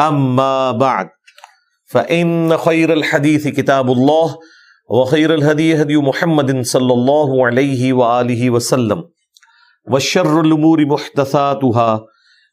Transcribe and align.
أما 0.00 0.72
بعد، 0.72 1.08
فإن 1.86 2.56
خير 2.56 2.92
الحديث 2.92 3.48
كتاب 3.48 3.90
الله، 3.90 4.36
وخير 4.90 5.34
الهدي 5.34 5.82
هدي 5.82 5.96
محمد 5.96 6.60
صلى 6.60 6.92
الله 6.92 7.46
عليه 7.46 7.92
وآله 7.92 8.50
وسلم، 8.50 9.04
وشر 9.90 10.40
الأمور 10.40 10.86
محدثاتها، 10.86 12.04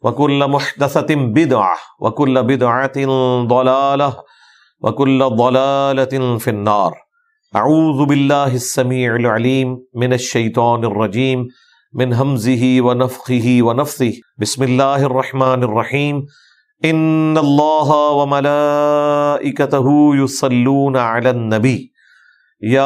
وكل 0.04 0.48
محدثة 0.48 1.16
بدعة، 1.16 1.78
وكل 2.00 2.44
بدعة 2.44 3.06
ضلالة، 3.48 4.18
وكل 4.82 5.20
ضلالة 5.24 6.38
في 6.38 6.50
النار. 6.50 6.94
أعوذ 7.56 8.06
بالله 8.06 8.56
السميع 8.56 9.16
العليم 9.16 9.78
من 9.96 10.14
الشيطان 10.14 10.86
الرجيم، 10.86 11.48
من 11.94 12.14
همزه 12.14 12.82
ونفخه 12.82 13.58
ونفثه. 13.62 14.14
بسم 14.38 14.64
الله 14.64 15.06
الرحمن 15.06 15.64
الرحيم. 15.64 16.26
ان 16.84 17.38
اللہ 17.38 17.92
وملائکتہ 18.16 19.78
یصلون 20.18 20.96
علی 20.96 21.30
النبی 21.30 21.78
یا 22.62 22.84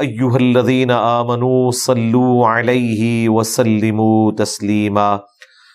ایہا 0.00 0.34
الذین 0.34 0.90
آمنوا 0.90 1.70
صلوا 1.74 2.58
علیہ 2.58 3.28
وسلموا 3.28 4.32
تسلیما 4.38 5.06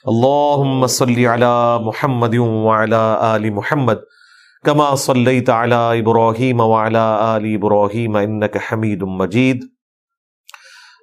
اللہم 0.05 0.85
صلی 0.87 1.25
علی 1.27 1.45
محمد 1.85 2.35
وعلی 2.37 2.95
آل 3.29 3.49
محمد 3.53 4.03
كما 4.65 4.89
صليت 4.95 5.49
على 5.49 5.99
إبراهيم 5.99 6.59
وعلى 6.59 7.05
آل 7.37 7.53
إبراهيم 7.53 8.17
إنك 8.17 8.57
حميد 8.57 9.03
مجيد 9.03 9.63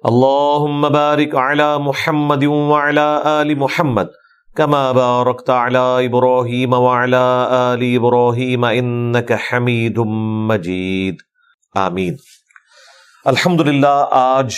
اللهم 0.05 0.89
بارك 0.89 1.35
على 1.35 1.77
محمد 1.79 2.43
وعلى 2.45 3.09
آل 3.25 3.57
محمد 3.59 4.15
كما 4.57 4.91
باركت 4.91 5.49
على 5.49 6.07
إبراهيم 6.07 6.73
وعلى 6.73 7.17
آل 7.49 7.97
إبراهيم 7.97 8.69
إنك 8.69 9.31
حميد 9.31 9.97
مجيد. 10.47 11.15
آمین. 11.75 12.15
الحمدللہ، 13.25 14.07
آج 14.11 14.55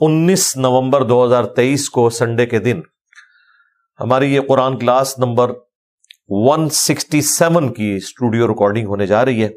انیس 0.00 0.56
نومبر 0.56 1.02
دو 1.02 1.24
ہزار 1.24 1.44
تیئیس 1.44 1.90
کو 1.90 2.10
سنڈے 2.10 2.46
کے 2.46 2.58
دن 2.58 2.80
ہماری 4.00 4.34
یہ 4.34 4.40
Quran 4.48 4.78
class 4.78 5.18
number 5.18 5.52
one 6.28 6.68
sixty 6.68 7.20
seven 7.20 7.72
کی 7.72 7.94
اسٹوڈیو 7.96 8.48
ریکارڈنگ 8.48 8.86
ہونے 8.86 9.06
جا 9.06 9.24
رہی 9.24 9.44
ہے۔ 9.44 9.48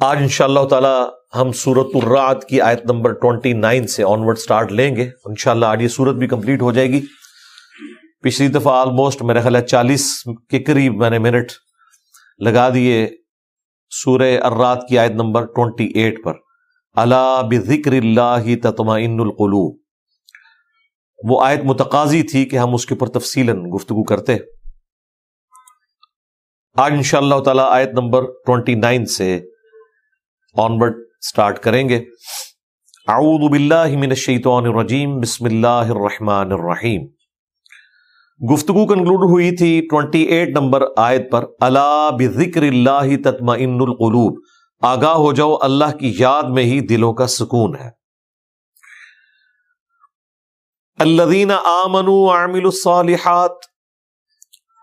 آج 0.00 0.16
ان 0.16 0.28
شاء 0.28 0.44
اللہ 0.44 0.64
تعالی 0.70 1.04
ہم 1.40 1.52
سورت 1.52 1.86
الرات 1.94 2.44
کی 2.44 2.60
آیت 2.60 2.84
نمبر 2.84 3.12
ٹوینٹی 3.12 3.52
نائن 3.52 3.86
سے 3.86 4.02
آن 4.02 4.20
ورڈ 4.20 4.38
اسٹارٹ 4.38 4.72
لیں 4.72 4.96
گے۔ 4.96 5.10
ان 5.24 5.34
شاء 5.34 5.50
اللہ 5.50 5.66
آج 5.66 5.82
یہ 5.82 5.88
سورت 5.88 6.16
بھی 6.16 6.26
کمپلیٹ 6.26 6.62
ہو 6.62 6.72
جائے 6.72 6.88
گی۔ 6.88 7.00
پچھلی 8.24 8.48
دفعہ 8.48 8.74
آلموسٹ 8.74 9.22
میرے 9.22 9.40
خیال 9.40 9.56
ہے 9.56 9.62
چالیس 9.62 10.22
کے 10.48 10.58
قریب 10.58 10.94
میں 10.94 11.10
نے 11.10 11.18
منٹ 11.18 11.52
لگا 12.38 12.74
دیے 12.74 13.08
سورہ 13.90 14.38
ارات 14.42 14.84
کی 14.88 14.98
آیت 14.98 15.10
نمبر 15.10 15.46
ٹوینٹی 15.46 15.86
ایٹ 15.94 16.24
پر۔ 16.24 16.32
اللہ 16.94 17.40
بذکر 17.50 17.92
اللہ 17.92 18.54
تطمئن 18.62 19.20
القلوب۔ 19.20 19.78
وہ 21.24 21.44
آیت 21.44 21.60
متقاضی 21.64 22.22
تھی 22.22 22.44
کہ 22.44 22.56
ہم 22.56 22.74
اس 22.74 22.86
کے 22.86 22.94
اوپر 22.94 23.20
تفصیل 23.20 23.50
گفتگو 23.50 24.04
کرتے۔ 24.04 24.36
آج 26.74 26.92
ان 26.92 27.02
شاء 27.02 27.18
اللہ 27.18 27.40
تعالی 27.40 27.62
آیت 27.68 27.88
نمبر 27.88 28.22
ٹوینٹی 28.22 28.74
نائن 28.74 29.06
سے 29.06 29.40
آنورڈ 30.56 30.94
اسٹارٹ 31.22 31.58
کریں 31.58 31.88
گے۔ 31.88 31.96
اعوذ 33.08 33.50
باللہ 33.50 33.96
من 33.96 34.08
الشیطان 34.08 34.66
الرجیم۔ 34.66 35.20
بسم 35.20 35.44
اللہ 35.44 35.66
الرحمن 35.68 36.52
الرحیم۔ 36.52 37.13
گفتگو 38.52 38.86
کنکلوڈ 38.86 39.30
ہوئی 39.30 39.56
تھی 39.56 39.86
ٹوینٹی 39.90 40.22
ایٹ 40.22 40.48
نمبر 40.48 40.82
آیت 40.96 41.32
پر 41.32 41.44
اللہ 41.60 42.10
بذکر 42.18 42.62
اللہ 42.62 43.22
تطمئن 43.24 43.74
القلوب 43.74 44.38
آگاہ 44.82 45.14
ہو 45.14 45.32
جاؤ، 45.32 45.56
اللہ 45.60 45.96
کی 46.00 46.14
یاد 46.18 46.42
میں 46.42 46.64
ہی 46.64 46.80
دلوں 46.80 47.14
کا 47.14 47.26
سکون 47.26 47.76
ہے۔ 47.76 47.90
الذین 50.98 51.50
آمنوا 51.50 52.14
وعملوا 52.14 52.70
الصالحات، 52.74 53.50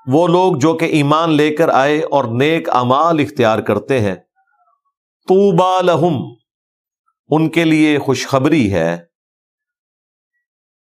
وہ 0.08 0.28
لوگ 0.28 0.56
جو 0.56 0.74
کہ 0.74 0.86
ایمان 0.86 1.30
لے 1.30 1.56
کر 1.56 1.70
آئے 1.70 2.00
اور 2.00 2.24
نیک 2.24 2.70
امال 2.70 3.20
اختیار 3.20 3.60
کرتے 3.60 4.00
ہیں۔ 4.00 4.16
طوبا 5.28 5.82
لہم، 5.82 6.16
ان 7.30 7.50
کے 7.50 7.64
لیے 7.64 8.00
خوشخبری 8.00 8.74
ہے۔ 8.74 9.06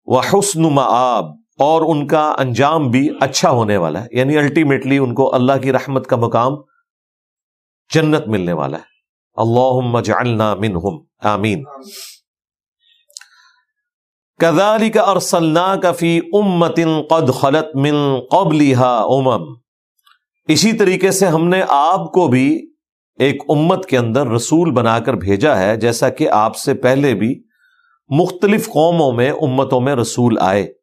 وحسن 0.05 0.63
مآب 0.63 1.25
اور 1.59 1.83
ان 1.83 2.07
کا 2.07 2.35
انجام 2.39 2.91
بھی 2.91 3.09
اچھا 3.21 3.51
ہونے 3.51 3.77
والا 3.77 4.03
ہے۔ 4.03 4.07
یعنی 4.13 4.39
الٹیمیٹلی 4.39 4.99
ان 4.99 5.15
کو 5.15 5.35
اللہ 5.35 5.53
کی 5.63 5.73
رحمت 5.73 6.07
کا 6.07 6.17
مقام 6.17 6.53
جنت 7.95 8.27
ملنے 8.27 8.53
والا 8.53 8.77
ہے۔ 8.77 8.83
اللہ 9.37 10.01
جعلنا 10.01 10.55
منہم۔ 10.55 10.99
آمین۔ 11.23 11.65
کذالک 14.41 14.99
ارسلناک 14.99 15.87
فی 15.99 16.21
امت 16.33 16.81
قد 17.11 17.31
خلت 17.35 17.77
من 17.77 17.95
قبلها 18.31 19.07
امم۔ 19.17 19.55
اسی 20.49 20.73
طریقے 20.73 21.11
سے 21.11 21.27
ہم 21.27 21.49
نے 21.49 21.63
آپ 21.69 22.13
کو 22.13 22.29
بھی 22.29 22.71
ایک 23.19 23.43
امت 23.49 23.87
کے 23.87 23.99
اندر 23.99 24.27
رسول 24.27 24.71
بنا 24.71 24.99
کر 24.99 25.15
بھیجا 25.15 25.59
ہے، 25.59 25.77
جیسا 25.77 26.09
کہ 26.09 26.31
آپ 26.31 26.57
سے 26.57 26.75
پہلے 26.75 27.15
بھی 27.15 27.43
مختلف 28.09 28.69
قوموں 28.69 29.13
میں، 29.13 29.31
امتوں 29.31 29.81
میں 29.81 29.95
رسول 29.95 30.39
آئے۔ 30.41 30.78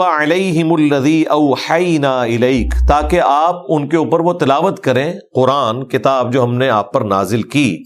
علیہم 0.00 0.72
الذی 0.72 1.22
اوحینا 1.22 2.20
الیک 2.20 2.72
تاکہ 2.88 3.20
آپ 3.20 3.56
ان 3.68 3.88
کے 3.88 3.96
اوپر 3.96 4.20
وہ 4.20 4.32
تلاوت 4.32 4.82
کریں، 4.82 5.14
قرآن، 5.34 5.88
کتاب 5.88 6.32
جو 6.32 6.44
ہم 6.44 6.54
نے 6.54 6.68
آپ 6.68 6.92
پر 6.92 7.00
نازل 7.00 7.42
کی۔ 7.42 7.82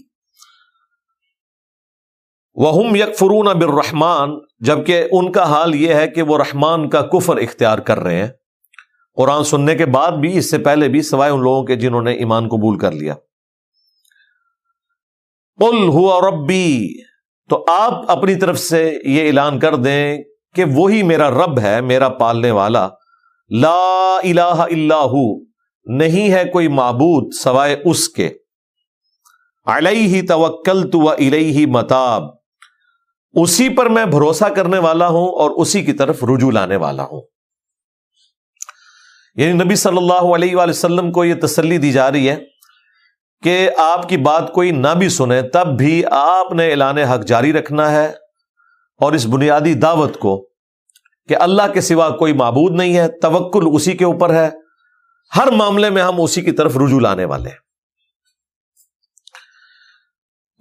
وہم 2.53 2.95
یکفرون 2.95 3.45
بالرحمن، 3.45 4.29
جبکہ 4.59 5.03
ان 5.11 5.31
کا 5.31 5.43
حال 5.43 5.75
یہ 5.75 5.93
ہے 5.93 6.07
کہ 6.07 6.21
وہ 6.21 6.37
رحمان 6.37 6.89
کا 6.89 7.01
کفر 7.01 7.37
اختیار 7.37 7.77
کر 7.77 7.99
رہے 7.99 8.15
ہیں۔ 8.15 8.29
قرآن 9.15 9.43
سننے 9.43 9.75
کے 9.75 9.85
بعد 9.85 10.11
بھی، 10.11 10.37
اس 10.37 10.51
سے 10.51 10.57
پہلے 10.57 10.87
بھی 10.87 11.01
سوائے 11.01 11.31
ان 11.31 11.41
لوگوں 11.41 11.63
کے 11.63 11.75
جنہوں 11.75 12.01
نے 12.01 12.13
ایمان 12.13 12.47
قبول 12.47 12.77
کر 12.77 12.91
لیا۔ 12.91 13.13
قل 15.59 15.87
ہوا 15.87 16.29
ربی 16.29 16.87
تو 17.49 17.65
آپ 17.69 18.11
اپنی 18.11 18.35
طرف 18.35 18.59
سے 18.59 18.99
یہ 19.05 19.27
اعلان 19.27 19.59
کر 19.59 19.75
دیں 19.75 20.17
کہ 20.55 20.63
وہی 20.63 21.03
میرا 21.03 21.29
رب 21.29 21.59
ہے، 21.59 21.81
میرا 21.81 22.09
پالنے 22.09 22.51
والا۔ 22.51 22.89
لا 23.49 24.17
الہ 24.23 24.41
الا 24.41 24.99
ہو، 24.99 25.43
نہیں 25.83 26.31
ہے 26.33 26.43
کوئی 26.53 26.67
معبود 26.67 27.33
سوائے 27.33 27.81
اس 27.85 28.09
کے۔ 28.09 28.29
علیہ 29.65 30.21
توکل 30.27 30.91
تو 30.91 31.09
الیہ 31.09 31.65
متاب۔ 31.65 32.23
اسی 33.33 33.69
پر 33.69 33.85
میں 33.85 34.05
بھروسہ 34.05 34.45
کرنے 34.45 34.77
والا 34.77 35.07
ہوں 35.07 35.27
اور 35.27 35.51
اسی 35.51 35.81
کی 35.81 35.93
طرف 35.93 36.23
رجوع 36.23 36.51
لانے 36.51 36.75
والا 36.75 37.03
ہوں۔ 37.03 37.21
یعنی 39.35 39.63
نبی 39.63 39.75
صلی 39.75 39.97
اللہ 39.97 40.35
علیہ 40.35 40.55
وآلہ 40.55 40.69
وسلم 40.69 41.11
کو 41.11 41.25
یہ 41.25 41.33
تسلی 41.41 41.77
دی 41.77 41.91
جا 41.91 42.11
رہی 42.11 42.29
ہے 42.29 42.35
کہ 43.43 43.69
آپ 43.77 44.09
کی 44.09 44.17
بات 44.17 44.53
کوئی 44.53 44.71
نہ 44.71 44.87
بھی 44.99 45.09
سنے، 45.09 45.41
تب 45.41 45.67
بھی 45.77 46.05
آپ 46.11 46.53
نے 46.53 46.71
اعلان 46.71 46.97
حق 46.97 47.23
جاری 47.25 47.53
رکھنا 47.53 47.91
ہے۔ 47.91 48.22
اور 48.97 49.13
اس 49.13 49.25
بنیادی 49.25 49.73
دعوت 49.73 50.17
کو 50.19 50.49
کہ 51.27 51.35
اللہ 51.35 51.61
کے 51.73 51.81
سوا 51.81 52.09
کوئی 52.09 52.33
معبود 52.33 52.71
نہیں 52.71 52.97
ہے، 52.97 53.07
توکل 53.07 53.63
اسی 53.73 53.97
کے 53.97 54.05
اوپر 54.05 54.33
ہے۔ 54.33 54.49
ہر 55.35 55.51
معاملے 55.51 55.89
میں 55.89 56.01
ہم 56.01 56.21
اسی 56.21 56.41
کی 56.41 56.51
طرف 56.51 56.77
رجوع 56.77 56.99
لانے 56.99 57.25
والے 57.25 57.49
ہیں۔ 57.49 57.57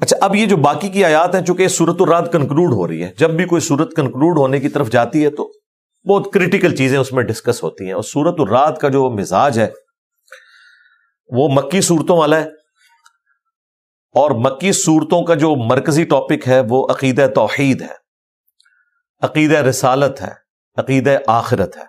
اچھا 0.00 0.16
اب 0.20 0.34
یہ 0.34 0.46
جو 0.46 0.56
باقی 0.56 0.88
کی 0.88 1.04
آیات 1.04 1.34
ہیں، 1.34 1.42
چونکہ 1.42 1.68
سورت 1.68 1.96
الرات 2.00 2.32
کنکلوڈ 2.32 2.72
ہو 2.72 2.88
رہی 2.88 3.04
ہے، 3.04 3.12
جب 3.18 3.30
بھی 3.30 3.44
کوئی 3.44 3.60
سورت 3.60 3.96
کنکلوڈ 3.96 4.38
ہونے 4.38 4.60
کی 4.60 4.68
طرف 4.68 4.90
جاتی 4.90 5.24
ہے 5.24 5.30
تو 5.30 5.52
بہت 6.08 6.32
کریٹیکل 6.32 6.76
چیزیں 6.76 6.98
اس 6.98 7.12
میں 7.12 7.22
ڈسکس 7.22 7.62
ہوتی 7.62 7.84
ہیں۔ 7.84 7.92
اور 7.92 8.02
سورت 8.02 8.34
الرات 8.38 8.80
کا 8.80 8.88
جو 8.88 9.10
مزاج 9.10 9.58
ہے، 9.58 9.70
وہ 11.28 11.48
مکی 11.48 11.80
صورتوں 11.80 12.16
والا 12.16 12.36
ہے۔ 12.36 12.48
اور 14.12 14.30
مکی 14.30 14.72
صورتوں 14.72 15.22
کا 15.22 15.34
جو 15.34 15.56
مرکزی 15.56 16.04
ٹاپک 16.04 16.48
ہے، 16.48 16.62
وہ 16.68 16.88
عقید 16.90 17.34
توحید 17.34 17.82
ہے۔ 17.82 18.01
عقید 19.22 19.52
رسالت 19.52 20.22
ہے 20.22 20.32
عقید 20.76 21.08
آخرت 21.26 21.76
ہے۔ 21.76 21.82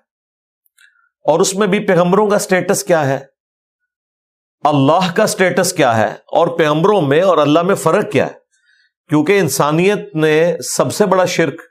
اور 1.25 1.39
اس 1.39 1.55
میں 1.55 1.67
بھی 1.67 1.87
پیغمبروں 1.87 2.29
کا 2.29 2.39
سٹیٹس 2.39 2.83
کیا 2.83 3.07
ہے؟ 3.07 3.25
اللہ 4.63 5.13
کا 5.15 5.27
سٹیٹس 5.27 5.73
کیا 5.73 5.97
ہے؟ 5.97 6.13
اور 6.13 6.47
پیغمبروں 6.47 7.01
میں 7.01 7.21
اور 7.21 7.37
اللہ 7.37 7.61
میں 7.61 7.75
فرق 7.75 8.11
کیا 8.11 8.27
ہے؟ 8.27 8.33
کیونکہ 9.09 9.39
انسانیت 9.39 10.15
نے 10.15 10.55
سب 10.63 10.93
سے 10.93 11.05
بڑا 11.05 11.25
شرک 11.25 11.61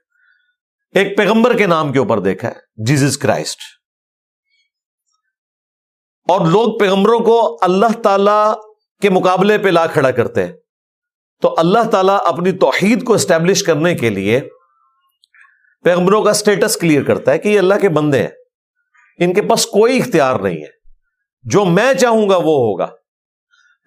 ایک 0.94 1.16
پیغمبر 1.16 1.56
کے 1.56 1.66
نام 1.66 1.92
کے 1.92 1.98
اوپر 1.98 2.18
دیکھا 2.18 2.48
ہے 2.48 2.84
جیزس 2.84 3.18
کرائسٹ 3.18 3.60
اور 6.28 6.40
لوگ 6.46 6.78
پیغمبروں 6.78 7.20
کو 7.20 7.58
اللہ 7.62 8.00
تعالی 8.02 8.52
کے 9.00 9.10
مقابلے 9.10 9.58
پہ 9.58 9.68
لا 9.68 9.86
کھڑا 9.86 10.10
کرتے 10.10 10.46
ہیں۔ 10.46 10.52
تو 11.42 11.54
اللہ 11.58 11.90
تعالیٰ 11.90 12.18
اپنی 12.24 12.52
توحید 12.52 13.04
کو 13.04 13.14
اسٹیبلش 13.14 13.62
کرنے 13.62 13.94
کے 13.94 14.10
لیے 14.10 14.40
پیغمبروں 15.84 16.22
کا 16.22 16.32
سٹیٹس 16.32 16.76
کلیئر 16.76 17.02
کرتا 17.02 17.32
ہے 17.32 17.38
کہ 17.38 17.48
یہ 17.48 17.58
اللہ 17.58 17.74
کے 17.80 17.88
بندے 17.88 18.20
ہیں۔ 18.20 18.28
ان 19.18 19.34
کے 19.34 19.42
پاس 19.42 19.66
کوئی 19.66 19.98
اختیار 19.98 20.40
نہیں 20.40 20.56
ہے۔ 20.56 20.82
جو 21.42 21.64
میں 21.64 21.94
چاہوں 21.94 22.28
گا 22.28 22.36
وہ 22.36 22.42
ہوگا۔ 22.42 22.86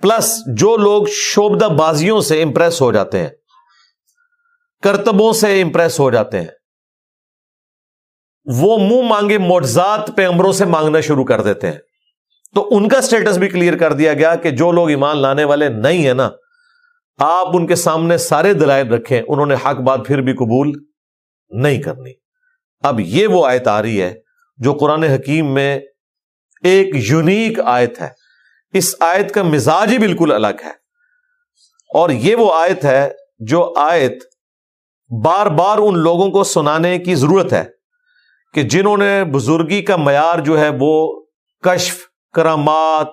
پلس 0.02 0.40
جو 0.56 0.78
لوگ 0.78 1.04
شوبدہ 1.12 1.66
بازیوں 1.66 2.22
سے 2.22 2.44
امپریس 2.44 2.82
ہو 2.82 2.92
جاتے 2.92 3.20
ہیں۔ 3.20 3.30
کرتبوں 4.84 5.34
سے 5.34 5.62
امپریس 5.62 6.00
ہو 6.00 6.12
جاتے 6.12 6.40
ہیں۔ 6.40 6.48
وہ 8.46 8.78
منہ 8.78 9.08
مانگے 9.08 9.38
معجزات 9.38 10.12
پیغمبروں 10.16 10.54
سے 10.54 10.66
مانگنا 10.66 11.02
شروع 11.02 11.26
کر 11.26 11.42
دیتے 11.42 11.68
ہیں۔ 11.68 11.80
تو 12.56 12.68
ان 12.72 12.88
کا 12.88 13.02
سٹیٹس 13.02 13.38
بھی 13.38 13.50
کلیئر 13.50 13.78
کر 13.78 13.94
دیا 13.94 14.14
گیا 14.14 14.36
کہ 14.36 14.52
جو 14.52 14.72
لوگ 14.72 14.90
ایمان 14.90 15.18
لانے 15.18 15.44
والے 15.44 15.70
نہیں 15.70 16.06
ہیں 16.06 16.14
نا، 16.14 16.30
آپ 17.20 17.48
ان 17.54 17.68
کے 17.68 17.76
سامنے 17.76 18.18
سارے 18.18 18.54
دلائل 18.54 18.94
رکھیں۔ 18.94 19.22
انہوں 19.28 19.46
نے 19.46 19.56
حق 19.56 19.76
بات 19.76 20.00
پھر 20.08 20.22
بھی 20.22 20.34
قبول 20.34 20.86
نہیں 21.50 21.82
کرنی۔ 21.82 22.12
اب 22.82 23.00
یہ 23.00 23.28
وہ 23.28 23.48
آیت 23.48 23.68
آ 23.68 23.82
رہی 23.82 24.02
ہے 24.02 24.14
جو 24.58 24.74
قرآن 24.74 25.04
حکیم 25.04 25.54
میں 25.54 25.80
ایک 26.64 26.88
یونیک 26.94 27.60
آیت 27.60 28.02
ہے۔ 28.02 28.10
اس 28.74 28.96
آیت 29.00 29.34
کا 29.34 29.44
مزاج 29.44 29.92
ہی 29.92 29.98
بالکل 29.98 30.32
الگ 30.32 30.64
ہے۔ 30.64 30.86
اور 31.94 32.10
یہ 32.10 32.36
وہ 32.36 32.54
آیت 32.54 32.86
ہے 32.86 33.10
جو 33.40 33.74
آیت 33.78 34.24
بار 35.24 35.46
بار 35.46 35.78
ان 35.78 36.00
لوگوں 36.00 36.30
کو 36.30 36.44
سنانے 36.44 37.00
کی 37.00 37.16
ضرورت 37.16 37.54
ہے 37.54 37.64
کہ 38.54 38.62
جنہوں 38.62 38.98
نے 38.98 39.24
بزرگی 39.24 39.82
کا 39.82 39.96
معیار 39.96 40.40
جو 40.40 40.60
ہے 40.60 40.70
وہ 40.80 41.22
کشف، 41.64 41.98
کرامات، 42.34 43.08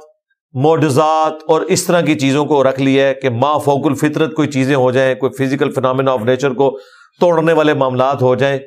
موڈزات 0.52 1.32
اور 1.48 1.60
اس 1.60 1.84
طرح 1.84 2.00
کی 2.00 2.14
چیزوں 2.14 2.44
کو 2.44 2.64
رکھ 2.64 2.80
لیا 2.80 3.08
ہے 3.08 3.14
کہ 3.14 3.30
ما 3.30 3.58
فوق 3.58 3.86
الفطرت 3.86 4.34
کوئی 4.34 4.48
چیزیں 4.48 4.74
ہو 4.74 4.90
جائیں، 4.90 5.14
کوئی 5.14 5.46
فزیکل 5.46 5.72
فنامنا 5.72 6.12
آف 6.12 6.20
نیچر 6.20 6.50
کو 6.50 6.78
توڑنے 7.20 7.52
والے 7.52 7.74
معاملات 7.74 8.22
ہو 8.22 8.34
جائیں۔ 8.34 8.58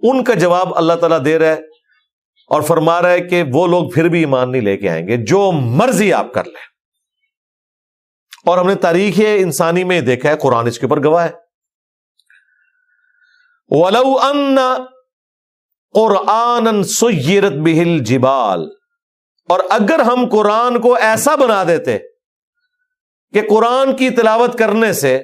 ان 0.00 0.24
کا 0.24 0.34
جواب 0.34 0.76
اللہ 0.76 0.92
تعالیٰ 0.92 1.24
دے 1.24 1.38
رہا 1.38 1.46
ہے 1.46 1.60
اور 2.48 2.62
فرما 2.62 3.02
رہا 3.02 3.10
ہے 3.10 3.20
کہ 3.20 3.44
وہ 3.52 3.66
لوگ 3.66 3.90
پھر 3.90 4.08
بھی 4.08 4.20
ایمان 4.20 4.52
نہیں 4.52 4.62
لے 4.62 4.76
کے 4.76 4.90
آئیں 4.90 5.08
گے، 5.08 5.16
جو 5.16 5.52
مرضی 5.52 6.12
آپ 6.12 6.32
کر 6.32 6.44
لیں۔ 6.44 6.68
اور 8.46 8.58
ہم 8.58 8.66
نے 8.66 8.74
تاریخ 8.74 9.20
انسانی 9.36 9.84
میں 9.84 10.00
دیکھا 10.00 10.30
ہے، 10.30 10.36
قرآن 10.36 10.66
اس 10.66 10.78
کے 10.78 10.86
اوپر 10.86 11.04
گواہ 11.04 11.26
ہے۔ 11.26 11.48
قرآن 15.94 16.82
سیرت 16.82 17.52
بہل 17.52 17.98
جبال 17.98 18.68
اور 19.48 19.60
اگر 19.70 19.98
ہم 19.98 20.28
قرآن 20.32 20.80
کو 20.80 20.94
ایسا 20.94 21.36
بنا 21.36 21.64
دیتے 21.64 21.98
کہ 23.32 23.42
قرآن 23.48 23.96
کی 23.96 24.10
تلاوت 24.10 24.58
کرنے 24.58 24.92
سے 24.92 25.22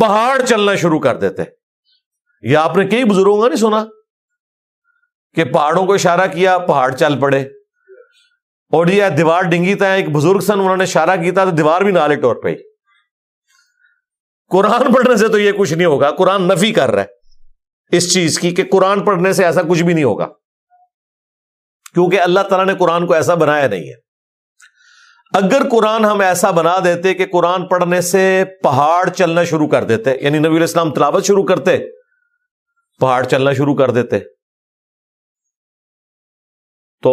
پہاڑ 0.00 0.44
چلنا 0.44 0.74
شروع 0.74 1.00
کر 1.00 1.16
دیتے۔ 1.16 1.42
یہ 2.42 2.56
آپ 2.56 2.76
نے 2.76 2.86
کئی 2.86 3.04
بزرگوں 3.04 3.42
کا 3.42 3.48
نہیں 3.48 3.58
سنا 3.58 3.84
کہ 5.34 5.44
پہاڑوں 5.44 5.86
کو 5.86 5.94
اشارہ 5.94 6.26
کیا، 6.26 6.58
پہاڑ 6.58 6.96
چل 6.96 7.20
پڑے۔ 7.20 7.40
اور 8.72 8.86
یہ 8.86 9.04
دیوار 9.08 9.42
ڈنگی 9.42 9.74
تھا 9.74 9.92
ایک 9.92 10.08
بزرگ 10.08 10.38
سن، 10.38 10.60
انہوں 10.60 10.76
نے 10.76 10.84
اشارہ 10.84 11.22
کیا 11.22 11.32
تھا 11.32 11.44
تو 11.44 11.50
دیوار 11.50 11.80
بھی 11.80 11.92
نالے 11.92 12.16
ٹور 12.16 12.36
پہ 12.36 12.54
قرآن 14.50 14.94
پڑھنے 14.94 15.16
سے 15.16 15.28
تو 15.28 15.38
یہ 15.38 15.52
کچھ 15.52 15.72
نہیں 15.72 15.86
ہوگا، 15.86 16.10
قرآن 16.10 16.48
نفی 16.48 16.72
کر 16.72 16.90
رہا 16.90 17.02
ہے 17.02 17.06
اس 17.96 18.14
چیز 18.14 18.38
کی 18.38 18.50
کہ 18.50 18.64
قرآن 18.72 19.04
پڑھنے 19.04 19.32
سے 19.32 19.44
ایسا 19.44 19.62
کچھ 19.62 19.82
بھی 19.82 19.94
نہیں 19.94 20.04
ہوگا۔ 20.04 20.26
کیونکہ 21.94 22.20
اللہ 22.20 22.40
تعالیٰ 22.40 22.74
نے 22.74 22.78
قرآن 22.78 23.06
کو 23.06 23.14
ایسا 23.14 23.34
بنایا 23.34 23.66
نہیں 23.66 23.88
ہے۔ 23.88 24.09
اگر 25.32 25.62
قرآن 25.70 26.04
ہم 26.04 26.20
ایسا 26.20 26.50
بنا 26.50 26.76
دیتے 26.84 27.14
کہ 27.14 27.26
قرآن 27.32 27.66
پڑھنے 27.68 28.00
سے 28.00 28.22
پہاڑ 28.62 29.08
چلنا 29.08 29.44
شروع 29.44 29.68
کر 29.68 29.84
دیتے 29.84 30.14
یعنی 30.20 30.38
نبی 30.38 30.56
الاسلام 30.56 30.92
تلاوت 30.94 31.24
شروع 31.24 31.44
کرتے، 31.46 31.76
پہاڑ 33.00 33.22
چلنا 33.24 33.52
شروع 33.52 33.74
کر 33.76 33.90
دیتے، 33.90 34.18
تو 37.02 37.12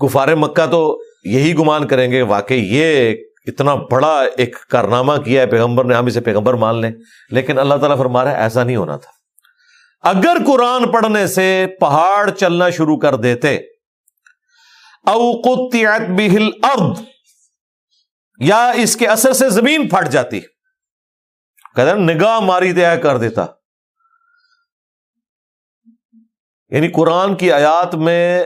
گفار 0.00 0.34
مکہ 0.34 0.66
تو 0.70 0.82
یہی 1.24 1.56
گمان 1.58 1.86
کریں 1.88 2.10
گے، 2.10 2.22
واقعی 2.22 2.60
یہ 2.70 3.14
اتنا 3.46 3.74
بڑا 3.90 4.14
ایک 4.36 4.56
کارنامہ 4.70 5.12
کیا 5.24 5.40
ہے، 5.42 5.46
پیغمبر 5.46 5.84
نے، 5.84 5.94
ہم 5.94 6.06
اسے 6.06 6.20
پیغمبر 6.20 6.54
مان 6.54 6.80
لیں، 6.80 6.90
لیکن 7.30 7.58
اللہ 7.58 7.74
تعالیٰ 7.74 7.98
فرما 7.98 8.24
رہا 8.24 8.30
ہے، 8.30 8.42
ایسا 8.42 8.64
نہیں 8.64 8.76
ہونا 8.76 8.96
تھا۔ 8.96 9.10
اگر 10.04 10.36
قرآن 10.46 10.90
پڑھنے 10.92 11.26
سے 11.26 11.66
پہاڑ 11.80 12.30
چلنا 12.30 12.70
شروع 12.70 12.96
کر 12.98 13.16
دیتے 13.16 13.56
اوقت 15.06 15.76
بہل 16.16 16.48
ارد 16.62 17.02
یا 18.38 18.70
اس 18.70 18.96
کے 18.96 19.06
اثر 19.06 19.32
سے 19.32 19.50
زمین 19.50 19.88
پھٹ 19.88 20.08
جاتی۔ 20.08 20.40
کہتے 20.40 22.14
نگاہ 22.14 22.40
ماری 22.40 22.72
دیا 22.72 22.96
کر 22.96 23.18
دیتا۔ 23.18 23.46
یعنی 26.68 26.88
قرآن 26.88 27.36
کی 27.36 27.52
آیات 27.52 27.94
میں 27.94 28.44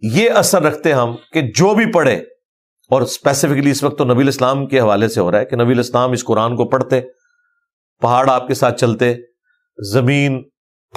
یہ 0.00 0.30
اثر 0.30 0.62
رکھتے 0.62 0.92
ہم 0.92 1.16
کہ 1.32 1.40
جو 1.42 1.74
بھی 1.74 1.92
پڑھے، 1.92 2.16
اور 2.90 3.02
اسپیسیفکلی 3.02 3.70
اس 3.70 3.82
وقت 3.82 3.98
تو 3.98 4.04
نبی 4.04 4.22
الاسلام 4.22 4.66
کے 4.66 4.80
حوالے 4.80 5.08
سے 5.08 5.20
ہو 5.20 5.30
رہا 5.30 5.38
ہے 5.38 5.44
کہ 5.44 5.56
نبی 5.56 5.72
الاسلام 5.72 6.12
اس 6.12 6.24
قرآن 6.24 6.56
کو 6.56 6.68
پڑھتے، 6.68 7.00
پہاڑ 8.00 8.30
آپ 8.30 8.48
کے 8.48 8.54
ساتھ 8.54 8.80
چلتے، 8.80 9.14
زمین 9.92 10.48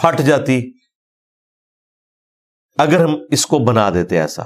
پھٹ 0.01 0.21
جاتی۔ 0.21 0.71
اگر 2.77 3.03
ہم 3.03 3.15
اس 3.31 3.45
کو 3.45 3.59
بنا 3.59 3.89
دیتے 3.89 4.19
ایسا۔ 4.19 4.43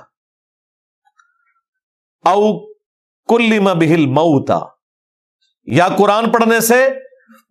او 2.26 2.75
کل 3.28 3.60
بہل 3.60 4.06
موتا 4.06 4.60
یا 5.68 5.88
قرآن 5.98 6.30
پڑھنے 6.30 6.60
سے 6.60 6.88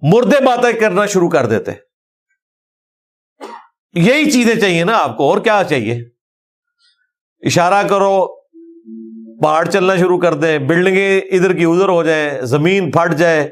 مردے 0.02 0.44
باتیں 0.44 0.72
کرنا 0.72 1.06
شروع 1.06 1.28
کر 1.28 1.46
دیتے 1.46 1.72
یہی 3.94 4.30
چیزیں 4.30 4.54
چاہیے 4.54 4.84
نا 4.84 4.98
آپ 4.98 5.16
کو، 5.16 5.30
اور 5.30 5.38
کیا 5.38 5.62
چاہیے؟ 5.68 5.94
اشارہ 7.42 7.88
کرو، 7.88 8.26
پہاڑ 9.42 9.64
چلنا 9.66 9.96
شروع 9.96 10.18
کر 10.18 10.34
دیں، 10.34 10.58
بلڈنگیں 10.58 11.20
ادھر 11.20 11.56
کی 11.56 11.64
ادھر 11.64 11.88
ہو 11.88 12.02
جائیں، 12.02 12.40
زمین 12.42 12.90
پھٹ 12.90 13.14
جائے۔ 13.14 13.48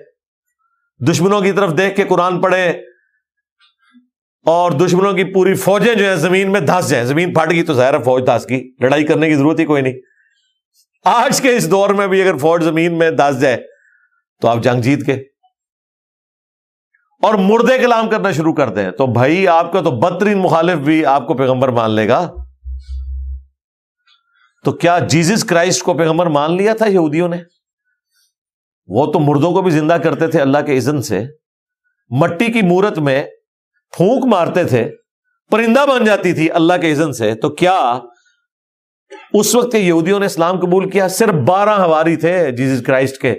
دشمنوں 1.01 1.41
کی 1.41 1.53
طرف 1.53 1.77
دیکھ 1.79 1.97
کے 1.97 2.05
قرآن 2.05 2.41
پڑھے 2.41 2.71
اور 4.47 4.73
دشمنوں 4.73 5.13
کی 5.13 5.25
پوری 5.25 5.55
فوجیں 5.55 5.95
جو 5.95 6.09
ہے 6.11 6.17
زمین 6.17 6.53
میں 6.53 6.61
دھس 6.61 6.89
جائیں۔ 6.91 7.05
زمین 7.07 7.33
پھٹ 7.35 7.51
گئی 7.51 7.63
تو 7.63 7.75
ظاہر 7.75 8.03
فوج 8.03 8.27
دھس 8.27 8.47
کی 8.47 8.75
لڑائی 8.81 9.07
کرنے 9.07 9.29
کی 9.29 9.35
ضرورت 9.35 9.61
ہی 9.61 9.65
کوئی 9.65 9.83
نہیں۔ 9.83 10.12
آج 11.05 11.41
کے 11.41 11.57
اس 11.57 11.71
دور 11.71 11.91
میں 11.91 12.07
بھی 12.07 12.23
اگر 12.23 12.37
فوج 12.37 12.65
زمین 12.65 12.99
میں 12.99 13.11
دھس 13.11 13.41
جائے 13.41 13.57
تو 14.43 14.49
آپ 14.49 14.59
جنگ 14.63 14.81
جیت 14.81 15.05
کے 15.07 15.13
اور 17.23 17.35
مردے 17.35 17.79
کلام 17.79 18.09
کرنا 18.11 18.31
شروع 18.31 18.53
کر 18.55 18.69
دیں 18.69 18.91
تو 18.91 19.07
بھائی 19.07 19.47
آپ 19.49 19.73
کا 19.73 19.81
تو 19.81 19.91
بدترین 19.91 20.39
مخالف 20.39 20.79
بھی 20.79 21.05
آپ 21.07 21.27
کو 21.27 21.35
پیغمبر 21.35 21.69
مان 21.69 21.91
لے 21.91 22.09
گا 22.09 22.21
تو 24.65 24.73
کیا 24.73 24.99
جیزس 24.99 25.45
کرائسٹ 25.45 25.83
کو 25.83 25.95
پیغمبر 25.95 26.27
مان 26.27 26.57
لیا 26.57 26.75
تھا 26.75 26.87
یہودیوں 26.87 27.29
نے؟ 27.29 27.37
وہ 28.89 29.13
تو 29.13 29.21
مردوں 29.21 29.53
کو 29.53 29.63
بھی 29.63 29.71
زندہ 29.71 29.97
کرتے 30.05 30.27
تھے 30.27 30.41
اللہ 30.41 30.59
کے 30.67 30.77
عزن 30.79 31.03
سے، 31.03 31.23
مٹی 32.11 32.53
کی 32.53 32.63
مورت 32.63 32.99
میں 32.99 33.23
پھونک 33.93 34.27
مارتے 34.27 34.65
تھے، 34.65 34.89
پرندہ 35.51 35.85
بن 35.89 36.05
جاتی 36.05 36.33
تھی 36.33 36.51
اللہ 36.51 36.81
کے 36.81 36.93
عزن 36.93 37.13
سے، 37.13 37.35
تو 37.35 37.51
کیا 37.51 37.79
اس 39.35 39.55
وقت 39.55 39.75
یہودیوں 39.75 40.21
نے 40.21 40.27
اسلام 40.27 40.61
قبول 40.61 40.91
کیا، 40.91 41.09
صرف 41.09 41.35
بارہ 41.35 41.71
ہواری 41.71 42.17
تھے 42.17 42.51
جیزس 42.51 42.87
کرائسٹ 42.87 43.23
کے، 43.23 43.35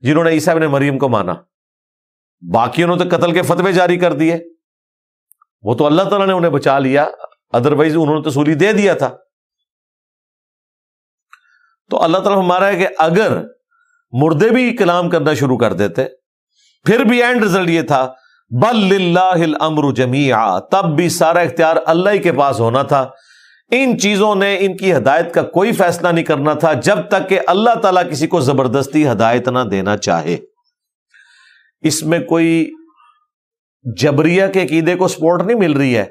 جنہوں 0.00 0.24
نے 0.24 0.30
عیسیٰ 0.30 0.58
نے 0.58 0.66
مریم 0.66 0.98
کو 0.98 1.08
مانا۔ 1.08 1.34
باقیوں 2.52 2.96
نے 2.96 3.04
تو 3.04 3.16
قتل 3.16 3.32
کے 3.32 3.42
فتوے 3.42 3.72
جاری 3.72 3.96
کر 3.96 4.12
دیے۔ 4.12 4.38
وہ 5.62 5.74
تو 5.74 5.86
اللہ 5.86 6.02
تعالیٰ 6.02 6.26
نے 6.26 6.32
انہیں 6.32 6.50
بچا 6.50 6.78
لیا 6.78 7.06
ادروائز 7.52 7.96
انہوں 7.96 8.16
نے 8.16 8.22
تو 8.22 8.30
سولی 8.30 8.54
دے 8.54 8.72
دیا 8.72 8.94
تھا۔ 8.94 9.16
تو 11.90 12.02
اللہ 12.02 12.18
تعالیٰ 12.18 12.42
ہمارا 12.42 12.66
ہے 12.66 12.76
کہ 12.76 12.88
اگر 12.98 13.42
مردے 14.12 14.48
بھی 14.48 14.76
کلام 14.76 15.10
کرنا 15.10 15.34
شروع 15.34 15.58
کر 15.58 15.72
دیتے، 15.72 16.04
پھر 16.84 17.04
بھی 17.04 17.22
اینڈ 17.22 17.42
ریزلٹ 17.42 17.68
یہ 17.68 17.82
تھا، 17.82 18.12
بل 18.50 18.94
اللہ 18.94 19.56
امر 19.60 19.92
جمیا 19.92 20.58
تب 20.58 20.96
بھی 20.96 21.08
سارا 21.08 21.40
اختیار 21.40 21.76
اللہ 21.86 22.22
کے 22.22 22.32
پاس 22.32 22.60
ہونا 22.60 22.82
تھا۔ 22.82 23.10
ان 23.70 23.98
چیزوں 23.98 24.34
نے 24.34 24.56
ان 24.60 24.76
کی 24.76 24.94
ہدایت 24.94 25.34
کا 25.34 25.42
کوئی 25.42 25.72
فیصلہ 25.72 26.08
نہیں 26.08 26.24
کرنا 26.24 26.54
تھا 26.54 26.72
جب 26.72 26.98
تک 27.08 27.28
کہ 27.28 27.40
اللہ 27.46 27.78
تعالیٰ 27.82 28.10
کسی 28.10 28.26
کو 28.26 28.40
زبردستی 28.40 29.08
ہدایت 29.08 29.48
نہ 29.48 29.58
دینا 29.58 29.96
چاہے۔ 29.96 30.36
اس 31.80 32.02
میں 32.02 32.18
کوئی 32.18 32.70
جبریہ 33.96 34.46
کے 34.46 34.62
عقیدے 34.62 34.94
کو 34.94 35.08
سپورٹ 35.08 35.42
نہیں 35.42 35.58
مل 35.58 35.72
رہی 35.72 35.96
ہے 35.96 36.04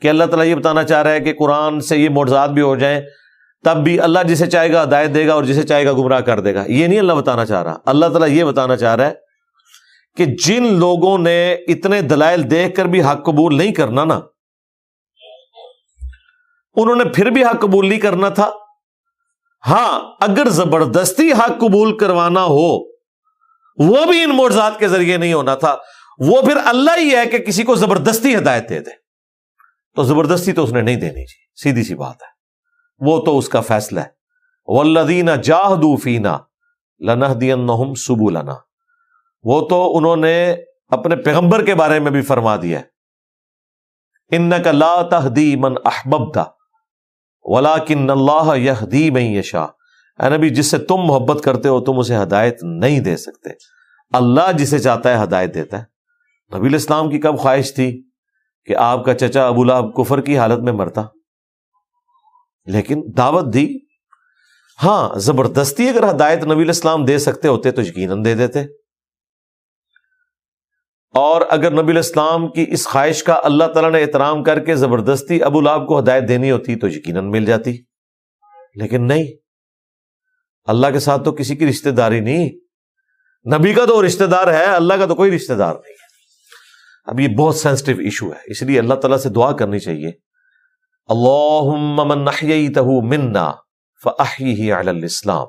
کہ 0.00 0.08
اللہ 0.08 0.24
تعالیٰ 0.24 0.46
یہ 0.46 0.54
بتانا 0.54 0.82
چاہ 0.82 1.02
رہا 1.02 1.10
ہے 1.10 1.20
کہ 1.20 1.34
قرآن 1.38 1.80
سے 1.80 1.96
یہ 1.96 2.08
معجزات 2.08 2.50
بھی 2.50 2.62
ہو 2.62 2.76
جائیں، 2.76 3.00
تب 3.64 3.76
بھی 3.76 4.00
اللہ 4.00 4.18
جسے 4.28 4.46
چاہے 4.46 4.72
گا 4.72 4.82
ہدایت 4.82 5.14
دے 5.14 5.26
گا 5.26 5.34
اور 5.34 5.44
جسے 5.44 5.62
چاہے 5.62 5.86
گا 5.86 5.92
گمراہ 5.92 6.20
کر 6.20 6.40
دے 6.40 6.54
گا۔ 6.54 6.64
یہ 6.66 6.86
نہیں 6.86 6.98
اللہ 6.98 7.12
بتانا 7.12 7.44
چاہ 7.44 7.62
رہا۔ 7.62 7.76
اللہ 7.86 8.06
تعالیٰ 8.06 8.28
یہ 8.28 8.44
بتانا 8.44 8.76
چاہ 8.76 8.96
رہا 8.96 9.06
ہے 9.06 9.14
کہ 10.16 10.24
جن 10.24 10.74
لوگوں 10.74 11.18
نے 11.18 11.54
اتنے 11.54 12.00
دلائل 12.00 12.50
دیکھ 12.50 12.76
کر 12.76 12.84
بھی 12.84 13.02
حق 13.02 13.26
قبول 13.26 13.56
نہیں 13.56 13.72
کرنا 13.72 14.04
نا 14.04 14.20
انہوں 16.78 16.96
نے 16.96 17.04
پھر 17.04 17.30
بھی 17.30 17.44
حق 17.44 17.60
قبول 17.60 17.88
نہیں 17.88 18.00
کرنا 18.00 18.28
تھا۔ 18.28 18.50
ہاں 19.66 20.12
اگر 20.20 20.48
زبردستی 20.48 21.32
حق 21.32 21.60
قبول 21.60 21.98
کروانا 21.98 22.44
ہو، 22.44 22.78
وہ 23.76 24.04
بھی 24.10 24.22
ان 24.22 24.36
معجزات 24.36 24.78
کے 24.78 24.88
ذریعے 24.88 25.16
نہیں 25.16 25.32
ہونا 25.32 25.54
تھا۔ 25.54 25.76
وہ 26.18 26.42
پھر 26.42 26.56
اللہ 26.64 26.90
ہی 26.98 27.16
ہے 27.16 27.26
کہ 27.26 27.38
کسی 27.38 27.62
کو 27.62 27.74
زبردستی 27.74 28.36
ہدایت 28.36 28.68
دے 28.68 28.80
دے۔ 28.80 28.90
تو 29.96 30.02
زبردستی 30.02 30.52
تو 30.52 30.64
اس 30.64 30.72
نے 30.72 30.80
نہیں 30.80 30.96
دینی 30.96 31.26
جی 31.26 31.62
سیدھی 31.62 31.82
سی 31.84 31.94
بات 31.94 32.22
ہے۔ 32.22 32.28
وہ 32.98 33.24
تو 33.24 33.38
اس 33.38 33.48
کا 33.48 33.60
فیصلہ 33.60 34.00
ہے۔ 34.00 34.18
ولدین 34.66 35.28
جاہدو 35.44 35.96
فینا 35.96 36.38
لنح 37.00 37.32
دین 37.40 37.66
سبو 37.94 38.30
لنا 38.30 38.54
وہ 39.42 39.68
تو 39.68 39.96
انہوں 39.96 40.16
نے 40.16 40.52
اپنے 40.88 41.16
پیغمبر 41.16 41.64
کے 41.64 41.74
بارے 41.74 41.98
میں 41.98 42.10
بھی 42.10 42.22
فرما 42.22 42.56
دیا 42.56 42.80
ان 44.30 44.52
کا 44.64 44.72
لا 44.72 45.02
تہدی 45.02 45.56
من 45.56 45.74
احبب 45.84 46.32
تھا 46.32 46.44
ولا 47.42 47.78
کن 47.78 48.10
اللہ 48.10 48.56
یہدی 48.56 49.10
میں 49.10 49.36
یشا 49.36 49.66
نبی، 50.36 50.48
جس 50.48 50.66
سے 50.66 50.78
تم 50.78 50.96
محبت 50.96 51.44
کرتے 51.44 51.68
ہو، 51.68 51.80
تم 51.80 51.98
اسے 51.98 52.16
ہدایت 52.16 52.58
نہیں 52.62 53.00
دے 53.00 53.16
سکتے۔ 53.16 53.50
اللہ 54.12 54.52
جسے 54.52 54.78
چاہتا 54.78 55.18
ہے 55.18 55.24
ہدایت 55.24 55.54
دیتا 55.54 55.82
ہے۔ 55.82 55.84
نبی 56.58 56.68
الاسلام 56.68 57.10
کی 57.10 57.18
کب 57.18 57.38
خواہش 57.38 57.74
تھی 57.74 58.04
کہ 58.64 58.76
آپ 58.76 59.04
کا 59.04 59.14
چچا 59.14 59.46
ابو 59.46 59.64
لہب 59.64 59.96
کفر 59.96 60.20
کی 60.20 60.38
حالت 60.38 60.58
میں 60.58 60.72
مرتا؟ 60.72 61.02
لیکن 62.66 63.02
دعوت 63.16 63.54
دی۔ 63.54 63.76
ہاں 64.84 65.18
زبردستی 65.18 65.88
اگر 65.88 66.10
ہدایت 66.10 66.44
نبی 66.44 66.62
الاسلام 66.62 67.04
دے 67.04 67.18
سکتے 67.18 67.48
ہوتے 67.48 67.70
تو 67.70 67.82
یقیناً 67.82 68.24
دے 68.24 68.34
دیتے۔ 68.34 68.64
اور 71.14 71.40
اگر 71.50 71.82
نبی 71.82 71.92
الاسلام 71.92 72.48
کی 72.48 72.64
اس 72.68 72.86
خواہش 72.86 73.22
کا 73.22 73.40
اللہ 73.44 73.64
تعالیٰ 73.64 73.92
نے 73.92 74.02
احترام 74.02 74.44
کر 74.44 74.58
کے 74.58 74.74
زبردستی 74.74 75.42
ابو 75.42 75.60
لاب 75.60 75.86
کو 75.86 75.98
ہدایت 75.98 76.28
دینی 76.28 76.50
ہوتی 76.50 76.76
تو 76.76 76.88
یقیناً 76.88 77.30
مل 77.30 77.44
جاتی۔ 77.44 77.78
لیکن 78.74 79.06
نہیں۔ 79.06 79.24
اللہ 80.66 80.86
کے 80.86 80.98
ساتھ 80.98 81.24
تو 81.24 81.32
کسی 81.32 81.56
کی 81.56 81.68
رشتہ 81.68 81.88
داری 81.88 82.20
نہیں۔ 82.20 82.50
نبی 83.56 83.74
کا 83.74 83.84
تو 83.84 84.06
رشتہ 84.06 84.24
دار 84.24 84.54
ہے، 84.54 84.64
اللہ 84.64 84.94
کا 84.94 85.06
تو 85.06 85.14
کوئی 85.14 85.36
رشتہ 85.36 85.52
دار 85.52 85.72
نہیں 85.72 85.92
ہے۔ 85.92 86.08
اب 87.04 87.20
یہ 87.20 87.28
بہت 87.28 87.56
سینسٹو 87.56 87.92
ایشو 87.92 88.26
ہے، 88.26 88.50
اس 88.50 88.62
لیے 88.62 88.78
اللہ 88.78 88.94
تعالیٰ 88.94 89.18
سے 89.18 89.28
دعا 89.28 89.52
کرنی 89.52 89.78
چاہیے۔ 89.78 90.10
اللہ 91.08 91.72
منا 93.02 93.52
فی 94.04 94.72
الاسلام، 94.72 95.46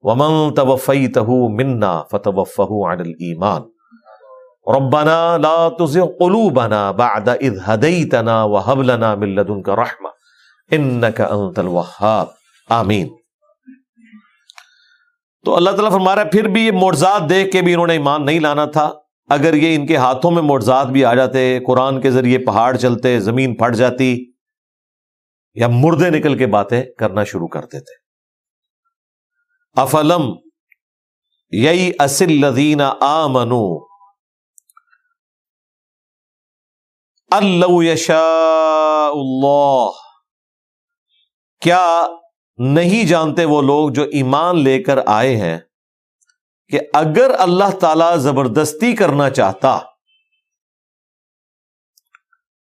ومن 0.00 0.54
توفیتہ 0.54 1.20
منا 1.28 2.02
فتوفہ 2.02 2.62
علی 2.62 3.02
الایمان۔ 3.02 3.62
ربنا 4.66 5.36
لا 5.36 5.68
تزغ 5.68 6.06
قلوبنا 6.06 6.90
بعد 6.90 7.28
اذ 7.28 7.58
هديتنا 7.70 8.42
وهب 8.42 8.82
لنا 8.82 9.14
من 9.14 9.34
لدنك 9.34 9.68
رحمه 9.68 10.10
انك 10.70 11.20
انت 11.20 11.58
الوهاب. 11.58 12.26
آمین. 12.68 13.08
تو 15.44 15.56
اللہ 15.56 15.70
تعالیٰ 15.70 15.90
فرما 15.90 16.14
رہا 16.14 16.22
ہے، 16.22 16.28
پھر 16.28 16.48
بھی 16.48 16.66
یہ 16.66 16.72
معجزات 16.72 17.30
دیکھ 17.30 17.52
کے 17.52 17.62
بھی 17.62 17.72
انہوں 17.74 17.86
نے 17.86 17.92
ایمان 17.92 18.26
نہیں 18.26 18.40
لانا 18.40 18.64
تھا۔ 18.64 18.92
اگر 19.30 19.54
یہ 19.54 19.74
ان 19.74 19.86
کے 19.86 19.96
ہاتھوں 19.96 20.30
میں 20.30 20.42
معجزات 20.42 20.86
بھی 20.86 21.04
آ 21.04 21.14
جاتے، 21.14 21.60
قرآن 21.66 22.00
کے 22.00 22.10
ذریعے 22.10 22.38
پہاڑ 22.38 22.76
چلتے، 22.76 23.20
زمین 23.20 23.56
پھٹ 23.56 23.74
جاتی، 23.74 24.30
یا 25.54 25.68
مردے 25.68 26.10
نکل 26.10 26.38
کے 26.38 26.46
باتیں 26.46 26.82
کرنا 26.98 27.24
شروع 27.24 27.48
کرتے 27.48 27.80
تھے 27.80 28.04
افلم 29.80 30.36
یئی 31.50 31.92
اصل 31.98 32.32
لدین 32.32 32.80
آ 33.00 33.26
منو 37.42 37.82
یشا 37.82 39.06
اللہ۔ 39.12 39.90
کیا 41.60 42.06
نہیں 42.56 43.06
جانتے 43.06 43.44
وہ 43.44 43.62
لوگ 43.62 43.90
جو 43.90 44.02
ایمان 44.02 44.58
لے 44.64 44.82
کر 44.82 44.98
آئے 45.06 45.36
ہیں 45.36 45.58
کہ 46.68 46.80
اگر 46.94 47.30
اللہ 47.38 47.70
تعالی 47.80 48.18
زبردستی 48.18 48.96
کرنا 48.96 49.30
چاہتا۔ 49.30 49.78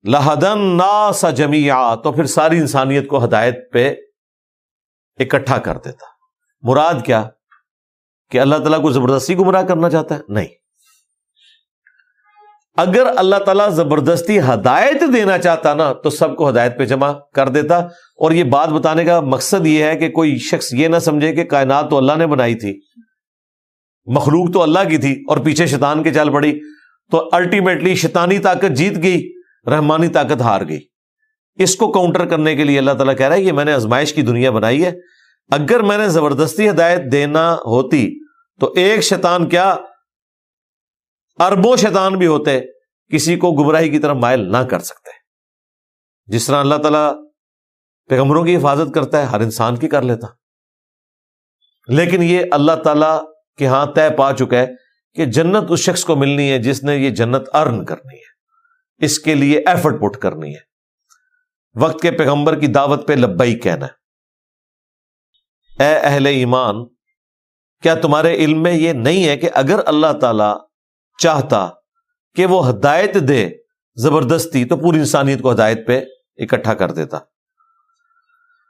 لہدن 0.04 0.78
نا 0.78 1.12
سا 1.14 1.96
تو 1.96 2.12
پھر 2.12 2.26
ساری 2.26 2.58
انسانیت 2.58 3.08
کو 3.08 3.26
ہدایت 3.26 3.74
پہ 3.74 3.96
اکٹھا 5.18 5.58
کر 5.58 5.78
دیتا۔ 5.78 6.06
مراد 6.62 6.94
کیا؟ 7.06 7.30
کہ 8.32 8.40
اللہ 8.40 8.56
تعالیٰ 8.56 8.82
کو 8.82 8.92
زبردستی 8.92 9.38
گمراہ 9.38 9.64
کرنا 9.64 9.90
چاہتا 9.90 10.16
ہے؟ 10.16 10.20
نہیں۔ 10.30 10.65
اگر 12.78 13.04
اللہ 13.16 13.36
تعالیٰ 13.36 13.70
زبردستی 13.70 14.40
ہدایت 14.40 15.04
دینا 15.14 15.38
چاہتا 15.38 15.74
نا، 15.74 15.94
تو 15.94 16.10
سب 16.10 16.36
کو 16.36 16.50
ہدایت 16.50 16.78
پہ 16.78 16.86
جمع 16.86 17.12
کر 17.34 17.50
دیتا۔ 17.50 17.78
اور 18.18 18.32
یہ 18.32 18.44
بات 18.44 18.70
بتانے 18.70 19.06
کا 19.06 19.20
مقصد 19.20 19.68
یہ 19.68 19.84
ہے 19.84 19.96
کہ 19.96 20.10
کوئی 20.10 20.38
شخص 20.38 20.74
یہ 20.74 20.88
نہ 20.88 21.00
سمجھے 21.00 21.34
کہ 21.34 21.44
کائنات 21.44 21.90
تو 21.90 21.98
اللہ 21.98 22.14
نے 22.18 22.28
بنائی 22.28 22.56
تھی، 22.56 22.80
مخلوق 24.06 24.54
تو 24.54 24.62
اللہ 24.62 24.90
کی 24.90 24.98
تھی 24.98 25.24
اور 25.28 25.38
پیچھے 25.38 25.68
شیطان 25.68 26.04
کے 26.04 26.14
چال 26.14 26.34
پڑی۔ 26.34 26.60
تو 27.12 27.30
الٹیمیٹلی 27.32 27.96
شیطانی 27.96 28.40
طاقت 28.40 28.76
جیت 28.76 29.04
گئی، 29.04 29.32
رحمانی 29.68 30.08
طاقت 30.08 30.42
ہار 30.42 30.62
گئی۔ 30.70 30.80
اس 31.56 31.76
کو 31.76 31.92
کاؤنٹر 31.92 32.26
کرنے 32.26 32.56
کے 32.56 32.64
لیے 32.64 32.78
اللہ 32.78 32.92
تعالیٰ 32.92 33.18
کہہ 33.18 33.28
رہا 33.28 33.36
ہے، 33.36 33.42
یہ 33.42 33.52
میں 33.52 33.66
نے 33.66 33.74
ازمائش 33.74 34.14
کی 34.14 34.22
دنیا 34.22 34.52
بنائی 34.52 34.86
ہے۔ 34.86 34.92
اگر 35.52 35.80
میں 35.80 35.98
نے 35.98 36.10
زبردستی 36.10 36.70
ہدایت 36.70 37.12
دینا 37.12 37.54
ہوتی، 37.54 38.14
تو 38.60 38.74
ایک 38.76 39.02
شیطان 39.02 39.50
کیا 39.50 39.76
اربوں 41.40 41.78
شیطان 41.78 42.14
بھی 42.14 42.28
ہوتے 42.28 42.60
کسی 43.12 43.36
کو 43.36 43.52
گمراہی 43.52 43.90
کی 43.90 44.00
طرف 44.00 44.16
مائل 44.16 44.52
نہ 44.52 44.58
کر 44.58 44.80
سکتے۔ 44.80 45.10
جس 46.26 46.48
طرح 46.48 46.60
اللہ 46.60 46.76
تعالیٰ 46.76 47.14
پیغمبروں 48.10 48.44
کی 48.44 48.58
حفاظت 48.58 48.96
کرتا 48.96 49.18
ہے، 49.20 49.24
ہر 49.24 49.40
انسان 49.40 49.76
کی 49.76 49.88
کر 49.88 50.02
لیتا۔ 50.02 50.28
لیکن 51.88 52.24
یہ 52.24 52.42
اللہ 52.52 52.72
تعالیٰ 52.84 53.22
کے 53.58 53.68
ہاں 53.68 53.86
طے 53.86 54.16
پا 54.18 54.34
چکا 54.34 54.58
ہے 54.58 54.68
کہ 55.14 55.26
جنت 55.26 55.64
اس 55.70 55.80
شخص 55.80 56.06
کو 56.06 56.16
ملنی 56.16 56.52
ہے 56.52 56.60
جس 56.60 56.84
نے 56.84 56.96
یہ 56.96 57.10
جنت 57.10 57.56
ارن 57.56 57.86
کرنی 57.86 58.16
ہے۔ 58.16 58.36
اس 59.06 59.20
کے 59.20 59.36
لیے 59.36 59.60
ایفرٹ 59.60 60.02
پٹ 60.02 60.18
کرنی 60.18 60.56
ہے۔ 60.56 60.76
وقت 61.80 62.02
کے 62.02 62.12
پیغمبر 62.12 62.60
کی 62.60 62.68
دعوت 62.68 63.08
پہ 63.08 63.14
لبئی 63.14 63.60
کہنا۔ 63.60 63.86
ہے 63.86 63.94
اے 65.80 65.96
اہل 65.96 66.26
ایمان، 66.26 66.88
کیا 67.82 67.96
تمہارے 67.96 68.36
علم 68.36 68.64
میں 68.64 68.74
یہ 68.74 68.94
نہیں 68.94 69.28
ہے 69.28 69.38
کہ 69.38 69.50
اگر 69.54 69.80
اللہ 69.86 70.14
تعالی 70.22 70.75
چاہتا 71.18 71.70
کہ 72.36 72.46
وہ 72.46 72.70
ہدایت 72.70 73.14
دے 73.14 73.50
زبردستی 73.96 74.66
تو 74.66 74.78
پوری 74.78 75.00
انسانیت 75.00 75.42
کو 75.42 75.52
ہدایت 75.52 75.88
پہ 75.88 76.02
اکٹھا 76.38 76.74
کر 76.74 76.92
دیتا۔ 76.92 77.18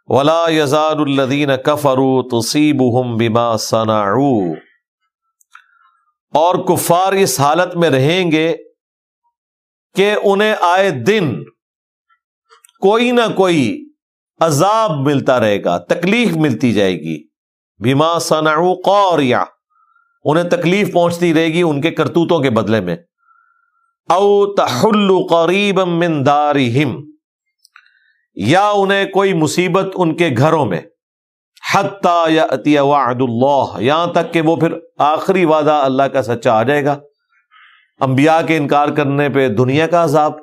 ولا 0.08 0.46
یزار 0.50 0.96
الدین 0.98 1.50
کفرو 1.66 2.42
تصیب 2.42 2.78
بما 3.20 3.58
صنعوا۔ 3.58 4.56
اور 6.34 6.56
کفار 6.56 7.14
اس 7.14 7.40
حالت 7.40 7.76
میں 7.76 7.90
رہیں 7.90 8.32
گے 8.32 8.56
کہ 9.96 10.16
انہیں 10.24 10.56
آئے 10.62 10.92
دن 10.92 11.44
کوئی 12.80 13.12
نہ 13.12 13.22
کوئی 13.36 13.90
عذاب 14.40 14.92
ملتا 14.92 15.40
رہے 15.40 15.64
گا، 15.64 15.78
تکلیف 15.78 16.32
ملتی 16.36 16.74
جائے 16.74 16.94
گی۔ 16.94 17.28
بیما 17.84 18.20
سنعو 18.20 18.74
قوریا 18.74 19.44
انہیں 20.26 20.50
تکلیف 20.50 20.94
پہنچتی 20.94 21.34
رہے 21.34 21.46
گی 21.46 21.62
ان 21.62 21.82
کے 21.82 21.92
کرتوتوں 21.92 22.40
کے 22.40 22.50
بدلے 22.50 22.80
میں۔ 22.82 22.96
او 24.10 24.54
تحل 24.56 25.12
قریب 25.30 25.80
من 25.80 26.26
دارہم، 26.26 26.96
یا 28.36 28.70
انہیں 28.76 29.06
کوئی 29.06 29.34
مصیبت 29.34 29.86
ان 29.96 30.16
کے 30.16 30.30
گھروں 30.38 30.66
میں، 30.66 30.82
حتی 31.74 32.34
یا 32.66 32.84
وعد 32.84 33.22
اللہ، 33.22 33.82
یہاں 33.82 34.08
تک 34.08 34.34
کہ 34.34 34.42
وہ 34.42 34.56
پھر 34.56 34.74
آخری 34.98 35.46
وعدہ 35.46 35.72
اللہ 35.72 36.04
کا 36.04 36.22
سچا 36.22 36.54
آ 36.54 36.64
جائے 36.64 36.86
گا۔ 36.86 36.98
انبیاء 38.00 38.40
کے 38.48 38.58
انکار 38.58 38.88
کرنے 38.88 39.30
پہ 39.30 39.48
دنیا 39.50 39.88
کا 39.88 40.04
عذاب، 40.04 40.34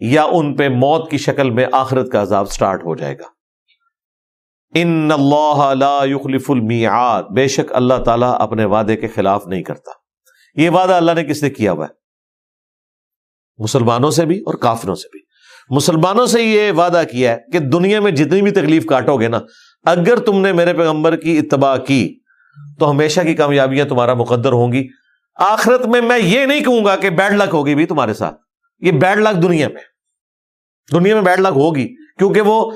یا 0.00 0.22
ان 0.22 0.54
پہ 0.56 0.68
موت 0.68 1.10
کی 1.10 1.18
شکل 1.18 1.50
میں 1.50 1.66
آخرت 1.72 2.12
کا 2.12 2.22
عذاب 2.22 2.50
سٹارٹ 2.50 2.84
ہو 2.84 2.94
جائے 2.96 3.18
گا۔ 3.18 3.39
ان 4.74 5.10
اللہ 5.12 5.74
لا 5.74 6.00
یخلف 6.04 6.50
المیعاد 6.50 7.22
بے 7.22 7.48
شک 7.48 7.72
اللہ 7.72 7.94
تعالیٰ 7.94 8.36
اپنے 8.40 8.64
وعدے 8.64 8.96
کے 8.96 9.08
خلاف 9.08 9.46
نہیں 9.46 9.62
کرتا۔ 9.62 9.90
یہ 10.60 10.70
وعدہ 10.70 10.92
اللہ 10.92 11.12
نے 11.12 11.24
کس 11.24 11.42
نے 11.42 11.50
کیا 11.50 11.72
ہوا 11.72 11.86
ہے؟ 11.86 11.92
مسلمانوں 13.62 14.10
سے 14.10 14.26
بھی 14.26 14.40
اور 14.40 14.54
کافروں 14.54 14.94
سے 14.94 15.08
بھی۔ 15.12 15.20
مسلمانوں 15.70 16.26
سے 16.26 16.42
یہ 16.42 16.72
وعدہ 16.72 17.02
کیا 17.12 17.32
ہے 17.32 17.38
کہ 17.52 17.58
دنیا 17.58 18.00
میں 18.00 18.12
جتنی 18.12 18.42
بھی 18.42 18.50
تکلیف 18.50 18.86
کاٹو 18.86 19.16
گے 19.16 19.28
نا، 19.28 19.40
اگر 19.84 20.16
تم 20.16 20.40
نے 20.40 20.52
میرے 20.52 20.72
پیغمبر 20.72 21.16
کی 21.16 21.38
اتباع 21.38 21.76
کی، 21.76 22.18
تو 22.78 22.90
ہمیشہ 22.90 23.20
کی 23.20 23.34
کامیابیاں 23.34 23.86
تمہارا 23.86 24.14
مقدر 24.14 24.52
ہوں 24.52 24.72
گی۔ 24.72 24.88
آخرت 25.36 25.86
میں 25.86 26.00
میں 26.00 26.18
یہ 26.18 26.46
نہیں 26.46 26.60
کہوں 26.60 26.84
گا 26.84 26.96
کہ 26.96 27.10
بیڈ 27.10 27.32
لک 27.32 27.54
ہوگی 27.54 27.74
بھی 27.74 27.86
تمہارے 27.86 28.14
ساتھ۔ 28.14 28.40
یہ 28.78 28.92
بیڈ 28.92 29.18
لک 29.18 29.42
دنیا 29.42 29.68
میں۔ 29.68 29.82
دنیا 30.92 31.14
میں 31.14 31.22
بیڈ 31.22 31.40
لک 31.40 31.56
ہوگی، 31.56 31.94
کیونکہ 32.18 32.40
وہ 32.40 32.70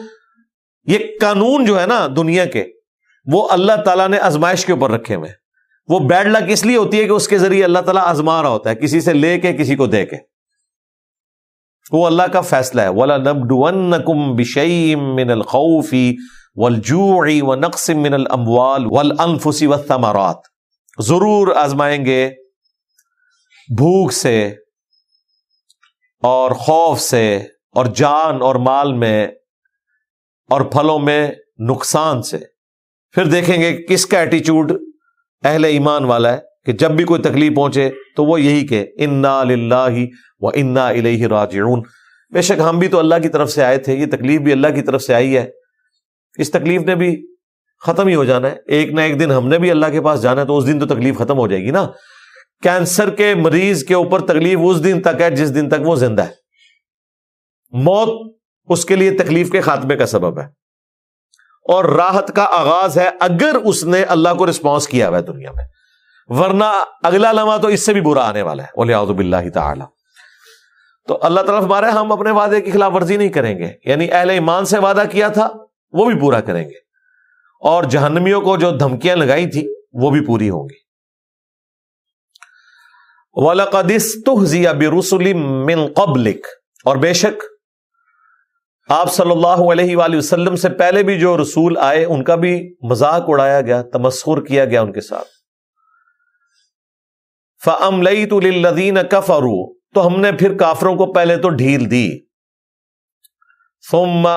یہ 0.87 0.99
قانون 1.21 1.64
جو 1.64 1.81
ہے 1.81 1.87
نا 1.87 2.07
دنیا 2.17 2.45
کے، 2.45 2.64
وہ 3.33 3.49
اللہ 3.50 3.73
تعالیٰ 3.85 4.09
نے 4.09 4.17
ازمائش 4.17 4.67
کے 4.67 4.73
اوپر 4.73 4.91
رکھے 4.91 5.14
ہوئے 5.14 5.31
وہ 5.88 5.99
بیڈ 5.99 6.26
لک 6.26 6.43
اس 6.49 6.67
لیے 6.67 6.76
ہوتی 6.76 6.99
ہے 6.99 7.05
کہ 7.05 7.11
اس 7.11 7.29
کے 7.29 7.38
ذریعے 7.38 7.64
اللہ 7.64 7.79
تعالیٰ 7.79 8.03
آزما 8.07 8.43
رہا 8.43 8.49
ہوتا 8.49 8.71
ہے، 8.71 8.75
کسی 8.75 9.00
سے 9.00 9.12
لے 9.12 9.41
کے، 9.41 9.53
کسی 9.53 9.76
کو 9.76 9.87
دے 9.87 10.07
کے۔ 10.07 10.17
وہ 11.93 12.07
اللہ 12.07 12.23
کا 12.23 12.41
فیصلہ 12.41 12.81
ہے۔ 12.81 12.88
ولا 12.88 13.17
نب 13.17 14.38
بشیم 14.38 15.14
من 15.14 15.31
الخوفی 15.31 16.17
ولجوعی 16.57 17.41
و 17.41 17.55
نقسم 17.55 17.99
من 17.99 18.14
الاموال 18.14 18.87
والانفسی 18.87 19.67
والثمرات۔ 19.67 20.37
ضرور 20.99 21.57
آزمائیں 21.57 22.05
گے 22.05 22.31
بھوک 23.76 24.12
سے 24.12 24.49
اور 26.23 26.50
خوف 26.50 27.00
سے 27.00 27.37
اور 27.75 27.87
جان 27.87 28.43
اور 28.43 28.55
مال 28.55 28.93
میں 28.93 29.29
اور 30.51 30.61
پھلوں 30.61 30.99
میں 30.99 31.31
نقصان 31.59 32.23
سے۔ 32.23 32.39
پھر 33.13 33.25
دیکھیں 33.25 33.61
گے 33.61 33.83
کس 33.83 34.07
کا 34.07 34.19
ایٹیچیوڈ 34.19 34.73
اہل 35.45 35.65
ایمان 35.65 36.05
والا 36.05 36.33
ہے 36.33 36.39
کہ 36.65 36.73
جب 36.73 36.91
بھی 36.91 37.05
کوئی 37.05 37.23
تکلیف 37.23 37.55
پہنچے 37.57 37.91
تو 38.17 38.25
وہ 38.25 38.41
یہی 38.41 38.67
کہ 38.67 38.87
انا 38.97 39.45
للہ 39.45 39.91
و 40.41 40.49
انا 40.49 40.89
الہ 40.89 41.27
راجعون۔ 41.27 41.83
بے 42.33 42.43
شک 42.43 42.61
ہم 42.69 42.79
بھی 42.79 42.89
تو 42.89 42.99
اللہ 42.99 43.15
کی 43.23 43.29
طرف 43.29 43.51
سے 43.51 43.65
آئے 43.65 43.79
تھے، 43.79 43.95
یہ 43.95 44.07
تکلیف 44.07 44.41
بھی 44.41 44.53
اللہ 44.53 44.69
کی 44.75 44.83
طرف 44.83 45.03
سے 45.03 45.15
آئی 45.15 45.37
ہے۔ 45.37 45.51
اس 46.39 46.51
تکلیف 46.51 46.83
نے 46.83 46.95
بھی 46.95 47.35
ختم 47.81 48.07
ہی 48.07 48.15
ہو 48.15 48.25
جانا 48.25 48.51
ہے۔ 48.51 48.57
ایک 48.67 48.93
نہ 48.93 49.01
ایک 49.01 49.21
دن 49.21 49.31
ہم 49.31 49.49
نے 49.49 49.59
بھی 49.59 49.71
اللہ 49.71 49.87
کے 49.93 50.01
پاس 50.01 50.23
جانا 50.23 50.41
ہے 50.41 50.47
تو 50.47 50.59
اس 50.59 50.67
دن 50.67 50.79
تو 50.79 50.87
تکلیف 50.87 51.19
ختم 51.19 51.39
ہو 51.39 51.47
جائے 51.47 51.63
گی 51.63 51.71
نا۔ 51.71 51.91
کینسر 52.63 53.11
کے 53.11 53.35
مریض 53.35 53.85
کے 53.85 53.95
اوپر 53.95 54.21
تکلیف 54.21 54.59
اس 54.63 54.85
دن 54.85 55.01
تک 55.01 55.21
ہے 55.21 55.31
جس 55.31 55.55
دن 55.55 55.69
تک 55.69 55.77
وہ 55.81 55.97
زندہ 55.97 56.23
ہے۔ 56.23 56.33
موت 57.73 58.37
اس 58.64 58.85
کے 58.85 58.97
لیے 58.97 59.11
تکلیف 59.11 59.50
کے 59.50 59.61
خاتمے 59.61 59.97
کا 59.97 60.06
سبب 60.06 60.40
ہے۔ 60.40 60.44
اور 61.73 61.85
راحت 61.85 62.37
کا 62.37 62.44
آغاز 62.44 62.99
ہے 62.99 63.11
اگر 63.21 63.54
اس 63.64 63.85
نے 63.85 64.02
اللہ 64.02 64.28
کو 64.38 64.50
رسپانس 64.50 64.88
کیا 64.88 65.09
ہوا 65.09 65.18
ہے 65.18 65.23
دنیا 65.23 65.50
میں۔ 65.52 65.64
ورنہ 66.28 66.64
اگلا 67.02 67.33
لمحہ 67.33 67.59
تو 67.59 67.68
اس 67.68 67.87
سے 67.87 67.92
بھی 67.92 68.00
برا 68.00 68.28
آنے 68.28 68.42
والا 68.42 68.62
ہے۔ 68.62 69.12
بلّہ 69.12 69.50
تعالی۔ 69.54 69.83
تو 71.09 71.18
اللہ 71.23 71.40
تعالیٰ 71.40 71.64
ہمارے 71.64 71.87
ہم 71.87 72.12
اپنے 72.12 72.30
وعدے 72.30 72.61
کی 72.61 72.71
خلاف 72.71 72.92
ورزی 72.92 73.16
نہیں 73.16 73.28
کریں 73.28 73.59
گے۔ 73.59 73.73
یعنی 73.85 74.12
اہل 74.12 74.30
ایمان 74.30 74.64
سے 74.64 74.78
وعدہ 74.78 75.02
کیا 75.11 75.28
تھا، 75.28 75.49
وہ 75.92 76.11
بھی 76.11 76.21
پورا 76.21 76.40
کریں 76.40 76.64
گے۔ 76.64 76.76
اور 77.61 77.85
جہنمیوں 77.85 78.40
کو 78.40 78.56
جو 78.56 78.71
دھمکیاں 78.71 79.16
لگائی 79.16 79.50
تھی، 79.50 79.68
وہ 79.92 80.11
بھی 80.11 80.26
پوری 80.26 80.50
ہوں 80.50 80.64
گی۔ 80.64 80.85
من 85.66 85.92
قبلک 85.97 86.47
اور 86.85 86.97
بے 86.97 87.12
شک 87.12 87.42
آپ 88.88 89.12
صلی 89.12 89.31
اللہ 89.31 89.73
علیہ 89.73 89.97
وآلہ 89.97 90.17
وسلم 90.17 90.57
سے 90.57 90.69
پہلے 90.69 91.03
بھی 91.03 91.19
جو 91.19 91.43
رسول 91.43 91.79
آئے، 91.79 92.05
ان 92.05 92.25
کا 92.25 92.35
بھی 92.35 92.75
مذاق 92.83 93.25
اڑایا 93.29 93.61
گیا، 93.61 93.83
تمسخر 93.83 94.45
کیا 94.45 94.64
گیا 94.64 94.83
ان 94.83 94.93
کے 94.93 95.00
ساتھ۔ 95.00 95.29
فم 97.64 98.03
لئی 98.03 98.26
تو 98.26 98.41
لدین 98.41 98.99
تو 99.95 100.07
ہم 100.07 100.21
نے 100.21 100.33
پھر 100.33 100.57
کافروں 100.57 100.97
کو 100.97 101.12
پہلے 101.12 101.37
تو 101.37 101.49
ڈھیل 101.49 101.91
دی۔ 101.91 102.11
ثم 103.91 104.29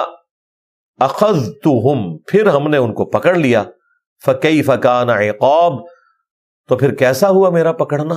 اخذ 1.00 1.50
پھر 2.27 2.48
ہم 2.48 2.70
نے 2.70 2.77
ان 2.77 2.94
کو 2.94 3.06
پکڑ 3.06 3.36
لیا۔ 3.36 3.63
فقی 4.25 4.62
فکان 4.62 5.10
عقاب، 5.10 5.74
تو 6.68 6.77
پھر 6.77 6.96
کیسا 6.96 7.30
ہوا 7.30 7.50
میرا 7.50 7.72
پکڑنا؟ 7.72 8.16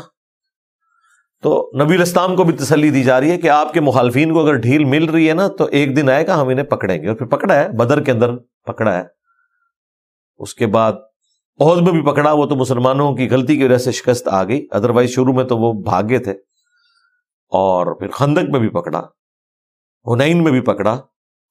تو 1.43 1.71
نبی 1.83 1.95
الاسلام 1.95 2.37
کو 2.37 2.45
بھی 2.45 2.55
تسلی 2.55 2.91
دی 2.91 3.05
جا 3.05 3.21
رہی 3.21 3.31
ہے 3.31 3.39
کہ 3.39 3.51
آپ 3.51 3.73
کے 3.73 3.81
مخالفین 3.81 4.33
کو 4.33 4.41
اگر 4.41 4.55
ڈھیل 4.55 4.85
مل 4.85 5.05
رہی 5.05 5.29
ہے 5.29 5.35
نا، 5.35 5.49
تو 5.49 5.65
ایک 5.65 5.97
دن 5.97 6.11
آئے 6.11 6.27
گا، 6.27 6.43
ہم 6.43 6.49
انہیں 6.49 6.67
پکڑیں 6.67 7.03
گے۔ 7.03 7.09
اور 7.09 7.17
پھر 7.17 7.27
پکڑا 7.27 7.55
ہے، 7.55 7.69
بدر 7.69 8.03
کے 8.03 8.13
اندر 8.13 8.37
پکڑا 8.37 8.99
ہے۔ 8.99 9.03
اس 10.39 10.55
کے 10.55 10.67
بعد 10.67 10.93
عہد 11.61 11.83
میں 11.83 11.93
بھی 11.93 12.03
پکڑا، 12.03 12.33
وہ 12.33 12.47
تو 12.47 12.57
مسلمانوں 12.57 13.15
کی 13.15 13.31
غلطی 13.31 13.57
کی 13.57 13.65
وجہ 13.65 13.77
سے 13.77 13.93
شکست 13.93 14.29
آ 14.29 14.45
گئی۔ 14.45 14.67
ادروائز 14.71 15.11
شروع 15.11 15.33
میں 15.33 15.45
تو 15.45 15.59
وہ 15.59 15.73
بھاگے 15.73 16.19
تھے۔ 16.19 16.33
اور 17.49 17.99
پھر 17.99 18.09
خندق 18.11 18.51
میں 18.51 18.61
بھی 18.61 18.69
پکڑا، 18.69 19.03
ہنین 20.07 20.45
میں 20.45 20.53
بھی 20.53 20.61
پکڑا، 20.61 21.01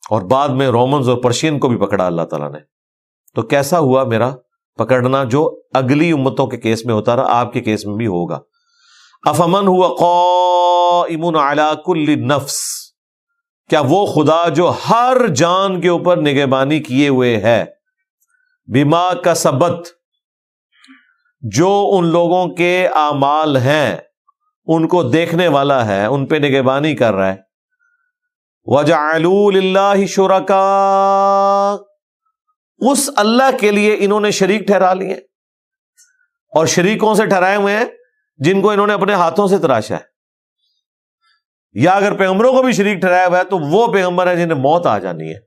اور 0.09 0.21
بعد 0.21 0.49
میں 0.49 0.67
رومنز 0.67 1.09
اور 1.09 1.17
پرشین 1.17 1.59
کو 1.59 1.67
بھی 1.67 1.77
پکڑا 1.77 2.05
اللہ 2.05 2.21
تعالیٰ 2.21 2.51
نے۔ 2.51 2.59
تو 3.35 3.41
کیسا 3.41 3.79
ہوا 3.79 4.03
میرا 4.03 4.35
پکڑنا 4.77 5.23
جو 5.23 5.61
اگلی 5.73 6.11
امتوں 6.11 6.47
کے 6.47 6.57
کیس 6.57 6.85
میں 6.85 6.93
ہوتا 6.93 7.15
رہا، 7.15 7.25
آپ 7.27 7.53
کے 7.53 7.61
کیس 7.61 7.85
میں 7.85 7.95
بھی 7.95 8.07
ہوگا۔ 8.07 8.39
افمن 9.25 9.67
ہوا 9.67 9.87
قائم 9.99 11.37
على 11.37 11.73
کل 11.85 12.19
نفس؟ 12.19 12.59
کیا 13.69 13.81
وہ 13.85 14.05
خدا 14.05 14.49
جو 14.49 14.73
ہر 14.89 15.27
جان 15.27 15.81
کے 15.81 15.89
اوپر 15.89 16.17
نگہبانی 16.17 16.79
کیے 16.79 17.09
ہوئے 17.09 17.37
ہے؟ 17.37 17.65
بیما 18.73 19.13
کا 19.13 19.35
سبت 19.35 19.87
جو 21.41 21.89
ان 21.93 22.05
لوگوں 22.05 22.47
کے 22.47 22.87
اعمال 22.87 23.57
ہیں، 23.57 23.97
ان 24.65 24.87
کو 24.87 25.03
دیکھنے 25.03 25.47
والا 25.47 25.85
ہے، 25.85 26.05
ان 26.05 26.25
پہ 26.25 26.35
نگہبانی 26.35 26.95
کر 26.95 27.13
رہا 27.13 27.33
ہے۔ 27.33 27.37
وجہ 28.65 28.95
اللہ 28.95 30.05
شرکا 30.05 31.77
اس 32.77 33.09
اللہ 33.15 33.57
کے 33.59 33.71
لیے 33.71 33.95
انہوں 33.99 34.19
نے 34.19 34.31
شریک 34.31 34.61
ٹھہرا 34.61 34.93
لیے۔ 34.93 35.13
اور 36.55 36.65
شریکوں 36.65 37.15
سے 37.15 37.25
ٹھہرائے 37.25 37.55
ہوئے 37.55 37.77
ہیں۔ 37.77 37.85
جن 38.39 38.61
کو 38.61 38.69
انہوں 38.69 38.87
نے 38.87 38.93
اپنے 38.93 39.13
ہاتھوں 39.13 39.47
سے 39.47 39.57
تراشا 39.57 39.95
ہے۔ 39.95 40.09
یا 41.71 41.91
اگر 41.91 42.17
پیغمبروں 42.17 42.53
کو 42.53 42.63
بھی 42.63 42.71
شریک 42.71 42.99
ٹھہرایا 42.99 43.27
ہوا 43.27 43.37
ہے 43.39 43.43
تو 43.43 43.57
وہ 43.57 43.93
پیغمبر 43.93 44.27
ہے 44.27 44.35
جنہیں 44.35 44.59
موت 44.59 44.85
آ 44.85 44.97
جانی 44.97 45.29
ہے۔ 45.29 45.39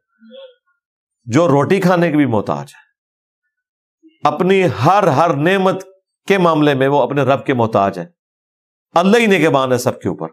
جو 1.24 1.48
روٹی 1.48 1.80
کھانے 1.80 2.10
کی 2.10 2.16
بھی 2.16 2.26
موت 2.26 2.50
آ 2.50 2.54
جائے 2.54 2.82
اپنی 4.24 4.62
ہر 4.84 5.06
ہر 5.06 5.34
نعمت 5.34 5.84
کے 6.28 6.38
معاملے 6.38 6.74
میں 6.74 6.88
وہ 6.88 7.02
اپنے 7.02 7.22
رب 7.22 7.46
کے 7.46 7.54
محتاج 7.54 7.98
ہے 7.98 8.06
اللہ 8.94 9.18
ہی 9.18 9.26
نے 9.26 9.38
کے 9.38 9.48
بان 9.48 9.72
ہے 9.72 9.78
سب 9.78 10.00
کے 10.00 10.08
اوپر۔ 10.08 10.28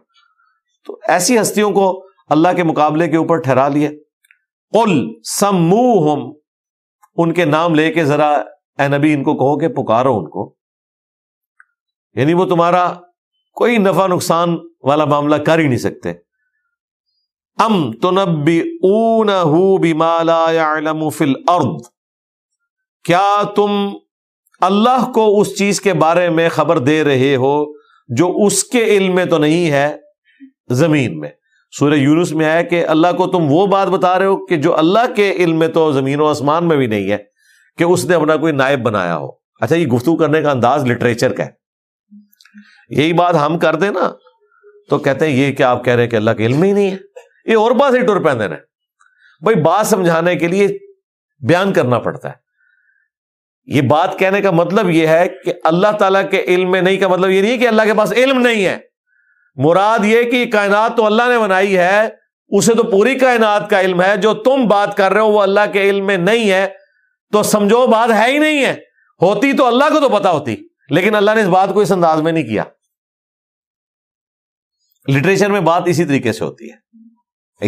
تو 0.84 0.98
ایسی 1.08 1.40
ہستیوں 1.40 1.70
کو 1.70 2.06
اللہ 2.28 2.48
کے 2.56 2.62
مقابلے 2.62 3.08
کے 3.08 3.16
اوپر 3.16 3.36
ٹھہرا 3.36 3.68
لیے 3.68 3.88
قل 4.72 5.20
سمو 5.22 6.14
ان 7.16 7.32
کے 7.32 7.44
نام 7.44 7.74
لے 7.74 7.92
کے 7.92 8.04
ذرا 8.04 8.30
اے 8.78 8.88
نبی 8.88 9.14
ان 9.14 9.22
کو 9.22 9.34
کہو 9.34 9.58
کہ 9.58 9.68
پکارو 9.68 10.18
ان 10.18 10.30
کو۔ 10.30 10.59
یعنی 12.14 12.34
وہ 12.34 12.44
تمہارا 12.44 12.92
کوئی 13.54 13.78
نفع 13.78 14.06
نقصان 14.06 14.56
والا 14.82 15.04
معاملہ 15.04 15.36
کر 15.36 15.58
ہی 15.58 15.66
نہیں 15.66 15.78
سکتے۔ 15.78 16.12
ام 17.58 17.92
تو 17.92 18.10
نبی 18.10 18.60
اون 18.82 19.28
مالا 19.96 20.46
فل 21.16 21.32
ارد 21.48 21.82
کیا 23.04 23.42
تم 23.56 23.88
اللہ 24.60 25.12
کو 25.14 25.40
اس 25.40 25.58
چیز 25.58 25.80
کے 25.80 25.92
بارے 25.92 26.30
میں 26.30 26.48
خبر 26.48 26.78
دے 26.78 27.04
رہے 27.04 27.36
ہو 27.36 27.64
جو 28.08 28.32
اس 28.46 28.64
کے 28.64 28.84
علم 28.84 29.14
میں 29.14 29.24
تو 29.24 29.38
نہیں 29.38 29.70
ہے؟ 29.70 29.96
زمین 30.70 31.18
میں۔ 31.18 31.28
سورہ 31.78 31.94
یونس 31.94 32.32
میں 32.32 32.46
آیا 32.46 32.62
کہ 32.62 32.86
اللہ 32.86 33.12
کو 33.16 33.26
تم 33.26 33.46
وہ 33.48 33.66
بات 33.66 33.88
بتا 33.88 34.18
رہے 34.18 34.26
ہو 34.26 34.46
کہ 34.46 34.56
جو 34.56 34.78
اللہ 34.78 35.14
کے 35.16 35.30
علم 35.30 35.58
میں 35.58 35.68
تو 35.68 35.92
زمین 35.92 36.20
و 36.20 36.26
آسمان 36.26 36.68
میں 36.68 36.76
بھی 36.76 36.86
نہیں 36.86 37.10
ہے 37.10 37.18
کہ 37.78 37.84
اس 37.84 38.04
نے 38.04 38.14
اپنا 38.14 38.36
کوئی 38.36 38.52
نائب 38.52 38.82
بنایا 38.82 39.16
ہو۔ 39.16 39.28
اچھا 39.60 39.76
یہ 39.76 39.86
گفتگو 39.86 40.16
کرنے 40.16 40.42
کا 40.42 40.50
انداز 40.50 40.84
لٹریچر 40.84 41.32
کا 41.32 41.44
ہے۔ 41.46 41.59
یہی 42.90 43.12
بات 43.12 43.34
ہم 43.34 43.58
کر 43.58 43.74
دیں 43.74 43.90
نا، 43.90 44.12
تو 44.90 44.98
کہتے 44.98 45.26
ہیں، 45.26 45.32
یہ 45.32 45.52
کیا 45.52 45.70
آپ 45.70 45.84
کہہ 45.84 45.94
رہے 45.94 46.02
ہیں 46.02 46.10
کہ 46.10 46.16
اللہ 46.16 46.30
کے 46.30 46.46
علم 46.46 46.62
ہی 46.62 46.72
نہیں 46.72 46.90
ہے۔ 46.90 46.96
یہ 47.44 47.56
اور 47.56 47.70
بات 47.70 47.92
ہی 47.94 48.06
ٹور 48.06 48.16
پہن 48.16 48.38
بھائی، 48.38 49.54
بات 49.54 49.86
سمجھانے 49.86 50.36
کے 50.36 50.48
لیے 50.48 50.68
بیان 51.48 51.72
کرنا 51.72 51.98
پڑتا 51.98 52.28
ہے۔ 52.28 52.34
یہ 53.66 53.82
بات 53.82 54.18
کہنے 54.18 54.40
کا 54.40 54.50
مطلب 54.50 54.90
یہ 54.90 55.06
ہے 55.06 55.28
کہ 55.28 55.52
اللہ 55.64 55.92
تعالیٰ 55.98 56.30
کے 56.30 56.40
علم 56.40 56.70
میں 56.70 56.82
نہیں 56.82 56.96
کا 56.96 57.08
مطلب 57.08 57.30
یہ 57.30 57.42
نہیں 57.42 57.58
کہ 57.58 57.68
اللہ 57.68 57.82
کے 57.82 57.94
پاس 57.94 58.12
علم 58.12 58.40
نہیں 58.40 58.64
ہے۔ 58.64 58.78
مراد 59.56 59.98
یہ 60.04 60.22
کہ 60.22 60.50
کائنات 60.50 60.96
تو 60.96 61.06
اللہ 61.06 61.22
نے 61.28 61.38
بنائی 61.38 61.78
ہے، 61.78 62.08
اسے 62.48 62.74
تو 62.74 62.82
پوری 62.82 63.14
کائنات 63.14 63.70
کا 63.70 63.80
علم 63.80 64.02
ہے، 64.02 64.16
جو 64.16 64.34
تم 64.34 64.68
بات 64.68 64.96
کر 64.96 65.12
رہے 65.12 65.20
ہو 65.20 65.30
وہ 65.30 65.42
اللہ 65.42 65.60
کے 65.72 65.90
علم 65.90 66.06
میں 66.06 66.16
نہیں 66.16 66.50
ہے۔ 66.50 66.68
تو 67.32 67.42
سمجھو، 67.42 67.86
بات 67.86 68.10
ہے 68.10 68.32
ہی 68.32 68.38
نہیں 68.38 68.64
ہے۔ 68.64 68.72
ہوتی 69.22 69.52
تو 69.52 69.66
اللہ 69.66 69.84
کو 69.92 70.00
تو 70.00 70.08
پتا 70.08 70.30
ہوتی، 70.30 70.56
لیکن 70.90 71.14
اللہ 71.14 71.30
نے 71.34 71.40
اس 71.40 71.48
بات 71.48 71.68
کو 71.74 71.80
اس 71.80 71.92
انداز 71.92 72.20
میں 72.20 72.32
نہیں 72.32 72.44
کیا۔ 72.44 72.62
لٹریچر 75.10 75.50
میں 75.50 75.60
بات 75.60 75.82
اسی 75.86 76.04
طریقے 76.04 76.32
سے 76.32 76.44
ہوتی 76.44 76.70
ہے۔ 76.70 76.76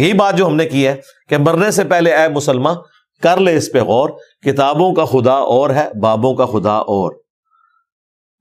یہی 0.01 0.13
بات 0.13 0.37
جو 0.37 0.47
ہم 0.47 0.55
نے 0.55 0.65
کی 0.65 0.87
ہے 0.87 0.95
کہ 1.29 1.37
مرنے 1.37 1.71
سے 1.71 1.83
پہلے 1.83 2.15
اے 2.15 2.27
مسلمان 2.27 2.75
کر 3.23 3.37
لے 3.37 3.55
اس 3.55 3.71
پہ 3.71 3.79
غور، 3.79 4.09
کتابوں 4.41 4.93
کا 4.93 5.05
خدا 5.05 5.33
اور 5.33 5.69
ہے، 5.69 5.99
بابوں 6.01 6.35
کا 6.35 6.45
خدا 6.45 6.71
اور۔ 6.71 7.11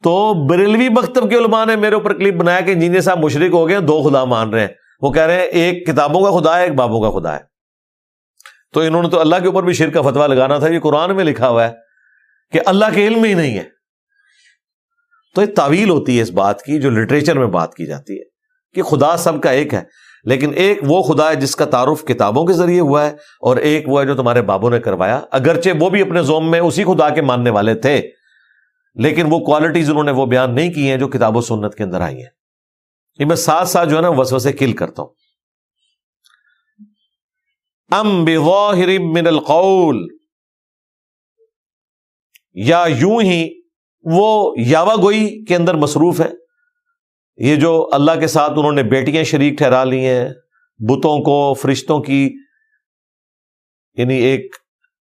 تو 0.03 0.35
بریلوی 0.47 0.89
مکتب 0.89 1.31
کے 1.31 1.37
علماء 1.37 1.65
نے 1.65 1.77
میرے 1.77 1.95
اوپر 1.95 2.19
کلپ 2.19 2.35
بنایا 2.35 2.61
کہ 2.61 2.71
انجینئر 2.71 3.01
صاحب 3.01 3.19
مشرق 3.19 3.53
ہو 3.53 3.69
گئے، 3.69 3.81
دو 3.81 4.03
خدا 4.03 4.25
مان 4.25 4.51
رہے 4.51 4.61
ہیں۔ 4.61 4.69
وہ 5.03 5.13
کہہ 5.13 5.23
رہے 5.23 5.37
ہیں، 5.37 5.43
ایک 5.43 5.87
کتابوں 5.87 6.25
کا 6.25 6.41
خدا 6.41 6.59
ہے، 6.59 6.63
ایک 6.63 6.75
بابوں 6.75 7.01
کا 7.01 7.21
خدا 7.21 7.35
ہے۔ 7.35 7.41
تو 8.73 8.81
انہوں 8.81 9.03
نے 9.03 9.09
تو 9.09 9.21
اللہ 9.21 9.37
کے 9.37 9.47
اوپر 9.47 9.63
بھی 9.63 9.73
شیر 9.73 9.89
کا 9.89 10.03
فتوا 10.03 10.27
لگانا 10.27 10.59
تھا، 10.59 10.69
یہ 10.69 10.81
قرآن 10.81 11.17
میں 11.17 11.25
لکھا 11.25 11.49
ہوا 11.49 11.67
ہے 11.67 11.73
کہ 12.53 12.61
اللہ 12.67 12.85
کے 12.95 13.07
علم 13.07 13.25
ہی 13.25 13.35
نہیں 13.35 13.59
ہے۔ 13.59 13.65
تو 15.35 15.43
یہ 15.43 15.55
تعویل 15.57 15.91
ہوتی 15.91 16.17
ہے 16.17 16.23
اس 16.23 16.31
بات 16.31 16.63
کی 16.63 16.81
جو 16.81 16.91
لٹریچر 16.91 17.39
میں 17.39 17.47
بات 17.47 17.75
کی 17.75 17.87
جاتی 17.87 18.19
ہے۔ 18.19 18.32
کہ 18.75 18.83
خدا 18.83 19.17
سب 19.17 19.41
کا 19.43 19.51
ایک 19.51 19.75
ہے، 19.75 19.83
لیکن 20.25 20.53
ایک 20.55 20.79
وہ 20.83 21.03
خدا 21.03 21.29
ہے 21.31 21.37
جس 21.37 21.55
کا 21.57 21.65
تعارف 21.65 22.05
کتابوں 22.05 22.45
کے 22.47 22.53
ذریعے 22.53 22.81
ہوا 22.81 23.05
ہے 23.05 23.11
اور 23.41 23.57
ایک 23.57 23.89
وہ 23.89 24.01
ہے 24.01 24.07
جو 24.07 24.15
تمہارے 24.17 24.43
بابوں 24.43 24.71
نے 24.71 24.81
کروایا۔ 24.81 25.21
اگرچہ 25.31 25.71
وہ 25.81 25.89
بھی 25.91 26.01
اپنے 26.03 26.23
زوم 26.23 26.51
میں 26.51 26.61
اسی 26.61 26.85
خدا 26.85 27.09
کے 27.11 27.23
ماننے 27.23 27.51
والے 27.51 27.75
تھے، 27.75 28.01
لیکن 28.97 29.27
وہ 29.31 29.39
کوالٹیز 29.39 29.91
انہوں 29.91 30.05
نے 30.05 30.13
وہ 30.13 30.27
بیان 30.27 30.55
نہیں 30.55 30.73
کی 30.73 30.89
ہیں 30.91 30.97
جو 30.97 31.09
کتاب 31.09 31.37
و 31.37 31.41
سنت 31.41 31.75
کے 31.75 31.83
اندر 31.85 32.01
آئی 32.01 32.17
ہیں۔ 32.17 32.31
یہ 33.19 33.25
میں 33.25 33.37
ساتھ 33.37 33.69
ساتھ 33.69 33.89
جو 33.89 33.97
ہے 33.97 34.03
نا 34.03 34.09
وسو 34.09 34.39
سے 34.39 34.53
کل 34.53 34.73
کرتا 34.73 35.03
ہوں۔ 35.03 35.11
ام 37.91 38.25
بظاہر 38.25 38.99
من 39.01 39.27
القول، 39.27 40.07
یا 42.57 42.85
یوں 42.89 43.21
ہی 43.23 43.43
وہ 44.05 44.55
یاوا 44.59 44.95
گوئی 44.97 45.45
کے 45.45 45.57
اندر 45.57 45.75
مصروف 45.75 46.21
ہے۔ 46.21 46.29
یہ 47.37 47.57
جو 47.57 47.89
اللہ 47.93 48.13
کے 48.21 48.27
ساتھ 48.27 48.53
انہوں 48.57 48.73
نے 48.73 48.83
بیٹیاں 48.83 49.25
شریک 49.25 49.59
ٹھہرا 49.59 49.85
لی 49.85 50.07
ہیں، 50.07 50.29
بتوں 50.79 51.19
کو، 51.19 51.55
فرشتوں 51.55 52.01
کی 52.01 52.33
یعنی 53.95 54.15
ایک 54.15 54.57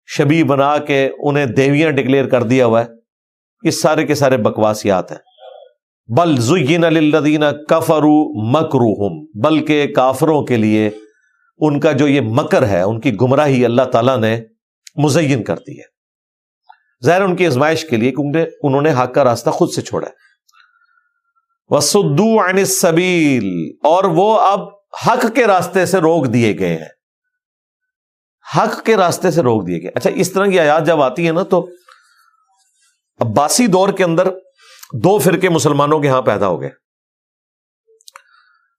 شبی 0.06 0.42
بنا 0.42 0.78
کے 0.78 1.10
انہیں 1.18 1.46
دیویاں 1.46 1.90
ڈکلیئر 1.90 2.28
کر 2.28 2.42
دیا 2.42 2.66
ہوا 2.66 2.84
ہے۔ 2.84 2.88
یہ 3.64 3.70
سارے 3.70 4.06
کے 4.06 4.14
سارے 4.14 4.36
بکواسیات 4.36 5.10
ہیں۔ 5.10 5.18
بل 6.16 6.36
زین 6.36 6.84
الدین 6.84 7.44
کفرو 7.68 8.50
مکرو 8.50 9.24
بلکہ 9.40 9.86
کافروں 9.86 10.42
کے 10.42 10.56
لیے 10.56 10.90
ان 11.58 11.80
کا 11.80 11.92
جو 11.92 12.08
یہ 12.08 12.20
مکر 12.20 12.66
ہے، 12.66 12.82
ان 12.82 13.00
کی 13.00 13.16
گمراہی 13.20 13.64
اللہ 13.64 13.82
تعالیٰ 13.82 14.18
نے 14.18 14.40
مزین 14.96 15.44
کر 15.44 15.56
دی 15.56 15.78
ہے۔ 15.78 15.98
ظاہر 17.04 17.22
ان 17.22 17.36
کی 17.36 17.46
ازمائش 17.46 17.84
کے 17.84 17.96
لیے، 17.96 18.10
کیونکہ 18.10 18.46
انہوں 18.62 18.82
نے 18.82 18.92
حق 18.92 19.14
کا 19.14 19.24
راستہ 19.24 19.50
خود 19.50 19.70
سے 19.70 19.82
چھوڑا 19.82 20.08
ہے۔ 20.08 20.27
وسدو 21.68 22.40
عن 22.40 22.58
السبیل 22.58 23.76
اور 23.82 24.04
وہ 24.04 24.40
اب 24.40 24.60
حق 25.06 25.26
کے 25.34 25.46
راستے 25.46 25.86
سے 25.86 25.98
روک 25.98 26.32
دیے 26.32 26.58
گئے 26.58 26.76
ہیں۔ 26.76 26.88
حق 28.56 28.84
کے 28.84 28.96
راستے 28.96 29.30
سے 29.30 29.42
روک 29.42 29.66
دیے 29.66 29.82
گئے۔ 29.82 29.90
اچھا 29.94 30.10
اس 30.10 30.32
طرح 30.32 30.46
کی 30.46 30.60
آیات 30.60 30.86
جب 30.86 31.02
آتی 31.02 31.26
ہے 31.26 31.32
نا 31.32 31.42
تو 31.42 31.68
عباسی 33.20 33.66
دور 33.66 33.88
کے 33.88 34.04
اندر 34.04 34.28
دو 34.92 35.18
فرقے 35.18 35.48
مسلمانوں 35.48 36.00
کے 36.00 36.08
ہاں 36.08 36.22
پیدا 36.22 36.46
ہو 36.46 36.60
گئے۔ 36.60 36.70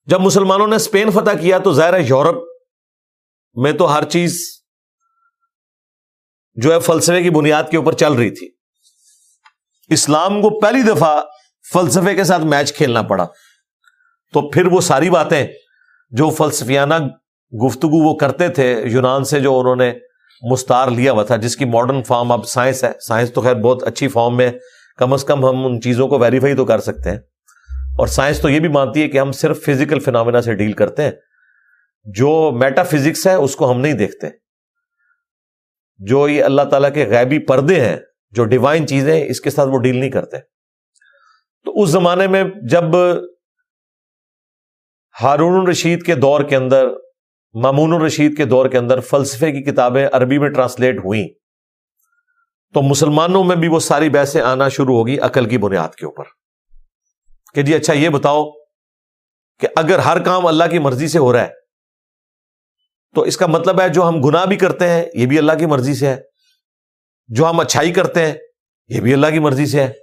جب 0.06 0.21
مسلمانوں 0.21 0.67
نے 0.67 0.75
اسپین 0.75 1.12
فتح 1.12 1.38
کیا 1.41 1.58
تو 1.58 1.73
ظاہر 1.73 1.93
ہے 1.93 2.02
یورپ 2.02 2.38
میں 3.54 3.71
تو 3.71 3.93
ہر 3.93 4.04
چیز 4.04 4.62
جو 6.54 6.73
ہے 6.73 6.80
فلسفے 6.80 7.23
کی 7.23 7.30
بنیاد 7.30 7.63
کے 7.71 7.78
اوپر 7.78 7.93
چل 7.93 8.13
رہی 8.13 8.30
تھی۔ 8.30 8.49
اسلام 9.89 10.41
کو 10.41 10.60
پہلی 10.60 10.82
دفعہ 10.82 11.21
فلسفے 11.73 12.15
کے 12.15 12.23
ساتھ 12.23 12.41
میچ 12.41 12.73
کھیلنا 12.73 13.01
پڑا۔ 13.01 13.25
تو 14.34 14.49
پھر 14.49 14.65
وہ 14.65 14.82
ساری 14.82 15.10
باتیں 15.10 15.47
جو 16.10 16.29
فلسفیانہ 16.29 16.93
گفتگو 17.65 18.03
وہ 18.03 18.15
کرتے 18.15 18.49
تھے، 18.49 18.82
یونان 18.86 19.23
سے 19.23 19.39
جو 19.39 19.60
انہوں 19.60 19.75
نے 19.75 19.93
مستار 20.51 20.88
لیا 20.88 21.12
ہوا 21.12 21.23
تھا، 21.23 21.36
جس 21.36 21.58
کی 21.58 21.65
ماڈرن 21.65 22.03
فارم 22.03 22.32
اب 22.32 22.45
سائنس 22.45 22.84
ہے۔ 22.84 22.91
سائنس 23.08 23.34
تو 23.34 23.41
خیر 23.41 23.53
بہت 23.53 23.84
اچھی 23.84 24.08
فارم 24.08 24.38
میں 24.38 24.51
کم 24.97 25.13
از 25.13 25.23
کم 25.23 25.45
ہم 25.45 25.65
ان 25.65 25.82
چیزوں 25.82 26.08
کو 26.08 26.19
ویریفائی 26.19 26.55
تو 26.55 26.65
کر 26.65 26.79
سکتے 26.79 27.12
ہیں۔ 27.12 27.17
اور 27.97 28.08
سائنس 28.08 28.39
تو 28.39 28.49
یہ 28.49 28.60
بھی 28.60 28.69
مانتی 28.69 29.01
ہے 29.01 29.08
کہ 29.08 29.19
ہم 29.19 29.32
صرف 29.32 29.65
فزیکل 29.65 29.99
فینامنا 29.99 30.41
سے 30.41 30.53
ڈیل 30.53 30.73
کرتے 30.73 31.03
ہیں۔ 31.03 31.12
جو 32.03 32.51
میٹا 32.53 32.84
فزکس 32.84 33.27
ہے، 33.27 33.34
اس 33.34 33.55
کو 33.55 33.71
ہم 33.71 33.79
نہیں 33.79 33.93
دیکھتے۔ 33.93 34.27
جو 35.97 36.29
یہ 36.29 36.43
اللہ 36.43 36.62
تعالیٰ 36.62 36.93
کے 36.93 37.05
غیبی 37.05 37.39
پردے 37.39 37.86
ہیں، 37.86 37.97
جو 38.32 38.45
ڈیوائن 38.45 38.88
چیزیں، 38.88 39.25
اس 39.25 39.41
کے 39.41 39.49
ساتھ 39.49 39.69
وہ 39.69 39.79
ڈیل 39.79 39.97
نہیں 39.97 40.12
کرتے۔ 40.12 40.38
تو 41.69 41.82
اس 41.82 41.89
زمانے 41.89 42.27
میں 42.27 42.43
جب 42.69 42.84
ہارون 45.21 45.62
الرشید 45.62 46.05
کے 46.05 46.15
دور 46.15 46.43
کے 46.43 46.55
اندر، 46.55 46.88
مامون 47.53 47.93
الرشید 47.93 48.38
کے 48.38 48.45
دور 48.45 48.69
کے 48.69 48.77
اندر 48.77 48.99
فلسفے 48.99 49.51
کی 49.51 49.71
کتابیں 49.71 50.08
عربی 50.13 50.38
میں 50.38 50.49
ٹرانسلیٹ 50.49 50.97
ہوئیں، 50.97 51.27
تو 52.73 52.82
مسلمانوں 52.82 53.43
میں 53.43 53.55
بھی 53.55 53.67
وہ 53.67 53.79
ساری 53.79 54.10
بحثیں 54.10 54.41
آنا 54.41 54.69
شروع 54.69 54.95
ہوگی 54.95 55.19
عقل 55.19 55.49
کی 55.49 55.58
بنیاد 55.58 55.89
کے 55.89 56.05
اوپر۔ 56.05 56.23
کہ 57.53 57.62
جی 57.62 57.75
اچھا 57.75 57.93
یہ 57.93 58.10
بتاؤ 58.10 58.51
کہ 59.60 59.67
اگر 59.75 59.99
ہر 59.99 60.23
کام 60.23 60.47
اللہ 60.47 60.63
کی 60.71 60.79
مرضی 60.79 61.08
سے 61.08 61.19
ہو 61.19 61.34
رہا 61.34 61.41
ہے، 61.41 61.53
تو 63.15 63.21
اس 63.21 63.38
کا 63.38 63.47
مطلب 63.47 63.82
ہے 63.82 63.89
جو 63.89 64.08
ہم 64.08 64.21
گناہ 64.21 64.45
بھی 64.45 64.55
کرتے 64.55 64.89
ہیں، 64.89 65.05
یہ 65.13 65.25
بھی 65.25 65.38
اللہ 65.38 65.51
کی 65.60 65.65
مرضی 65.65 65.95
سے 65.95 66.08
ہے، 66.08 66.21
جو 67.27 67.49
ہم 67.49 67.60
اچھائی 67.60 67.91
کرتے 67.93 68.25
ہیں، 68.25 68.34
یہ 68.88 69.01
بھی 69.01 69.13
اللہ 69.13 69.27
کی 69.27 69.39
مرضی 69.39 69.65
سے 69.65 69.84
ہے۔ 69.84 69.93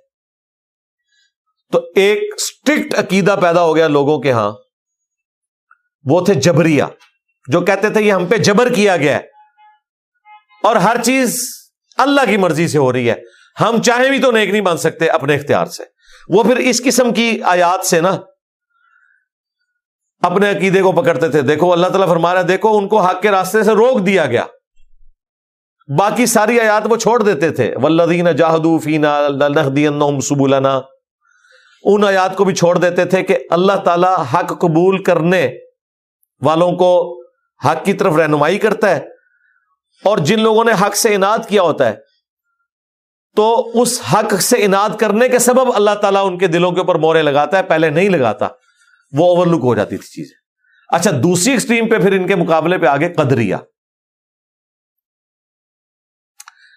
تو 1.72 1.81
ایک 1.96 2.35
اسٹرکٹ 2.37 2.94
عقیدہ 2.98 3.37
پیدا 3.42 3.62
ہو 3.62 3.76
گیا 3.76 3.88
لوگوں 3.88 4.18
کے 4.18 4.33
ہاں۔ 4.33 4.52
وہ 6.05 6.24
تھے 6.24 6.35
جبریا 6.35 6.87
جو 7.48 7.61
کہتے 7.61 7.90
تھے 7.90 8.02
یہ 8.02 8.12
ہم 8.12 8.26
پہ 8.26 8.37
جبر 8.37 8.72
کیا 8.72 8.96
گیا 8.96 9.12
ہے۔ 9.12 9.22
اور 10.62 10.76
ہر 10.76 10.96
چیز 11.02 11.40
اللہ 11.96 12.20
کی 12.29 12.37
مرضی 12.37 12.68
سے 12.68 12.79
ہو 12.79 12.92
رہی 12.92 13.11
ہے۔ 13.11 13.14
ہم 13.61 13.83
چاہیں 13.83 14.11
بھی 14.11 14.18
تو 14.18 14.31
نیک 14.31 14.50
نہیں 14.50 14.62
مان 14.62 14.76
سکتے 14.76 15.07
اپنے 15.07 15.35
اختیار 15.35 15.66
سے۔ 15.66 15.83
وہ 16.29 16.42
پھر 16.42 16.57
اس 16.57 16.83
قسم 16.85 17.12
کی 17.12 17.42
آیات 17.42 17.87
سے 17.87 18.00
نا، 18.00 18.18
اپنے 20.22 20.50
عقیدے 20.50 20.83
کو 20.83 20.92
پکڑتے 20.92 21.29
تھے۔ 21.29 21.42
دیکھو، 21.42 21.72
اللہ 21.72 21.87
تعالیٰ 21.87 22.09
فرما 22.09 22.35
رہا 22.35 22.42
دیکھو، 22.48 22.79
ان 22.79 22.88
کو 22.88 23.00
حق 23.00 23.22
کے 23.22 23.31
راستے 23.31 23.64
سے 23.64 23.70
روک 23.70 24.07
دیا 24.07 24.26
گیا۔ 24.26 24.44
باقی 25.98 26.26
ساری 26.26 26.61
آیات 26.61 26.83
وہ 26.90 26.96
چھوڑ 26.96 27.22
دیتے 27.22 27.50
تھے۔ 27.50 27.74
ولدین 27.83 28.37
جاہدو 28.37 28.79
فینا 28.79 29.29
سبولنا 30.20 30.81
ان 31.92 32.05
آیات 32.05 32.37
کو 32.37 32.44
بھی 32.44 32.55
چھوڑ 32.55 32.77
دیتے 32.79 33.05
تھے 33.05 33.22
کہ 33.22 33.38
اللہ 33.51 33.77
تعالیٰ 33.85 34.14
حق 34.35 34.53
قبول 34.61 35.03
کرنے 35.03 35.46
والوں 36.42 36.72
کو 36.72 36.90
حق 37.61 37.85
کی 37.85 37.92
طرف 37.92 38.16
رہنمائی 38.16 38.59
کرتا 38.59 38.90
ہے 38.90 39.01
اور 40.05 40.18
جن 40.18 40.40
لوگوں 40.40 40.64
نے 40.64 40.72
حق 40.81 40.96
سے 40.96 41.14
انعد 41.14 41.46
کیا 41.49 41.62
ہوتا 41.62 41.88
ہے، 41.88 41.94
تو 43.37 43.70
اس 43.81 44.01
حق 44.12 44.40
سے 44.40 44.57
انعد 44.64 44.96
کرنے 45.01 45.29
کے 45.29 45.38
سبب 45.38 45.75
اللہ 45.75 45.94
تعالیٰ 46.03 46.27
ان 46.27 46.38
کے 46.38 46.46
دلوں 46.46 46.72
کے 46.72 46.81
اوپر 46.81 46.94
مورے 46.94 47.22
لگاتا 47.22 47.59
ہے، 47.59 47.62
پہلے 47.62 47.90
نہیں 47.90 48.09
لگاتا، 48.09 48.49
وہ 49.12 49.29
اوور 49.29 49.46
لک 49.46 49.64
ہو 49.64 49.75
جاتی 49.75 49.96
تھی 49.96 50.09
چیزیں۔ 50.09 50.37
اچھا 50.88 51.11
دوسری 51.22 51.53
ایکسٹریم 51.53 51.88
پہ 51.88 51.99
پھر 51.99 52.12
ان 52.12 52.27
کے 52.27 52.35
مقابلے 52.35 52.79
پہ 52.79 52.87
آگے 52.87 53.12
قدریا 53.14 53.59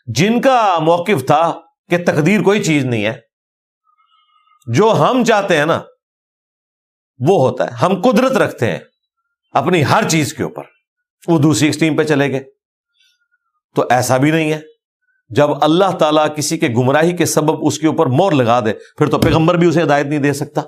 جن 0.07 0.41
کا 0.41 0.77
موقف 0.81 1.25
تھا 1.25 1.41
کہ 1.89 1.97
تقدیر 2.05 2.41
کوئی 2.41 2.63
چیز 2.63 2.85
نہیں 2.85 3.05
ہے 3.05 3.28
جو 4.65 4.91
ہم 4.91 5.23
چاہتے 5.23 5.57
ہیں 5.57 5.65
نا، 5.65 5.81
وہ 7.27 7.49
ہوتا 7.49 7.65
ہے۔ 7.65 7.71
ہم 7.71 8.01
قدرت 8.01 8.31
رکھتے 8.31 8.71
ہیں 8.71 8.79
اپنی 9.51 9.85
ہر 9.85 10.09
چیز 10.09 10.33
کے 10.33 10.43
اوپر۔ 10.43 10.63
وہ 11.27 11.39
دوسری 11.39 11.67
ایکسٹریم 11.67 11.97
پہ 11.97 12.03
چلے 12.03 12.31
گئے۔ 12.31 12.43
تو 13.75 13.85
ایسا 13.89 14.17
بھی 14.17 14.31
نہیں 14.31 14.51
ہے۔ 14.53 14.61
جب 15.29 15.49
اللہ 15.61 15.97
تعالیٰ 15.99 16.35
کسی 16.35 16.57
کے 16.57 16.67
گمراہی 16.67 17.17
کے 17.17 17.25
سبب 17.25 17.67
اس 17.67 17.79
کے 17.79 17.87
اوپر 17.87 18.05
مور 18.05 18.31
لگا 18.31 18.59
دے، 18.59 18.73
پھر 18.73 19.09
تو 19.09 19.19
پیغمبر 19.19 19.55
بھی 19.55 19.67
اسے 19.67 19.83
ہدایت 19.83 20.05
نہیں 20.05 20.19
دے 20.19 20.33
سکتا۔ 20.33 20.61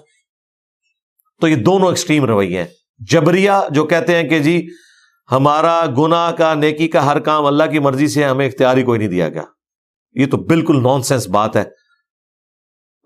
تو 1.41 1.47
یہ 1.47 1.55
دونوں 1.55 1.87
ایکسٹریم 1.87 2.25
رویے 2.25 2.57
ہیں۔ 2.57 2.67
جبریا 2.99 3.61
جو 3.71 3.85
کہتے 3.85 4.15
ہیں 4.15 4.29
کہ 4.29 4.39
جی 4.39 4.67
ہمارا 5.31 5.85
گنا 5.97 6.31
کا، 6.31 6.53
نیکی 6.53 6.87
کا 6.87 7.05
ہر 7.05 7.19
کام 7.19 7.45
اللہ 7.45 7.63
کی 7.71 7.79
مرضی 7.79 8.07
سے 8.07 8.23
ہمیں 8.23 8.47
اختیار 8.47 8.77
ہی 8.77 8.83
کوئی 8.83 8.99
نہیں 8.99 9.09
دیا 9.09 9.29
گیا۔ 9.29 9.43
یہ 10.13 10.25
تو 10.25 10.37
بالکل 10.37 10.83
نان 10.83 11.03
سینس 11.03 11.27
بات 11.27 11.55
ہے۔ 11.55 11.80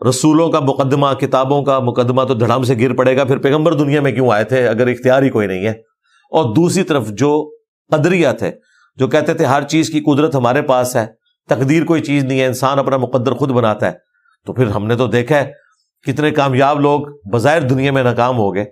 رسولوں 0.09 0.49
کا، 0.49 0.59
مقدمہ 0.59 1.07
کتابوں 1.19 1.63
کا، 1.63 1.79
مقدمہ 1.79 2.23
تو 2.23 2.33
دھڑام 2.33 2.63
سے 2.63 2.75
گر 2.79 2.93
پڑے 2.93 3.17
گا، 3.17 3.23
پھر 3.23 3.37
پیغمبر 3.37 3.73
دنیا 3.73 4.01
میں 4.01 4.11
کیوں 4.11 4.31
آئے 4.31 4.43
تھے؟ 4.43 4.67
اگر 4.67 4.87
اختیار 4.87 5.23
ہی 5.23 5.29
کوئی 5.29 5.47
نہیں 5.47 5.65
ہے۔ 5.65 5.71
اور 6.31 6.55
دوسری 6.55 6.83
طرف 6.83 7.07
جو 7.09 7.55
قدریا 7.91 8.31
تھے، 8.31 8.51
جو 8.95 9.07
کہتے 9.07 9.33
تھے 9.33 9.45
ہر 9.45 9.63
چیز 9.63 9.89
کی 9.89 9.99
قدرت 9.99 10.35
ہمارے 10.35 10.61
پاس 10.61 10.95
ہے، 10.95 11.05
تقدیر 11.49 11.85
کوئی 11.85 12.01
چیز 12.01 12.23
نہیں 12.23 12.39
ہے، 12.39 12.45
انسان 12.45 12.79
اپنا 12.79 12.97
مقدر 12.97 13.31
خود 13.31 13.51
بناتا 13.51 13.85
ہے، 13.85 13.91
تو 14.45 14.53
پھر 14.53 14.67
ہم 14.67 14.85
نے 14.85 14.95
تو 14.95 15.07
دیکھا 15.07 15.35
ہے 15.35 15.51
کتنے 16.07 16.31
کامیاب 16.31 16.79
لوگ 16.79 17.01
بظاہر 17.31 17.61
دنیا 17.61 17.91
میں 17.91 18.03
ناکام 18.03 18.37
ہو 18.37 18.55
گئے۔ 18.55 18.65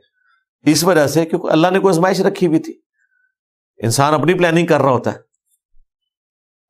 اس 0.66 0.84
وجہ 0.84 1.08
سے 1.08 1.26
کیونکہ 1.26 1.48
اللہ 1.48 1.68
نے 1.72 1.80
کوئی 1.80 1.92
ازمائش 1.92 2.22
رکھی 2.22 2.48
ہوئی 2.48 2.60
تھی۔ 2.60 2.74
انسان 3.78 4.14
اپنی 4.14 4.34
پلاننگ 4.34 4.66
کر 4.66 4.82
رہا 4.82 4.92
ہوتا 4.92 5.14
ہے۔ 5.14 5.33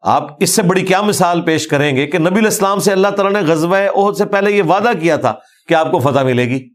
آپ 0.04 0.24
اس 0.40 0.50
سے 0.50 0.62
بڑی 0.62 0.86
کیا 0.86 1.02
مثال 1.02 1.42
پیش 1.42 1.68
کریں 1.68 1.96
گے 1.96 2.08
کہ 2.08 2.18
نبی 2.18 2.40
الاسلام 2.40 2.80
سے 2.80 2.92
اللہ 2.92 3.08
تعالیٰ 3.08 3.42
نے 3.42 3.52
غزوہ 3.52 3.78
عہد 3.96 4.18
سے 4.18 4.26
پہلے 4.26 4.52
یہ 4.52 4.64
وعدہ 4.64 4.90
کیا 5.02 5.16
تھا 5.16 5.34
کہ 5.68 5.74
آپ 5.74 5.92
کو 5.92 6.00
فتح 6.00 6.20
ملے 6.20 6.46
گی؟ 6.46 6.70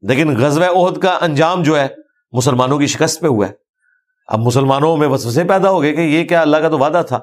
لیکن 0.00 0.36
غزوہ 0.36 0.64
عہد 0.64 0.98
کا 0.98 1.18
انجام 1.20 1.62
جو 1.62 1.80
ہے، 1.80 1.86
مسلمانوں 2.32 2.78
کی 2.78 2.86
شکست 2.86 3.20
پہ 3.20 3.26
ہوا 3.26 3.48
ہے۔ 3.48 3.52
اب 4.26 4.38
مسلمانوں 4.38 4.96
میں 4.96 5.08
وسوسے 5.08 5.44
پیدا 5.44 5.70
ہو 5.70 5.82
گئے 5.82 5.92
کہ 5.92 6.00
یہ 6.00 6.24
کیا 6.24 6.42
اللہ 6.42 6.56
کا 6.56 6.68
تو 6.68 6.78
وعدہ 6.78 7.02
تھا۔ 7.08 7.18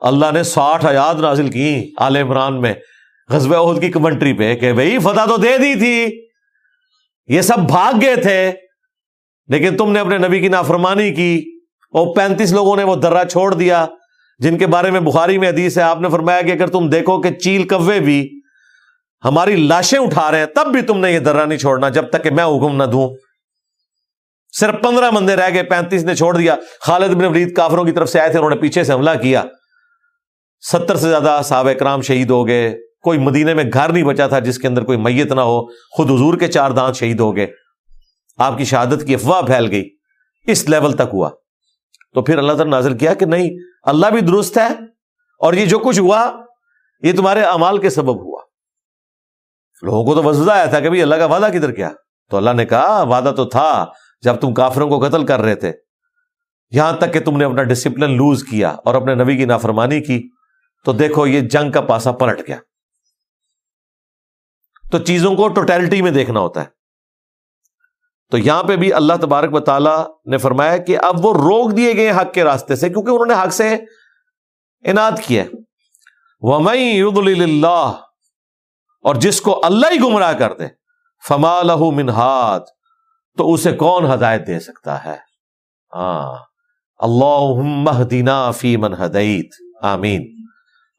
اللہ 0.00 0.26
نے 0.32 0.42
ساٹھ 0.42 0.86
آیات 0.86 1.16
نازل 1.16 1.50
کی 1.50 1.92
آل 1.98 2.16
عمران 2.16 2.60
میں 2.60 2.74
غزوہ 3.30 3.70
عہد 3.70 3.80
کی 3.80 3.90
کمنٹری 3.90 4.32
پہ 4.32 4.54
کہ 4.54 4.72
بھائی 4.72 4.98
فتح 4.98 5.24
تو 5.28 5.36
دے 5.36 5.58
دی 5.58 5.74
تھی۔ 5.74 6.26
یہ 7.26 7.40
سب 7.40 7.58
بھاگ 7.58 7.92
گئے 8.00 8.16
تھے، 8.16 8.52
لیکن 9.48 9.76
تم 9.76 9.92
نے 9.92 10.00
اپنے 10.00 10.18
نبی 10.18 10.40
کی 10.40 10.48
نافرمانی 10.48 11.14
کی۔ 11.14 11.55
اور 11.92 12.16
پینتیس 12.16 12.52
لوگوں 12.52 12.76
نے 12.76 12.84
وہ 12.84 12.96
درا 12.96 13.24
چھوڑ 13.24 13.54
دیا، 13.54 13.86
جن 14.38 14.58
کے 14.58 14.66
بارے 14.66 14.90
میں 14.90 15.00
بخاری 15.00 15.38
میں 15.38 15.48
حدیث 15.48 15.78
ہے، 15.78 15.82
آپ 15.82 16.00
نے 16.00 16.08
فرمایا 16.08 16.42
کہ 16.42 16.52
اگر 16.52 16.66
تم 16.66 16.88
دیکھو 16.88 17.20
کہ 17.20 17.30
چیل 17.30 17.68
کوے 17.68 18.00
بھی 18.00 18.40
ہماری 19.24 19.56
لاشیں 19.56 19.98
اٹھا 19.98 20.30
رہے 20.30 20.38
ہیں، 20.38 20.46
تب 20.46 20.66
بھی 20.72 20.82
تم 20.82 20.98
نے 20.98 21.12
یہ 21.12 21.18
درا 21.18 21.44
نہیں 21.44 21.58
چھوڑنا 21.58 21.88
جب 21.88 22.10
تک 22.10 22.22
کہ 22.22 22.30
میں 22.30 22.44
حکم 22.44 22.76
نہ 22.76 22.84
دوں۔ 22.84 23.10
صرف 24.58 24.74
پندرہ 24.82 25.10
بندے 25.10 25.36
رہ 25.36 25.54
گئے، 25.54 25.62
پینتیس 25.62 26.04
نے 26.04 26.14
چھوڑ 26.14 26.36
دیا۔ 26.36 26.56
خالد 26.80 27.14
بن 27.14 27.24
ولید 27.24 27.56
کافروں 27.56 27.84
کی 27.84 27.92
طرف 27.92 28.08
سے 28.08 28.20
آئے 28.20 28.30
تھے، 28.30 28.38
انہوں 28.38 28.50
نے 28.50 28.56
پیچھے 28.56 28.84
سے 28.84 28.92
حملہ 28.92 29.10
کیا۔ 29.22 29.42
ستر 30.72 30.96
سے 30.96 31.08
زیادہ 31.08 31.40
صحابہ 31.44 31.72
کرام 31.72 32.02
شہید 32.02 32.30
ہو 32.30 32.48
گئے۔ 32.48 32.78
کوئی 33.02 33.18
مدینے 33.18 33.54
میں 33.54 33.64
گھر 33.72 33.88
نہیں 33.88 34.04
بچا 34.04 34.26
تھا 34.26 34.38
جس 34.38 34.58
کے 34.58 34.68
اندر 34.68 34.84
کوئی 34.84 34.98
میت 34.98 35.32
نہ 35.32 35.40
ہو، 35.40 35.66
خود 35.66 36.10
حضور 36.10 36.38
کے 36.38 36.48
چار 36.48 36.70
دانت 36.70 36.96
شہید 36.96 37.20
ہو 37.20 37.36
گئے۔ 37.36 37.46
آپ 38.38 38.58
کی 38.58 38.64
شہادت 38.64 39.06
کی 39.06 39.14
افواہ 39.14 39.42
پھیل 39.42 39.70
گئی۔ 39.70 39.88
اس 40.46 40.68
لیول 40.68 40.92
تک 40.92 41.10
ہوا۔ 41.12 41.30
تو 42.16 42.22
پھر 42.22 42.38
اللہ 42.38 42.52
تعالیٰ 42.52 42.66
نازل 42.66 42.98
کیا 42.98 43.14
کہ 43.14 43.26
نہیں، 43.26 43.50
اللہ 43.82 44.06
بھی 44.06 44.20
درست 44.20 44.58
ہے 44.58 44.68
اور 45.38 45.52
یہ 45.52 45.66
جو 45.66 45.78
کچھ 45.78 46.00
ہوا، 46.00 46.32
یہ 47.02 47.12
تمہارے 47.12 47.42
امال 47.42 47.78
کے 47.78 47.90
سبب 47.90 48.20
ہوا۔ 48.20 48.42
لوگوں 49.82 50.04
کو 50.04 50.14
تو 50.14 50.22
وزدہ 50.22 50.52
آیا 50.52 50.64
تھا 50.64 50.80
کہ 50.80 50.86
اللہ 50.86 51.14
کا 51.14 51.26
وعدہ 51.26 51.52
کدھر 51.52 51.72
کیا؟ 51.72 51.90
تو 52.30 52.36
اللہ 52.36 52.50
نے 52.50 52.64
کہا، 52.64 53.02
وعدہ 53.02 53.32
تو 53.36 53.44
تھا 53.44 53.84
جب 54.20 54.34
تم 54.34 54.54
کافروں 54.54 54.88
کو 54.88 55.08
قتل 55.08 55.26
کر 55.26 55.40
رہے 55.40 55.54
تھے۔ 55.54 55.72
یہاں 56.70 56.92
تک 56.92 57.12
کہ 57.12 57.20
تم 57.20 57.36
نے 57.36 57.44
اپنا 57.44 57.62
ڈسپلن 57.62 58.16
لوز 58.16 58.44
کیا 58.44 58.68
اور 58.68 58.94
اپنے 58.94 59.14
نبی 59.14 59.36
کی 59.36 59.44
نافرمانی 59.44 60.00
کی۔ 60.00 60.28
تو 60.84 60.92
دیکھو، 60.92 61.26
یہ 61.26 61.40
جنگ 61.40 61.72
کا 61.72 61.80
پاسا 61.80 62.12
پلٹ 62.12 62.48
گیا۔ 62.48 62.56
تو 64.92 64.98
چیزوں 64.98 65.34
کو 65.34 65.48
ٹوٹیلٹی 65.48 66.02
میں 66.02 66.10
دیکھنا 66.10 66.40
ہوتا 66.40 66.60
ہے۔ 66.60 66.75
تو 68.30 68.38
یہاں 68.38 68.62
پہ 68.62 68.76
بھی 68.76 68.92
اللہ 68.92 69.12
تبارک 69.20 69.54
و 69.54 69.60
تعالیٰ 69.60 70.04
نے 70.26 70.38
فرمایا 70.38 70.76
کہ 70.76 70.98
اب 71.02 71.26
وہ 71.26 71.34
روک 71.34 71.76
دیے 71.76 71.96
گئے 71.96 72.10
حق 72.10 72.32
کے 72.32 72.44
راستے 72.44 72.76
سے، 72.76 72.88
کیونکہ 72.88 73.10
انہوں 73.10 73.26
نے 73.26 73.34
حق 73.34 73.52
سے 73.52 73.76
انعد 74.84 75.12
کیا 75.26 75.44
اللہ 77.42 77.92
اور 79.04 79.14
جس 79.14 79.40
کو 79.40 79.60
اللہ 79.64 79.86
ہی 79.92 80.00
گمراہ 80.00 80.32
کر 80.32 80.52
دے، 80.52 80.64
فما 81.28 81.62
لہ 81.62 81.90
منہاد 81.94 82.60
تو 83.38 83.52
اسے 83.52 83.72
کون 83.72 84.12
ہدایت 84.12 84.46
دے 84.46 84.60
سکتا 84.60 85.04
ہے؟ 85.04 85.16
ہاں۔ 85.94 86.34
اللہ 86.98 88.02
دینا 88.02 88.50
فی 88.50 88.76
من 88.76 88.94
ہدعت 88.94 89.84
آمین۔ 89.84 90.36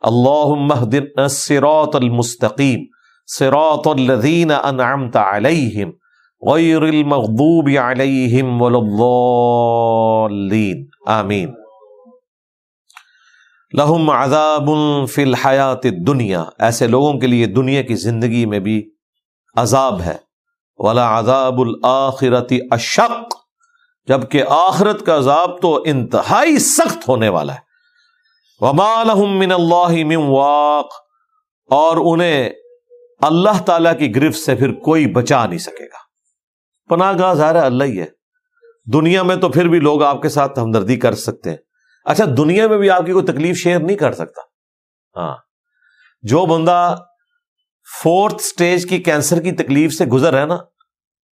اللہ 0.01 1.27
سروت 1.27 1.95
المستقیم 1.95 2.79
سروت 3.27 3.87
الدین 3.87 4.51
انعمت 4.63 5.17
علیہم 5.17 5.89
غیر 6.41 6.81
المغضوب 6.81 7.69
علیہم 7.81 8.61
وللضالین 8.61 10.85
آمین 11.05 11.53
لہم 13.77 14.09
عذاب 14.09 14.69
فی 15.09 15.23
الحیات 15.23 15.85
الدنیا 15.85 16.45
ایسے 16.59 16.87
لوگوں 16.87 17.13
کے 17.13 17.27
لیے 17.27 17.45
دنیا 17.45 17.81
کی 17.81 17.95
زندگی 17.95 18.45
میں 18.45 18.59
بھی 18.59 18.91
عذاب 19.55 20.01
ہے. 20.01 20.17
ولا 20.77 21.19
عذاب 21.19 21.61
الآخرت 21.61 22.53
اشق. 22.71 23.35
جبکہ 24.07 24.43
آخرت 24.49 25.05
کا 25.05 25.17
عذاب 25.17 25.61
تو 25.61 25.83
انتہائی 25.85 26.59
سخت 26.59 27.09
ہونے 27.09 27.29
والا 27.29 27.53
ہے. 27.53 27.59
وما 28.59 29.03
لہم 29.03 29.39
من 29.39 29.51
اللہ 29.51 30.05
من 30.05 30.15
واق. 30.15 30.85
اور 31.69 31.97
انہیں 31.97 32.49
اللہ 33.21 33.65
تعالی 33.65 33.89
کی 33.99 34.15
گرفت 34.15 34.37
سے 34.37 34.55
پھر 34.55 34.71
کوئی 34.71 35.07
بچا 35.07 35.45
نہیں 35.45 35.59
سکے 35.59 35.85
گا. 35.85 36.06
پناہ 36.89 37.13
گاہ 37.19 37.33
ظاہر 37.33 37.55
اللہ 37.55 37.83
ہی 37.83 38.01
ہے۔ 38.01 38.05
دنیا 38.93 39.23
میں 39.23 39.35
تو 39.35 39.49
پھر 39.49 39.67
بھی 39.67 39.79
لوگ 39.79 40.03
آپ 40.03 40.21
کے 40.21 40.29
ساتھ 40.29 40.59
ہمدردی 40.59 40.97
کر 40.97 41.15
سکتے 41.15 41.49
ہیں۔ 41.49 41.57
اچھا 42.05 42.25
دنیا 42.37 42.67
میں 42.67 42.77
بھی 42.77 42.89
آپ 42.89 43.05
کی 43.05 43.11
کوئی 43.11 43.25
تکلیف 43.25 43.57
شیئر 43.57 43.79
نہیں 43.79 43.97
کر 43.97 44.11
سکتا۔ 44.11 44.41
ہاں۔ 45.19 45.35
جو 46.21 46.45
بندہ 46.45 46.95
فورتھ 48.03 48.41
سٹیج 48.41 48.89
کی 48.89 48.97
کینسر 48.97 49.41
کی 49.41 49.51
تکلیف 49.51 49.93
سے 49.93 50.05
گزر 50.05 50.41
ہے 50.41 50.45
نا، 50.45 50.57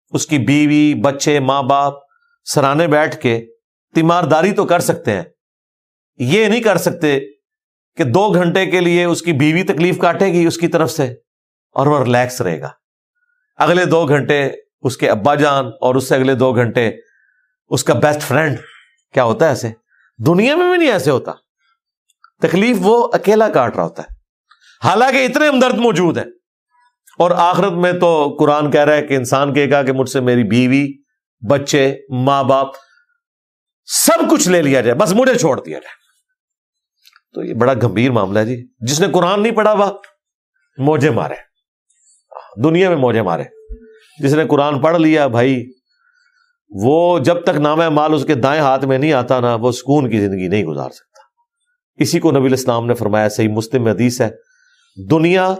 اس 0.09 0.27
کی 0.27 0.37
بیوی، 0.37 0.93
بچے، 0.93 1.39
ماں 1.39 1.63
باپ 1.63 1.93
سرانے 2.45 2.87
بیٹھ 2.87 3.17
کے 3.17 3.45
تیمارداری 3.95 4.51
تو 4.51 4.65
کر 4.65 4.79
سکتے 4.79 5.11
ہیں۔ 5.11 5.23
یہ 6.17 6.47
نہیں 6.47 6.63
کر 6.63 6.77
سکتے 6.77 7.19
کہ 7.97 8.03
دو 8.03 8.33
گھنٹے 8.33 8.65
کے 8.65 8.79
لیے 8.79 9.03
اس 9.03 9.21
کی 9.21 9.33
بیوی 9.33 9.63
تکلیف 9.63 9.97
کاٹے 9.97 10.25
گی 10.25 10.45
اس 10.45 10.57
کی 10.57 10.67
طرف 10.67 10.91
سے 10.91 11.15
اور 11.71 11.87
وہ 11.87 12.03
ریلیکس 12.03 12.41
رہے 12.41 12.61
گا۔ 12.61 12.69
اگلے 13.57 13.85
دو 13.85 14.07
گھنٹے 14.07 14.49
اس 14.81 14.97
کے 14.97 15.09
ابا 15.09 15.35
جان 15.35 15.65
اور 15.81 15.95
اس 15.95 16.09
سے 16.09 16.15
اگلے 16.15 16.35
دو 16.35 16.55
گھنٹے 16.55 16.91
اس 17.69 17.83
کا 17.83 17.93
بیسٹ 17.93 18.21
فرینڈ 18.21 18.57
کیا 19.13 19.23
ہوتا 19.23 19.45
ہے 19.45 19.51
ایسے؟ 19.51 19.69
دنیا 20.25 20.55
میں 20.55 20.69
بھی 20.69 20.77
نہیں 20.77 20.91
ایسے 20.91 21.11
ہوتا۔ 21.11 21.31
تکلیف 22.41 22.77
وہ 22.79 23.07
اکیلا 23.13 23.49
کاٹ 23.49 23.75
رہا 23.75 23.83
ہوتا 23.83 24.03
ہے۔ 24.03 24.13
حالانکہ 24.87 25.25
اتنے 25.25 25.47
ہمدرد 25.47 25.73
موجود 25.73 26.17
ہیں۔ 26.17 26.25
اور 27.17 27.31
آخرت 27.31 27.71
میں 27.71 27.93
تو 27.93 28.35
قرآن 28.39 28.71
کہہ 28.71 28.81
رہا 28.81 28.93
ہے 28.93 29.01
کہ 29.01 29.13
انسان 29.13 29.53
کہے 29.53 29.71
گا 29.71 29.83
کہ 29.83 29.91
مجھ 29.91 30.09
سے 30.09 30.19
میری 30.19 30.43
بیوی، 30.43 30.87
بچے، 31.49 31.95
ماں 32.09 32.43
باپ، 32.43 32.67
سب 33.85 34.31
کچھ 34.31 34.49
لے 34.49 34.61
لیا 34.61 34.81
جائے، 34.81 34.95
بس 34.95 35.13
مجھے 35.13 35.35
چھوڑ 35.35 35.61
دیا 35.61 35.79
جائے۔ 35.79 36.01
تو 37.33 37.43
یہ 37.43 37.53
بڑا 37.53 37.73
گمبھیر 37.73 38.11
معاملہ 38.11 38.39
ہے 38.39 38.45
جی۔ 38.45 38.67
جس 38.79 38.99
نے 38.99 39.07
قرآن 39.13 39.43
نہیں 39.43 39.55
پڑھا 39.55 39.71
ہوا 39.71 39.91
موجے 40.77 41.09
مارے۔ 41.09 41.35
دنیا 42.63 42.89
میں 42.89 42.97
موجے 42.97 43.21
مارے۔ 43.21 43.43
جس 44.21 44.33
نے 44.33 44.47
قرآن 44.47 44.81
پڑھ 44.81 44.97
لیا 44.97 45.27
بھائی، 45.27 45.71
وہ 46.69 47.19
جب 47.19 47.43
تک 47.43 47.49
نام 47.49 47.77
مال 47.77 48.13
اس 48.13 48.25
کے 48.25 48.35
دائیں 48.35 48.61
ہاتھ 48.61 48.85
میں 48.85 48.97
نہیں 48.97 49.13
آتا 49.13 49.39
نا، 49.39 49.55
وہ 49.55 49.71
سکون 49.71 50.09
کی 50.09 50.19
زندگی 50.19 50.47
نہیں 50.47 50.63
گزار 50.63 50.89
سکتا۔ 50.89 51.21
اسی 51.95 52.19
کو 52.19 52.31
نبی 52.31 52.45
الاسلام 52.45 52.85
نے 52.85 52.93
فرمایا، 52.93 53.29
صحیح 53.29 53.49
مسلم 53.49 53.87
حدیث 53.87 54.21
ہے، 54.21 54.29
دنیا 55.11 55.55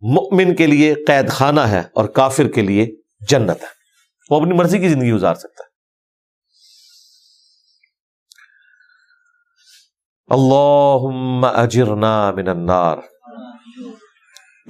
مؤمن 0.00 0.54
کے 0.54 0.66
لیے 0.66 0.94
قید 0.94 1.28
خانہ 1.28 1.60
ہے 1.60 1.82
اور 1.94 2.04
کافر 2.04 2.48
کے 2.48 2.62
لیے 2.62 2.86
جنت 3.28 3.62
ہے۔ 3.62 3.84
وہ 4.30 4.40
اپنی 4.40 4.52
مرضی 4.52 4.78
کی 4.78 4.88
زندگی 4.88 5.12
گزار 5.12 5.34
سکتا 5.34 5.62
ہے۔ 5.62 5.74
اللہ 10.26 11.46
اجرنا 11.46 12.30
من 12.30 12.48
النار۔ 12.48 12.96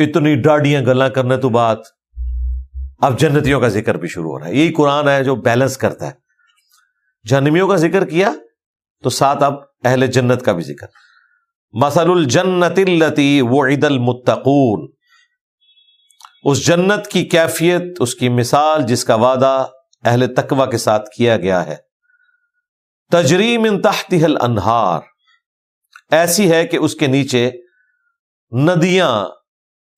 اتنی 0.00 0.34
ڈاڈیاں 0.34 0.80
گلا 0.80 1.08
کرنے 1.08 1.36
تو 1.36 1.48
بات 1.48 1.78
اب 3.04 3.18
جنتیوں 3.18 3.60
کا 3.60 3.68
ذکر 3.68 3.94
بھی 3.94 4.08
شروع 4.08 4.30
ہو 4.30 4.38
رہا 4.38 4.46
ہے۔ 4.46 4.54
یہی 4.54 4.72
قرآن 4.72 5.08
ہے 5.08 5.24
جو 5.24 5.34
بیلنس 5.36 5.76
کرتا 5.76 6.06
ہے۔ 6.06 6.12
جہنمیوں 7.26 7.68
کا 7.68 7.76
ذکر 7.76 8.04
کیا 8.04 8.32
تو 9.02 9.10
ساتھ 9.10 9.42
اب 9.42 9.54
اہل 9.84 10.06
جنت 10.06 10.42
کا 10.42 10.52
بھی 10.52 10.62
ذکر۔ 10.62 10.86
مسل 11.72 12.10
الجنت 12.10 12.78
التی 12.78 13.40
وہ 13.40 13.66
عید 13.66 13.84
المتقون۔ 13.84 14.90
اس 16.44 16.66
جنت 16.66 17.06
کی 17.06 17.24
کیفیت، 17.24 17.82
اس 18.00 18.14
کی 18.14 18.28
مثال 18.28 18.82
جس 18.82 19.04
کا 19.04 19.14
وعدہ 19.14 19.66
اہل 20.04 20.34
تقوا 20.34 20.66
کے 20.66 20.78
ساتھ 20.78 21.10
کیا 21.16 21.36
گیا 21.36 21.66
ہے۔ 21.66 21.76
تجریم 23.10 23.64
ان 23.64 23.82
تحت 23.82 24.14
انہار 24.40 25.00
ایسی 26.10 26.50
ہے 26.50 26.66
کہ 26.66 26.76
اس 26.76 26.94
کے 26.94 27.06
نیچے 27.06 27.50
ندیاں 28.52 29.24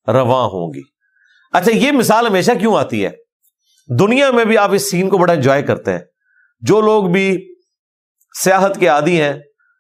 رواں 0.09 0.45
ہوں 0.45 0.75
گی۔ 0.75 0.96
اچھا 1.53 1.71
یہ 1.71 1.93
مثال 1.93 2.27
ہمیشہ 2.27 2.53
کیوں 2.61 2.77
آتی 2.77 3.05
ہے؟ 3.05 3.11
دنیا 3.99 4.31
میں 4.31 4.45
بھی 4.45 4.59
آپ 4.59 4.71
اس 4.73 4.91
سین 4.91 5.09
کو 5.09 5.19
بڑا 5.19 5.33
انجوائے 5.33 5.63
کرتے 5.63 5.93
ہیں۔ 5.93 6.01
جو 6.61 6.81
لوگ 6.81 7.05
بھی 7.05 7.55
سیاحت 8.41 8.81
کے 8.81 8.89
عادی 8.89 9.21
ہیں، 9.21 9.35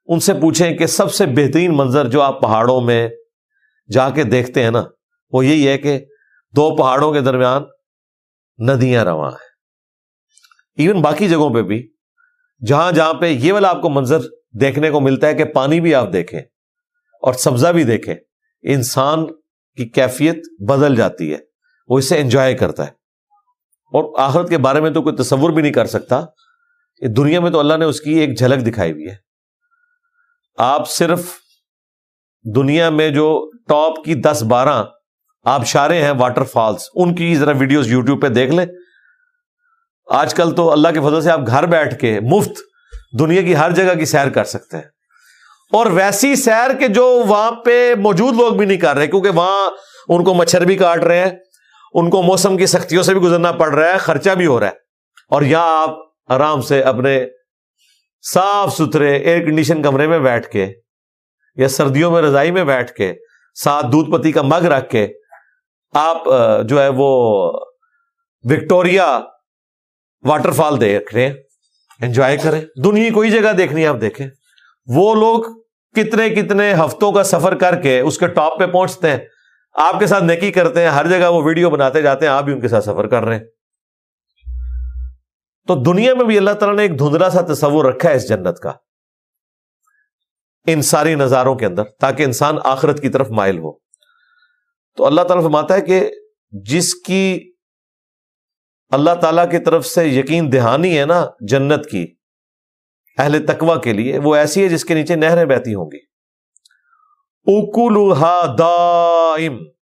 ان 0.07 0.21
سے 0.21 0.35
پوچھیں 0.35 0.77
کہ 0.77 0.87
سب 0.87 1.15
سے 1.15 1.27
بہترین 1.27 1.77
منظر 1.77 2.09
جو 2.09 2.23
آپ 2.23 2.43
پہاڑوں 2.43 2.81
میں 2.81 3.09
جا 3.93 4.11
کے 4.11 4.25
دیکھتے 4.25 4.63
ہیں 4.63 4.71
نا، 4.71 4.85
وہ 5.33 5.47
یہی 5.47 5.69
ہے 5.69 5.79
کہ 5.79 5.99
دو 6.57 6.77
پہاڑوں 6.77 7.13
کے 7.13 7.21
درمیان 7.21 7.63
ندیاں 8.59 9.05
رواں 9.05 9.31
ہیں۔ 9.31 9.47
ایون 10.77 11.03
باقی 11.03 11.29
جگہوں 11.29 11.55
پہ 11.55 11.63
بھی، 11.63 11.93
جہاں 12.67 12.93
جہاں 12.93 13.15
پہ 13.15 13.27
یہ 13.27 13.53
والا 13.53 13.69
آپ 13.69 13.83
کو 13.83 13.89
منظر 13.89 14.19
دیکھنے 14.61 14.91
کو 14.91 15.01
ملتا 15.01 15.27
ہے 15.27 15.35
کہ 15.35 15.45
پانی 15.45 15.81
بھی 15.81 15.95
آپ 15.95 16.13
دیکھیں 16.13 16.41
اور 17.23 17.33
سبزہ 17.33 17.69
بھی 17.69 17.85
دیکھیں، 17.85 18.15
انسان 18.63 19.27
کی 19.77 19.89
کیفیت 19.89 20.37
بدل 20.69 20.97
جاتی 20.97 21.33
ہے۔ 21.33 21.39
وہ 21.89 21.99
اسے 21.99 22.19
انجوائے 22.19 22.55
کرتا 22.55 22.83
ہے۔ 22.85 22.91
اور 23.87 24.21
آخرت 24.21 24.49
کے 24.49 24.59
بارے 24.59 24.81
میں 24.81 24.91
تو 24.91 25.03
کوئی 25.03 25.17
تصور 25.17 25.51
بھی 25.51 25.63
نہیں 25.63 25.73
کر 25.73 25.87
سکتا 25.87 26.25
دنیا 27.17 27.41
میں 27.41 27.51
تو 27.51 27.59
اللہ 27.59 27.77
نے 27.77 27.85
اس 27.85 28.01
کی 28.01 28.15
ایک 28.15 28.39
جھلک 28.39 28.67
دکھائی 28.67 28.93
ہوئی 28.93 29.09
ہے۔ 29.09 29.17
آپ 30.59 30.91
صرف 30.91 31.21
دنیا 32.57 32.91
میں 32.91 33.11
جو 33.11 33.51
ٹاپ 33.69 34.05
کی 34.05 34.15
دس 34.15 34.43
بارہ 34.49 34.85
آپ 35.45 35.67
شارے 35.67 36.03
ہیں 36.03 36.13
واٹر 36.19 36.45
فالس 36.45 36.89
ان 36.95 37.15
کی 37.15 37.37
ذرا 37.37 37.51
ویڈیوز 37.51 37.93
یوٹیوب 37.93 38.23
پہ 38.23 38.29
دیکھ 38.29 38.51
لیں۔ 38.51 38.67
آج 40.11 40.35
کل 40.35 40.55
تو 40.55 40.73
اللہ 40.73 40.89
کے 40.89 41.01
فضل 41.01 41.23
سے 41.23 41.31
آپ 41.31 41.41
گھر 41.47 41.67
بیٹھ 41.67 42.01
کے 42.01 42.21
مفت 42.21 42.53
دنیا 43.19 43.43
کی 43.43 43.57
ہر 43.57 43.71
جگہ 43.71 43.95
کی 43.95 44.05
سیر 44.05 44.29
کر 44.29 44.45
سکتے 44.45 44.77
ہیں۔ 44.77 44.85
اور 45.73 45.87
ویسی 45.87 46.37
سیر 46.37 46.75
کے 46.79 46.89
جو 46.89 47.23
وہاں 47.27 47.51
پہ 47.51 47.95
موجود 47.95 48.35
لوگ 48.35 48.53
بھی 48.53 48.67
نہیں 48.67 48.79
کر 48.79 48.97
رہے، 48.97 49.07
کیونکہ 49.07 49.31
وہاں 49.31 49.71
ان 50.09 50.25
کو 50.25 50.35
مچھر 50.35 50.65
بھی 50.65 50.77
کاٹ 50.77 50.99
رہے 50.99 51.21
ہیں۔ 51.21 51.37
ان 51.97 52.11
کو 52.11 52.23
موسم 52.23 52.57
کی 52.57 52.67
سختیوں 52.67 53.03
سے 53.03 53.15
بھی 53.15 53.21
گزرنا 53.21 53.53
پڑ 53.53 53.75
رہا 53.75 53.93
ہے، 53.93 53.99
خرچہ 53.99 54.31
بھی 54.31 54.47
ہو 54.47 54.61
رہا 54.61 54.67
ہے۔ 54.67 54.73
اور 55.29 55.43
یہاں 55.43 55.83
آپ 55.83 55.97
آرام 56.27 56.61
سے 56.61 56.83
اپنے 56.83 57.27
صاف 58.33 58.75
ستھرے 58.75 59.17
ایئر 59.17 59.47
کنڈیشن 59.47 59.83
کمرے 59.83 60.07
میں 60.07 60.19
بیٹھ 60.19 60.49
کے 60.49 60.75
یا 61.57 61.69
سردیوں 61.69 62.11
میں 62.11 62.23
رضائی 62.23 62.51
میں 62.51 62.65
بیٹھ 62.65 62.93
کے 62.93 63.15
ساتھ 63.55 63.87
دودھ 63.93 64.11
پتی 64.11 64.33
کا 64.33 64.43
مگ 64.43 64.65
رکھ 64.65 64.91
کے 64.91 65.09
آپ 65.95 66.23
جو 66.69 66.83
ہے 66.83 66.89
وہ 66.89 67.53
وکٹوریا 68.43 69.21
واٹر 70.23 70.51
فال 70.51 70.81
دیکھ 70.81 71.15
رہے 71.15 71.27
ہیں 71.27 71.35
انجوائے 72.01 72.37
کریں۔ 72.37 72.61
دنیا 72.85 73.11
کوئی 73.15 73.31
جگہ 73.31 73.53
دیکھنی 73.53 73.83
ہے، 73.83 73.87
آپ 73.87 73.97
دیکھیں۔ 74.01 74.27
وہ 74.87 75.15
لوگ 75.15 75.43
کتنے 75.95 76.29
کتنے 76.29 76.75
ہفتوں 76.75 77.13
کا 77.13 77.23
سفر 77.23 77.55
کر 77.55 77.83
کے 77.83 78.01
اس 78.01 78.19
کے 78.19 78.27
ٹاپ 78.27 78.59
پہ 78.59 78.67
پہنچتے 78.67 79.11
ہیں۔ 79.11 79.19
آپ 79.77 79.99
کے 79.99 80.07
ساتھ 80.07 80.25
نیکی 80.25 80.53
کرتے 80.53 80.81
ہیں، 80.81 80.89
ہر 80.89 81.07
جگہ 81.07 81.29
وہ 81.29 81.43
ویڈیو 81.45 81.71
بناتے 81.71 82.03
جاتے 82.03 82.27
ہیں، 82.27 82.33
آپ 82.33 82.45
بھی 82.45 82.53
ان 82.53 82.61
کے 82.61 82.69
ساتھ 82.69 82.85
سفر 82.85 83.07
کر 83.07 83.25
رہے 83.25 83.37
ہیں۔ 83.37 83.45
تو 85.67 85.83
دنیا 85.83 86.15
میں 86.15 86.25
بھی 86.25 86.39
اللہ 86.39 86.51
تعالیٰ 86.51 86.77
نے 86.77 86.83
ایک 86.83 86.99
دھندلا 86.99 87.31
سا 87.31 87.41
تصور 87.55 87.85
رکھا 87.85 88.11
ہے 88.11 88.15
اس 88.15 88.29
جنت 88.29 88.59
کا، 88.59 88.73
ان 90.67 90.83
ساری 90.83 91.15
نظاروں 91.15 91.55
کے 91.55 91.67
اندر، 91.67 91.85
تاکہ 91.85 92.23
انسان 92.23 92.57
آخرت 92.65 93.03
کی 93.03 93.09
طرف 93.09 93.31
مائل 93.31 93.59
ہو۔ 93.59 93.73
تو 94.97 95.07
اللہ 95.07 95.21
تعالیٰ 95.21 95.45
فرماتا 95.45 95.75
ہے 95.75 95.81
کہ 95.81 96.11
جس 96.51 96.95
کی 96.95 97.53
اللہ 98.91 99.15
تعالی 99.15 99.43
کی 99.51 99.59
طرف 99.59 99.87
سے 99.87 100.07
یقین 100.07 100.53
دہانی 100.53 100.99
ہے 100.99 101.05
نا 101.05 101.27
جنت 101.41 101.91
کی، 101.91 102.07
اہل 103.19 103.47
تکوا 103.47 103.81
کے 103.81 103.93
لیے، 103.93 104.19
وہ 104.19 104.35
ایسی 104.35 104.63
ہے 104.63 104.69
جس 104.69 104.85
کے 104.85 104.95
نیچے 104.95 105.17
نہریں 105.17 105.45
بہتی 105.45 105.75
ہوں 105.75 105.87
گی۔ 105.87 106.16
دائم۔ 108.59 109.59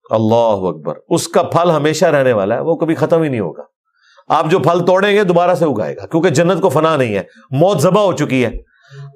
اللہ 0.09 0.67
اکبر۔ 0.67 0.93
اس 1.09 1.27
کا 1.27 1.43
پھل 1.43 1.71
ہمیشہ 1.71 2.05
رہنے 2.05 2.33
والا 2.33 2.55
ہے، 2.55 2.59
وہ 2.59 2.75
کبھی 2.75 2.95
ختم 2.95 3.21
ہی 3.21 3.29
نہیں 3.29 3.39
ہوگا۔ 3.39 3.63
آپ 4.27 4.45
جو 4.49 4.59
پھل 4.59 4.85
توڑیں 4.85 5.15
گے، 5.15 5.23
دوبارہ 5.23 5.55
سے 5.55 5.65
اگائے 5.65 5.95
گا، 5.95 6.05
کیونکہ 6.05 6.29
جنت 6.29 6.61
کو 6.61 6.69
فنا 6.69 6.97
نہیں 6.97 7.15
ہے۔ 7.15 7.23
موت 7.51 7.79
ذبح 7.79 8.01
ہو 8.01 8.13
چکی 8.13 8.45
ہے۔ 8.45 8.51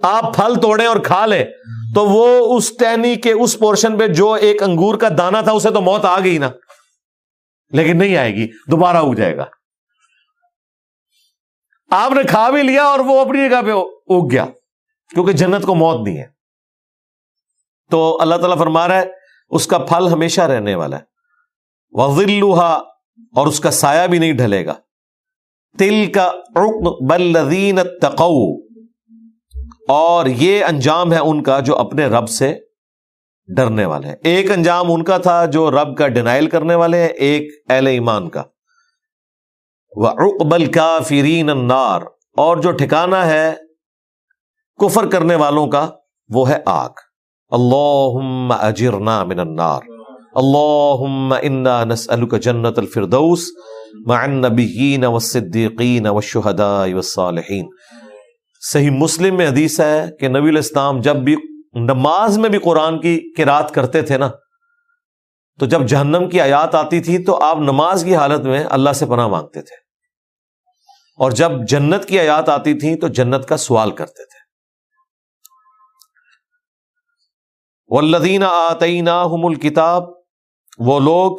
آپ 0.02 0.36
پھل 0.36 0.54
توڑیں 0.62 0.86
اور 0.86 0.98
کھا 0.98 1.26
لیں، 1.26 1.46
تو 1.96 2.06
وہ 2.06 2.58
اس 2.58 2.78
ٹینی 2.78 3.15
کے 3.15 3.32
اس 3.32 3.60
پورشن 3.60 3.98
پہ 3.98 4.08
جو 4.08 4.34
ایک 4.34 4.63
انگور 4.63 4.96
کا 4.96 5.08
دانا 5.17 5.41
تھا، 5.41 5.52
اسے 5.52 5.70
تو 5.70 5.82
موت 5.82 6.06
آ 6.06 6.20
گئی 6.20 6.38
نا۔ 6.38 6.50
لیکن 7.72 7.98
نہیں 7.98 8.17
آئے 8.17 8.36
گی، 8.36 8.48
دوبارہ 8.72 8.98
اگ 8.98 9.13
جائے 9.13 9.38
گا۔ 9.38 9.46
آپ 11.91 12.12
نے 12.12 12.24
کھا 12.24 12.50
بھی 12.50 12.63
لیا 12.63 12.84
اور 12.84 13.00
وہ 13.00 13.22
اپنی 13.22 13.50
جگہ 13.50 13.62
پہ 13.62 13.72
اگ 14.13 14.32
گیا، 14.32 14.46
کیونکہ 15.10 15.32
جنت 15.32 15.65
کو 15.65 15.76
موت 15.76 16.08
نہیں 16.08 16.17
ہے۔ 16.17 16.40
تو 17.91 18.17
اللہ 18.21 18.36
تعالیٰ 18.36 18.58
فرما 18.58 18.88
رہا 18.88 18.97
ہے، 18.97 19.06
اس 19.49 19.67
کا 19.67 19.77
پھل 19.77 20.08
ہمیشہ 20.08 20.41
رہنے 20.41 20.75
والا 20.75 20.97
ہے۔ 20.97 21.01
وزلوہا 21.91 22.73
اور 23.36 23.47
اس 23.47 23.60
کا 23.60 23.71
سایہ 23.71 24.08
بھی 24.08 24.19
نہیں 24.19 24.34
ڈھلے 24.34 24.65
گا۔ 24.65 24.73
تل 25.80 26.12
کا 26.12 26.32
بلدین 27.10 27.80
تقو 28.01 28.56
اور 29.88 30.25
یہ 30.25 30.65
انجام 30.65 31.13
ہے 31.13 31.17
ان 31.17 31.43
کا 31.43 31.60
جو 31.60 31.77
اپنے 31.77 32.06
رب 32.06 32.30
سے 32.30 32.60
ڈرنے 33.56 33.86
والے 33.86 34.08
ہیں۔ 34.08 34.15
ایک 34.23 34.51
انجام 34.51 34.91
ان 34.91 35.04
کا 35.04 35.17
تھا 35.17 35.45
جو 35.45 35.71
رب 35.71 35.97
کا 35.97 36.08
ڈینائل 36.08 36.49
کرنے 36.49 36.75
والے 36.75 37.01
ہیں، 37.01 37.10
ایک 37.10 37.49
اہل 37.69 37.88
ایمان 37.88 38.30
کا۔ 38.30 38.43
وہ 39.95 40.08
اقبل 40.08 40.71
کا 40.71 40.99
فرین 40.99 41.71
اور 42.38 42.58
جو 42.58 42.71
ٹھکانا 42.71 43.27
ہے 43.27 43.56
کفر 44.80 45.10
کرنے 45.10 45.36
والوں 45.36 45.67
کا، 45.67 45.89
وہ 46.30 46.49
ہے 46.49 46.58
آگ۔ 46.65 46.89
اللہ 47.52 48.54
اجرنا 48.54 49.24
من 49.24 49.40
النار. 49.40 49.82
اللہ 50.36 51.36
انا 51.42 51.84
نسألک 51.84 52.42
جنت 52.42 52.80
الفردوس 52.80 53.44
مع 54.08 54.24
النبیین 54.24 55.06
والصدیقین 55.06 56.08
والشہداء 56.08 56.86
والصالحین. 56.88 57.68
صحیح 58.62 58.90
مسلم 58.90 59.38
میں 59.38 59.48
حدیث 59.48 59.80
ہے 59.80 60.10
کہ 60.20 60.28
نبی 60.28 60.50
الاسلام 60.50 61.02
جب 61.02 61.16
بھی 61.16 61.36
نماز 61.74 62.38
میں 62.38 62.50
بھی 62.50 62.60
قرآن 62.60 63.00
کی 63.00 63.34
قرات 63.38 63.72
کرتے 63.72 64.02
تھے 64.02 64.18
نا، 64.18 64.32
تو 65.60 65.66
جب 65.66 65.88
جہنم 65.88 66.30
کی 66.30 66.42
آیات 66.42 66.76
آتی 66.76 67.00
تھی 67.00 67.18
تو 67.18 67.44
آپ 67.44 67.58
نماز 67.58 68.04
کی 68.04 68.16
حالت 68.16 68.46
میں 68.46 68.64
اللہ 68.70 68.94
سے 68.94 69.06
پناہ 69.06 69.28
مانگتے 69.28 69.62
تھے۔ 69.62 69.76
اور 71.18 71.32
جب 71.32 71.52
جنت 71.68 72.06
کی 72.06 72.20
آیات 72.20 72.50
آتی 72.50 72.74
تھی 72.74 72.96
تو 72.96 73.08
جنت 73.08 73.46
کا 73.46 73.58
سوال 73.58 73.92
کرتے 73.92 74.26
تھے۔ 74.26 74.40
والذین 77.91 78.43
آتینا 78.43 79.25
ہم 79.25 79.45
الکتاب، 79.45 80.04
وہ 80.77 80.99
لوگ 80.99 81.38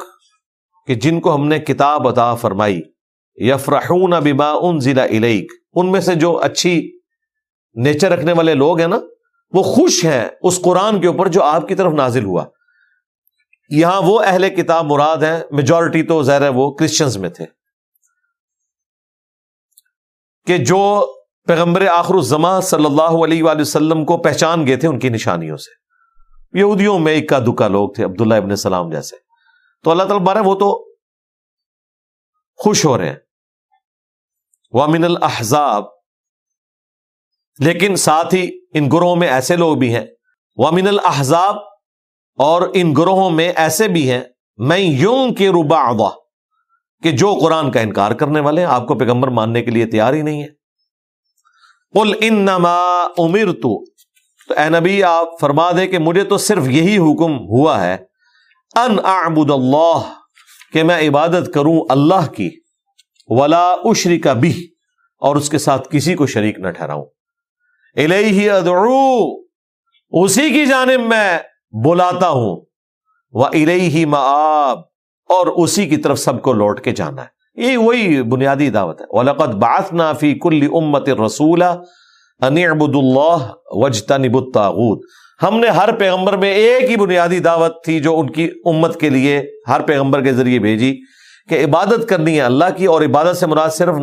کہ 0.87 0.95
جن 0.95 1.19
کو 1.19 1.35
ہم 1.35 1.47
نے 1.47 1.59
کتاب 1.59 2.07
عطا 2.07 2.35
فرمائی، 2.35 2.81
یفرحون 3.35 4.09
بما 4.09 4.51
انزل 4.51 4.99
الیک۔ 4.99 5.51
ان 5.73 5.91
میں 5.91 6.01
سے 6.01 6.15
جو 6.15 6.37
اچھی 6.37 6.99
نیچر 7.73 8.11
رکھنے 8.11 8.33
والے 8.33 8.53
لوگ 8.53 8.79
ہیں 8.79 8.87
نا، 8.87 8.99
وہ 9.53 9.63
خوش 9.63 10.05
ہیں 10.05 10.29
اس 10.41 10.61
قرآن 10.61 11.01
کے 11.01 11.07
اوپر 11.07 11.27
جو 11.27 11.43
آپ 11.43 11.67
کی 11.67 11.75
طرف 11.75 11.93
نازل 11.93 12.25
ہوا۔ 12.25 12.45
یہاں 13.69 14.01
وہ 14.01 14.19
اہل 14.25 14.49
کتاب 14.49 14.85
مراد 14.85 15.17
ہیں 15.17 15.43
میجورٹی 15.51 16.03
تو 16.03 16.23
ظاہر 16.23 16.41
ہے 16.41 16.49
وہ 16.49 16.71
کرسچنز 16.71 17.17
میں 17.17 17.29
تھے۔ 17.29 17.45
کہ 20.45 20.57
جو 20.57 21.13
پیغمبر 21.47 21.87
آخر 21.87 22.13
الزما 22.13 22.61
صلی 22.61 22.85
اللہ 22.85 23.25
علیہ 23.25 23.43
وآلہ 23.43 23.61
وسلم 23.61 24.05
کو 24.05 24.17
پہچان 24.17 24.67
گئے 24.67 24.75
تھے 24.75 24.87
ان 24.87 24.99
کی 24.99 25.09
نشانیوں 25.09 25.57
سے۔ 25.57 25.82
یہودیوں 26.53 26.99
میں 26.99 27.17
اکا 27.17 27.39
دکا 27.39 27.67
لوگ 27.67 27.89
تھے، 27.93 28.03
عبداللہ 28.03 28.33
ابن 28.33 28.49
السلام 28.49 28.89
جیسے۔ 28.89 29.15
تو 29.83 29.91
اللہ 29.91 30.03
تعالیٰ 30.03 30.25
بارے 30.25 30.39
وہ 30.39 30.55
تو 30.55 30.93
خوش 32.55 32.85
ہو 32.85 32.97
رہے 32.97 33.09
ہیں۔ 33.09 33.15
وامن 34.71 35.03
الحضاب 35.03 35.83
لیکن 37.59 37.95
ساتھ 37.95 38.35
ہی 38.35 38.59
ان 38.73 38.89
گروہوں 38.93 39.15
میں 39.15 39.27
ایسے 39.27 39.55
لوگ 39.55 39.77
بھی 39.77 39.95
ہیں۔ 39.95 40.05
وامن 40.55 40.87
الحضاب 40.87 41.55
اور 42.37 42.61
ان 42.73 42.93
گروہوں 42.97 43.29
میں 43.29 43.53
ایسے 43.55 43.87
بھی 43.87 44.11
ہیں۔ 44.11 44.21
میں 44.57 44.77
یوں 44.77 45.33
کے 45.33 45.49
روبا 45.49 46.09
کہ 47.03 47.11
جو 47.11 47.37
قرآن 47.41 47.71
کا 47.71 47.79
انکار 47.79 48.11
کرنے 48.11 48.39
والے 48.39 48.61
ہیں، 48.61 48.67
آپ 48.67 48.87
کو 48.87 48.97
پیغمبر 48.97 49.27
ماننے 49.27 49.63
کے 49.63 49.71
لیے 49.71 49.85
تیار 49.85 50.13
ہی 50.13 50.21
نہیں 50.21 50.43
ہے۔ 50.43 50.47
قل 51.93 52.13
انما 52.21 53.03
امر 53.17 53.53
تو 54.47 54.53
اے 54.57 54.69
نبی، 54.69 55.03
آپ 55.03 55.27
فرما 55.41 55.71
دے 55.71 55.87
کہ 55.87 55.99
مجھے 55.99 56.23
تو 56.23 56.37
صرف 56.37 56.67
یہی 56.67 56.97
حکم 56.97 57.37
ہوا 57.37 57.83
ہے، 57.83 57.97
ان 58.75 58.97
اعبد 59.03 59.51
اللہ، 59.51 60.13
کہ 60.73 60.83
میں 60.83 61.09
عبادت 61.09 61.53
کروں 61.53 61.81
اللہ 61.89 62.31
کی، 62.31 62.49
ولا 63.27 63.67
اشری 63.83 64.19
کا 64.19 64.33
بھی 64.33 64.67
اور 65.19 65.35
اس 65.35 65.49
کے 65.49 65.57
ساتھ 65.57 65.87
کسی 65.91 66.15
کو 66.15 66.25
شریک 66.25 66.59
نہ 66.59 66.67
ٹھہراؤں۔ 66.67 67.05
الہی 67.95 68.49
ادعو، 68.49 69.37
اسی 70.09 70.49
کی 70.49 70.65
جانب 70.65 70.99
میں 70.99 71.39
بلاتا 71.85 72.29
ہوں۔ 72.29 72.65
وہ 73.31 73.45
الہی 73.45 74.05
معاب، 74.05 74.79
اور 75.29 75.47
اسی 75.47 75.87
کی 75.87 75.97
طرف 75.97 76.19
سب 76.19 76.41
کو 76.41 76.53
لوٹ 76.53 76.81
کے 76.81 76.91
جانا 76.91 77.21
ہے۔ 77.21 77.43
یہ 77.55 77.77
وہی 77.77 78.21
بنیادی 78.21 78.69
دعوت 78.69 79.01
ہے۔ 79.01 79.05
وَلَقَدْ 79.09 79.53
بَعَثْنَا 79.53 80.13
فِي 80.13 80.33
كُلِّ 80.33 80.67
أُمَّةٍ 80.67 81.25
رَسُولًا 81.25 81.75
أَنِ 82.47 82.65
اعْبُدُوا 82.65 83.01
اللَّهَ 83.01 83.53
وَاجْتَنِبُوا 83.65 84.99
ہم 85.41 85.59
نے 85.59 85.67
ہر 85.67 85.91
پیغمبر 85.91 86.37
میں 86.37 86.53
ایک 86.53 86.91
ہی 86.91 86.95
بنیادی 86.95 87.39
دعوت 87.39 87.83
تھی 87.83 87.99
جو 87.99 88.19
ان 88.19 88.31
کی 88.31 88.49
امت 88.65 88.99
کے 88.99 89.09
لیے 89.09 89.43
ہر 89.67 89.81
پیغمبر 89.81 90.23
کے 90.23 90.33
ذریعے 90.33 90.59
بھیجی 90.59 90.97
کہ 91.49 91.65
عبادت 91.65 92.09
کرنی 92.09 92.35
ہے 92.35 92.41
اللہ 92.41 92.65
کی 92.77 92.85
اور 92.85 93.01
عبادت 93.01 93.37
سے 93.37 93.45
مراد 93.45 93.69
صرف 93.69 93.95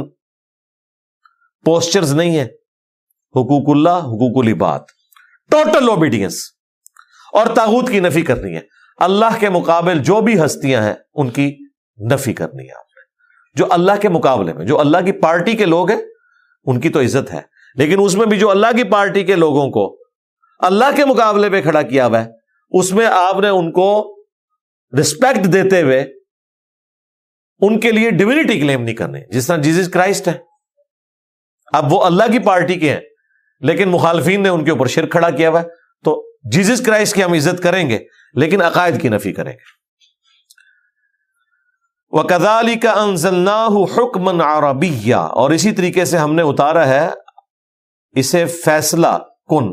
پوسچرز 1.64 2.14
نہیں 2.14 2.36
ہے 2.36 2.44
حقوق 3.30 3.76
اللہ، 3.76 3.90
حقوق 3.90 4.44
العباد۔ 4.44 4.80
ٹوٹل 5.50 5.88
اوبیڈینس 5.88 6.42
اور 7.32 7.46
تاغوت 7.46 7.90
کی 7.90 8.00
نفی 8.00 8.22
کرنی 8.22 8.54
ہے۔ 8.54 8.60
اللہ 8.98 9.40
کے 9.40 9.48
مقابل 9.48 9.98
جو 9.98 10.20
بھی 10.20 10.44
ہستیاں 10.44 10.82
ہیں، 10.82 10.94
ان 11.14 11.30
کی 11.30 11.58
نفی 12.12 12.32
کرنی 12.32 12.68
ہے 12.68 12.72
آپ 12.72 12.84
نے۔ 12.84 13.00
جو 13.54 13.66
اللہ 13.70 13.92
کے 14.00 14.08
مقابلے 14.08 14.52
میں، 14.52 14.66
جو 14.66 14.80
اللہ 14.80 14.98
کی 15.04 15.12
پارٹی 15.12 15.56
کے 15.56 15.64
لوگ 15.64 15.90
ہیں، 15.90 16.00
ان 16.64 16.80
کی 16.80 16.88
تو 16.88 17.00
عزت 17.00 17.32
ہے۔ 17.32 17.40
لیکن 17.74 17.96
اس 18.02 18.14
میں 18.14 18.26
بھی 18.26 18.38
جو 18.38 18.50
اللہ 18.50 18.66
کی 18.76 18.84
پارٹی 18.84 19.24
کے 19.24 19.34
لوگوں 19.34 19.70
کو 19.70 19.98
اللہ 20.58 20.84
کے 20.96 21.04
مقابلے 21.04 21.50
پہ 21.50 21.62
کھڑا 21.62 21.82
کیا 21.82 22.06
ہوا 22.06 22.24
ہے، 22.24 22.30
اس 22.70 22.92
میں 22.92 23.06
آپ 23.06 23.38
نے 23.38 23.48
ان 23.48 23.72
کو 23.72 24.16
رسپیکٹ 25.00 25.52
دیتے 25.52 25.82
ہوئے 25.82 26.06
ان 27.60 27.80
کے 27.80 27.92
لیے 27.92 28.10
ڈیونٹی 28.10 28.60
کلیم 28.60 28.82
نہیں 28.82 28.94
کرنے۔ 28.94 29.20
جس 29.30 29.46
طرح 29.46 29.56
جیزس 29.56 29.88
کرائسٹ 29.88 30.28
ہے۔ 30.28 30.38
اب 31.72 31.92
وہ 31.92 32.04
اللہ 32.04 32.24
کی 32.32 32.38
پارٹی 32.38 32.74
کے 32.74 32.90
ہیں، 32.90 33.00
لیکن 33.60 33.88
مخالفین 33.88 34.42
نے 34.42 34.48
ان 34.48 34.64
کے 34.64 34.70
اوپر 34.70 34.86
شر 34.86 35.06
کھڑا 35.06 35.30
کیا 35.30 35.50
ہوا 35.50 35.62
ہے۔ 35.62 35.66
تو 36.04 36.32
جیزس 36.52 36.86
کرائسٹ 36.86 37.14
کی 37.14 37.24
ہم 37.24 37.32
عزت 37.32 37.62
کریں 37.62 37.90
گے، 37.90 37.98
لیکن 38.34 38.62
عقائد 38.62 39.02
کی 39.02 39.08
نفی 39.08 39.32
کریں 39.32 39.52
گے۔ 39.52 39.80
وہ 42.10 42.22
کدالی 42.22 42.74
کا 42.74 42.90
انزل 42.90 43.48
حکمن 43.48 44.40
عربیہ 44.40 45.14
اور 45.14 45.50
اسی 45.50 45.72
طریقے 45.72 46.04
سے 46.04 46.18
ہم 46.18 46.34
نے 46.34 46.42
اتارا 46.42 46.86
ہے 46.86 47.10
اسے 48.12 48.46
فیصلہ 48.46 49.06
کن 49.50 49.70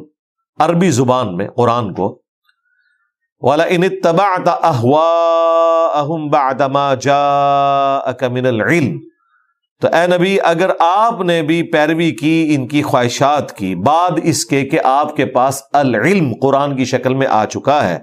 عربی 0.59 0.91
زبان 0.91 1.38
میں، 1.38 1.47
قرآن 1.47 1.93
کو۔ 1.93 2.21
والا 3.41 3.63
ان 3.63 4.01
تبا 4.01 4.43
بعدما 6.29 6.93
جاءك 6.93 8.23
من 8.23 8.45
العلم۔ 8.45 8.99
تو 9.81 9.88
اے 9.88 10.17
نبی، 10.17 10.38
اگر 10.43 10.69
آپ 10.79 11.21
نے 11.21 11.41
بھی 11.41 11.63
پیروی 11.63 12.11
کی، 12.11 12.55
ان 12.55 12.67
کی 12.67 12.83
خواہشات 12.83 13.57
کی، 13.57 13.75
بعد 13.75 14.11
اس 14.23 14.45
کے 14.45 14.65
کہ 14.65 14.79
آپ 14.83 15.15
کے 15.15 15.25
پاس 15.25 15.63
العلم 15.73 16.33
قرآن 16.41 16.75
کی 16.75 16.85
شکل 16.85 17.13
میں 17.13 17.27
آ 17.27 17.45
چکا 17.45 17.89
ہے۔ 17.89 17.99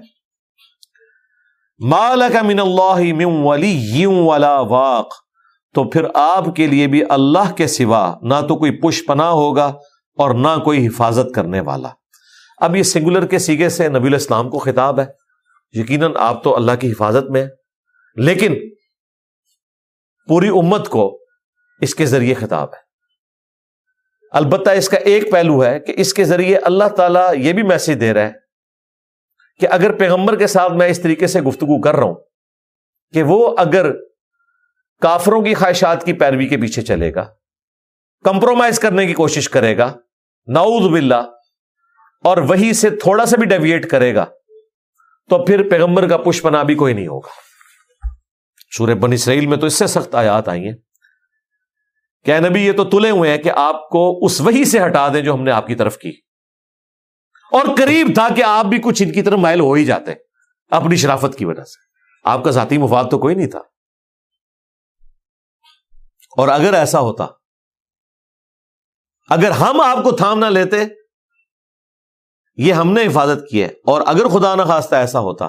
مالک 1.79 2.35
من 2.35 2.59
اللہ 2.59 3.13
من 3.13 3.25
ولی 3.25 4.05
ولا 4.05 4.59
واق۔ 4.59 5.07
تو 5.73 5.83
پھر 5.83 6.05
آپ 6.13 6.55
کے 6.55 6.67
لیے 6.67 6.87
بھی 6.87 7.03
اللہ 7.09 7.51
کے 7.55 7.67
سوا 7.67 8.13
نہ 8.21 8.33
تو 8.47 8.55
کوئی 8.55 8.71
پش 8.71 9.05
پناہ 9.05 9.27
ہوگا 9.27 9.73
اور 10.15 10.35
نہ 10.35 10.63
کوئی 10.63 10.87
حفاظت 10.87 11.35
کرنے 11.35 11.59
والا۔ 11.59 11.89
اب 12.57 12.75
یہ 12.75 12.83
سنگولر 12.83 13.25
کے 13.25 13.39
سیگے 13.39 13.69
سے 13.69 13.87
نبی 13.89 14.07
الاسلام 14.07 14.49
کو 14.49 14.59
خطاب 14.59 14.99
ہے۔ 14.99 15.05
یقیناً 15.71 16.11
آپ 16.17 16.43
تو 16.43 16.55
اللہ 16.55 16.71
کی 16.79 16.91
حفاظت 16.91 17.31
میں 17.31 17.41
ہیں۔ 17.41 17.49
لیکن 18.15 18.55
پوری 20.27 20.47
امت 20.47 20.89
کو 20.89 21.19
اس 21.81 21.95
کے 21.95 22.05
ذریعے 22.05 22.33
خطاب 22.33 22.73
ہے۔ 22.73 22.85
البتہ 24.31 24.69
اس 24.69 24.89
کا 24.89 24.97
ایک 24.97 25.31
پہلو 25.31 25.65
ہے 25.65 25.79
کہ 25.79 25.93
اس 25.97 26.13
کے 26.13 26.23
ذریعے 26.23 26.57
اللہ 26.57 26.89
تعالیٰ 26.97 27.35
یہ 27.37 27.53
بھی 27.53 27.63
میسج 27.63 28.01
دے 28.01 28.13
رہا 28.13 28.21
ہے 28.21 28.31
کہ 29.59 29.67
اگر 29.71 29.97
پیغمبر 29.97 30.35
کے 30.35 30.47
ساتھ 30.47 30.73
میں 30.73 30.87
اس 30.87 31.01
طریقے 31.01 31.27
سے 31.27 31.41
گفتگو 31.41 31.81
کر 31.81 31.95
رہا 31.95 32.03
ہوں 32.03 32.15
کہ 33.13 33.23
وہ 33.23 33.55
اگر 33.57 33.91
کافروں 35.01 35.41
کی 35.41 35.53
خواہشات 35.53 36.05
کی 36.05 36.13
پیروی 36.13 36.47
کے 36.47 36.57
پیچھے 36.57 36.81
چلے 36.81 37.13
گا 37.13 37.33
کمپرومائز 38.23 38.79
کرنے 38.79 39.07
کی 39.07 39.13
کوشش 39.13 39.49
کرے 39.49 39.77
گا 39.77 39.93
ناؤد 40.47 40.91
باللہ۔ 40.91 41.31
اور 42.23 42.37
وہی 42.37 42.73
سے 42.73 42.89
تھوڑا 42.89 43.25
سا 43.25 43.37
بھی 43.37 43.45
ڈیویٹ 43.45 43.89
کرے 43.89 44.15
گا، 44.15 44.25
تو 45.29 45.45
پھر 45.45 45.69
پیغمبر 45.69 46.09
کا 46.09 46.17
پشپنا 46.17 46.63
بھی 46.63 46.75
کوئی 46.75 46.93
نہیں 46.93 47.07
ہوگا۔ 47.07 47.29
سورہ 48.77 48.93
بن 48.93 49.13
اسرائیل 49.13 49.47
میں 49.47 49.57
تو 49.57 49.65
اس 49.65 49.73
سے 49.73 49.87
سخت 49.87 50.15
آیات 50.15 50.49
آئی 50.49 50.67
ہیں۔ 50.67 50.75
کہ 52.25 52.39
نبی، 52.39 52.65
یہ 52.65 52.71
تو 52.71 52.85
تلے 52.85 53.09
ہوئے 53.09 53.31
ہیں 53.31 53.37
کہ 53.37 53.51
آپ 53.55 53.89
کو 53.89 54.25
اس 54.25 54.41
وہی 54.41 54.65
سے 54.65 54.85
ہٹا 54.85 55.07
دیں 55.13 55.21
جو 55.21 55.33
ہم 55.33 55.43
نے 55.43 55.51
آپ 55.51 55.67
کی 55.67 55.75
طرف 55.75 55.97
کی۔ 55.97 56.09
اور 57.51 57.75
قریب 57.77 58.07
تھا 58.13 58.27
کہ 58.35 58.43
آپ 58.43 58.65
بھی 58.65 58.77
کچھ 58.77 59.03
ان 59.03 59.11
کی 59.11 59.21
طرف 59.21 59.39
مائل 59.39 59.59
ہو 59.59 59.73
ہی 59.73 59.85
جاتے، 59.85 60.13
اپنی 60.69 60.95
شرافت 60.95 61.37
کی 61.37 61.45
وجہ 61.45 61.63
سے۔ 61.63 61.85
آپ 62.23 62.43
کا 62.43 62.51
ذاتی 62.51 62.77
مفاد 62.77 63.03
تو 63.11 63.19
کوئی 63.19 63.35
نہیں 63.35 63.47
تھا۔ 63.47 63.59
اور 66.37 66.47
اگر 66.47 66.73
ایسا 66.73 66.99
ہوتا 66.99 67.27
اگر 69.29 69.51
ہم 69.51 69.81
آپ 69.81 70.03
کو 70.03 70.11
تھام 70.11 70.39
نہ 70.39 70.45
لیتے، 70.45 70.77
یہ 72.55 72.73
ہم 72.73 72.91
نے 72.91 73.05
حفاظت 73.05 73.49
کی 73.49 73.61
ہے۔ 73.61 73.67
اور 73.67 74.01
اگر 74.05 74.27
خدا 74.27 74.55
نہ 74.55 74.61
خواستہ 74.61 74.95
ایسا 74.95 75.19
ہوتا، 75.19 75.47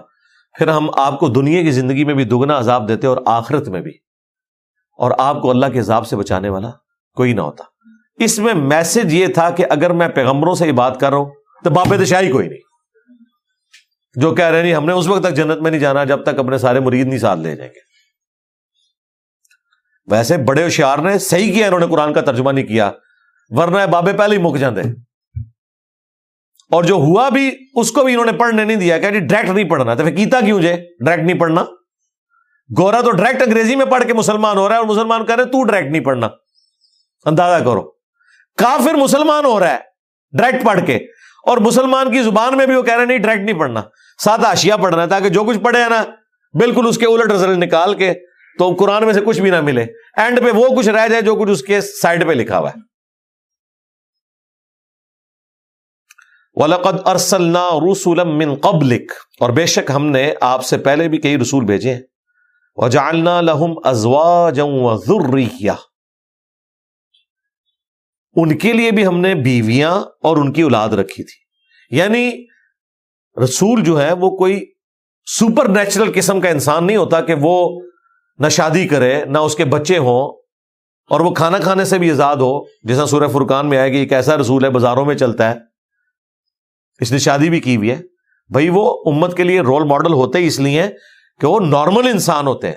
پھر 0.59 0.69
ہم 0.69 0.91
آپ 0.95 1.21
کو 1.21 1.29
دنیا 1.29 1.63
کی 1.63 1.71
زندگی 1.71 2.05
میں 2.05 2.15
بھی 2.15 2.25
دگنا 2.25 2.59
عذاب 2.59 2.89
دیتے 2.89 3.07
اور 3.07 3.17
آخرت 3.27 3.69
میں 3.69 3.81
بھی۔ 3.81 3.91
اور 4.99 5.11
آپ 5.19 5.43
کو 5.43 5.51
اللہ 5.51 5.67
کے 5.67 5.79
عذاب 5.79 6.07
سے 6.07 6.17
بچانے 6.17 6.49
والا 6.49 6.71
کوئی 7.15 7.33
نہ 7.33 7.41
ہوتا۔ 7.41 7.65
اس 8.17 8.39
میں 8.39 8.55
میسج 8.55 9.15
یہ 9.15 9.27
تھا 9.27 9.51
کہ 9.51 9.67
اگر 9.71 9.91
میں 9.91 10.09
پیغمبروں 10.09 10.55
سے 10.55 10.67
یہ 10.67 10.73
بات 10.73 11.01
کر 11.01 11.11
رہا 11.11 11.17
ہوں، 11.17 11.31
تو 11.65 11.71
باپ 11.71 11.87
دشاہی 12.03 12.33
کوئی 12.33 12.49
نہیں۔ 12.49 12.61
جو 14.15 14.35
کہہ 14.35 14.45
رہے 14.45 14.63
نہیں 14.63 14.75
ہم 14.75 14.87
نے 14.87 14.93
اس 14.93 15.07
وقت 15.07 15.23
تک 15.23 15.35
جنت 15.35 15.63
میں 15.63 15.71
نہیں 15.71 15.81
جانا، 15.81 16.05
جب 16.05 16.23
تک 16.23 16.39
اپنے 16.39 16.59
سارے 16.59 16.81
مرید 16.81 17.07
نہیں 17.07 17.19
ساتھ 17.19 17.41
لے 17.41 17.57
جائیں 17.57 17.73
گے۔ 17.75 17.81
ویسے 20.11 20.37
بڑے 20.37 20.65
ہوشیار 20.65 20.99
نے 20.99 21.19
صحیح 21.19 21.53
کیا، 21.53 21.67
انہوں 21.67 21.81
نے 21.81 21.87
قرآن 21.87 22.15
کا 22.15 22.21
ترجمہ 22.21 22.53
نہیں 22.53 22.67
کیا۔ 22.67 22.91
ورنہ 23.51 23.87
بابے 23.91 24.13
پہلے 24.13 24.37
ہی 24.37 24.43
مک 24.43 24.57
جاندے۔ 24.57 24.81
اور 26.71 26.85
جو 26.85 26.95
ہوا 26.95 27.29
بھی، 27.29 27.57
اس 27.75 27.93
کو 27.93 28.05
بھی 28.05 28.13
انہوں 28.13 28.27
نے 28.27 28.33
پڑھنے 28.33 28.65
نہیں 28.65 28.77
دیا۔ 28.77 28.99
کہ 28.99 29.21
ڈائریکٹ 29.21 29.55
نہیں 29.55 29.71
پڑھنا۔ 29.71 29.95
تو 29.95 30.05
کیتا 30.05 30.41
کیوں 30.41 30.61
جے؟ 30.61 30.77
ڈائریکٹ 31.05 31.27
نہیں 31.27 31.41
پڑھنا۔ 31.41 31.65
گورا 32.79 33.01
تو 33.01 33.11
ڈائریکٹ 33.11 33.43
انگریزی 33.43 33.77
میں 33.77 33.87
پڑھ 33.87 34.05
کے 34.05 34.15
مسلمان 34.15 34.57
ہو 34.57 34.69
رہا 34.69 34.75
ہے 34.75 34.81
اور 34.81 34.87
مسلمان 34.87 35.27
کہہ 35.27 35.35
رہے 35.35 35.45
تو 35.45 35.65
ڈائریکٹ 35.65 35.93
نہیں 35.93 36.05
پڑھنا۔ 36.05 36.29
اندازہ 37.25 37.65
کرو۔ 37.65 37.83
کافر 38.59 38.95
مسلمان 38.95 39.45
ہو 39.45 39.61
رہا 39.61 39.71
ہے 39.71 39.79
ڈائریکٹ 40.39 40.67
پڑھ 40.67 40.87
کے۔ 40.87 40.97
اور 41.47 41.59
مسلمان 41.59 42.13
کی 42.13 42.23
زبان 42.23 42.57
میں 42.57 42.67
بھی 42.67 42.75
وہ 42.75 42.83
کہہ 42.83 42.97
رہے 42.97 43.05
نہیں 43.05 43.19
ڈائریکٹ 43.19 43.51
نہیں 43.51 43.59
پڑھنا۔ 43.59 43.83
ساتھ 44.25 44.45
آشیا 44.45 44.77
پڑھنا 44.77 45.03
ہے 45.03 45.09
تاکہ 45.09 45.29
جو 45.29 45.45
کچھ 45.45 45.59
پڑھے 45.59 45.81
نا، 45.89 46.05
بالکل 46.55 46.87
اس 46.87 46.99
کے 46.99 47.07
الٹ 47.07 47.33
رزلٹ 47.33 47.59
نکال 47.59 47.95
کے 47.95 48.15
تو 48.59 48.75
قرآن 48.79 49.05
میں 49.05 49.13
سے 49.13 49.21
کچھ 49.21 49.41
بھی 49.41 49.51
نہ 49.51 49.61
ملے۔ 49.61 49.87
اینڈ 50.17 50.41
پہ 50.41 50.51
وہ 50.51 50.69
کچھ 50.77 50.89
رہ 50.89 51.09
جائے 51.09 51.23
جو 51.23 51.37
کچھ 51.37 51.51
اس 51.51 51.63
کے 51.63 51.81
سائڈ 51.81 52.27
پہ 52.27 52.33
لکھا 52.33 52.59
ہوا 52.59 52.71
ہے۔ 52.71 52.96
وَلَقَدْ 56.57 57.11
أَرْسَلْنَا 57.11 57.69
رُسُولًا 57.91 58.31
مِّن 58.31 58.55
قَبْلِكَ۔ 58.55 59.15
اور 59.41 59.51
بے 59.51 59.67
شک 59.67 59.91
ہم 59.95 60.07
نے 60.07 60.35
آپ 60.41 60.65
سے 60.65 60.79
پہلے 60.79 61.09
بھی 61.09 61.19
کئی 61.19 61.39
رسول 61.39 61.65
بھیجے 61.65 61.95
ہیں۔ 61.95 62.01
وَجَعَلْنَا 62.77 63.41
لَهُمْ 63.41 63.91
أَزْوَاجًا 63.91 64.67
وَذُرِّيَّةً۔ 64.67 65.77
ان 68.37 68.59
کے 68.59 68.73
لیے 68.73 68.91
بھی 68.91 69.07
ہم 69.07 69.21
نے 69.21 69.35
بیویاں 69.35 70.05
اور 70.23 70.37
ان 70.37 70.53
کی 70.53 70.63
اولاد 70.63 70.89
رکھی 70.89 71.25
تھی۔ 71.25 71.47
یعنی 71.97 72.31
رسول 73.45 73.85
جو 73.85 74.03
ہے 74.03 74.13
وہ 74.13 74.37
کوئی 74.37 74.65
سپر 75.41 75.69
نیچرل 75.69 76.13
قسم 76.15 76.41
کا 76.41 76.49
انسان 76.49 76.87
نہیں 76.87 76.97
ہوتا 76.97 77.21
کہ 77.21 77.35
وہ 77.41 77.81
نہ 78.39 78.49
شادی 78.49 78.89
کرے، 78.89 79.25
نہ 79.25 79.39
اس 79.39 79.55
کے 79.55 79.65
بچے 79.65 79.99
ہوں 79.99 80.41
اور 81.11 81.21
وہ 81.21 81.31
کھانا 81.31 81.59
کھانے 81.59 81.85
سے 81.85 81.99
بھی 81.99 82.11
آزاد 82.11 82.37
ہو۔ 82.37 82.65
جیسا 82.65 83.07
سورہ 83.07 83.29
فرقان 83.29 83.69
میں 83.69 83.79
آئے 83.79 83.93
گی 83.93 83.97
ایک 83.97 84.13
ایسا 84.13 84.37
رسول 84.37 84.65
ہے، 84.65 84.71
بازاروں 84.71 85.05
میں 85.05 85.15
چلتا 85.15 85.51
ہے۔ 85.51 85.66
اس 87.01 87.13
نے 87.13 87.19
شادی 87.19 87.51
بھی 87.51 87.61
کی 87.61 87.77
ہوئی 87.77 87.91
ہے۔ 87.91 88.01
بھائی، 88.49 88.69
وہ 88.69 89.03
امت 89.07 89.37
کے 89.37 89.43
لیے 89.43 89.61
رول 89.61 89.85
ماڈل 89.85 90.13
ہوتے 90.13 90.39
ہی 90.39 90.47
اس 90.47 90.61
لیے 90.61 90.83
کہ 91.41 91.47
وہ 91.47 91.61
نارمل 91.61 92.09
انسان 92.09 92.47
ہوتے 92.47 92.67
ہیں۔ 92.67 92.77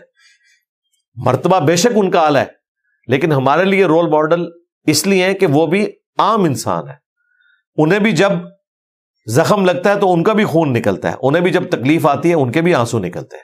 مرتبہ 1.16 1.60
بے 1.60 1.76
شک 1.76 1.88
ان 1.96 2.12
کا 2.12 2.28
آل 2.28 2.38
ہے، 2.38 2.46
لیکن 3.08 3.32
ہمارے 3.32 3.66
لیے 3.66 3.86
رول 3.86 4.10
ماڈل 4.10 4.46
اس 4.86 5.08
لیے 5.08 5.34
کہ 5.34 5.46
وہ 5.46 5.66
بھی 5.66 5.86
عام 6.18 6.44
انسان 6.44 6.90
ہے۔ 6.90 6.94
انہیں 7.78 8.00
بھی 8.00 8.12
جب 8.12 8.30
زخم 9.28 9.66
لگتا 9.66 9.90
ہے 9.90 10.00
تو 10.00 10.14
ان 10.14 10.24
کا 10.24 10.34
بھی 10.34 10.46
خون 10.46 10.74
نکلتا 10.74 11.12
ہے۔ 11.12 11.16
انہیں 11.22 11.44
بھی 11.44 11.52
جب 11.52 11.70
تکلیف 11.70 12.06
آتی 12.06 12.30
ہے، 12.30 12.34
ان 12.34 12.52
کے 12.52 12.62
بھی 12.62 12.76
آنسو 12.76 13.00
نکلتے 13.00 13.36
ہیں۔ 13.36 13.44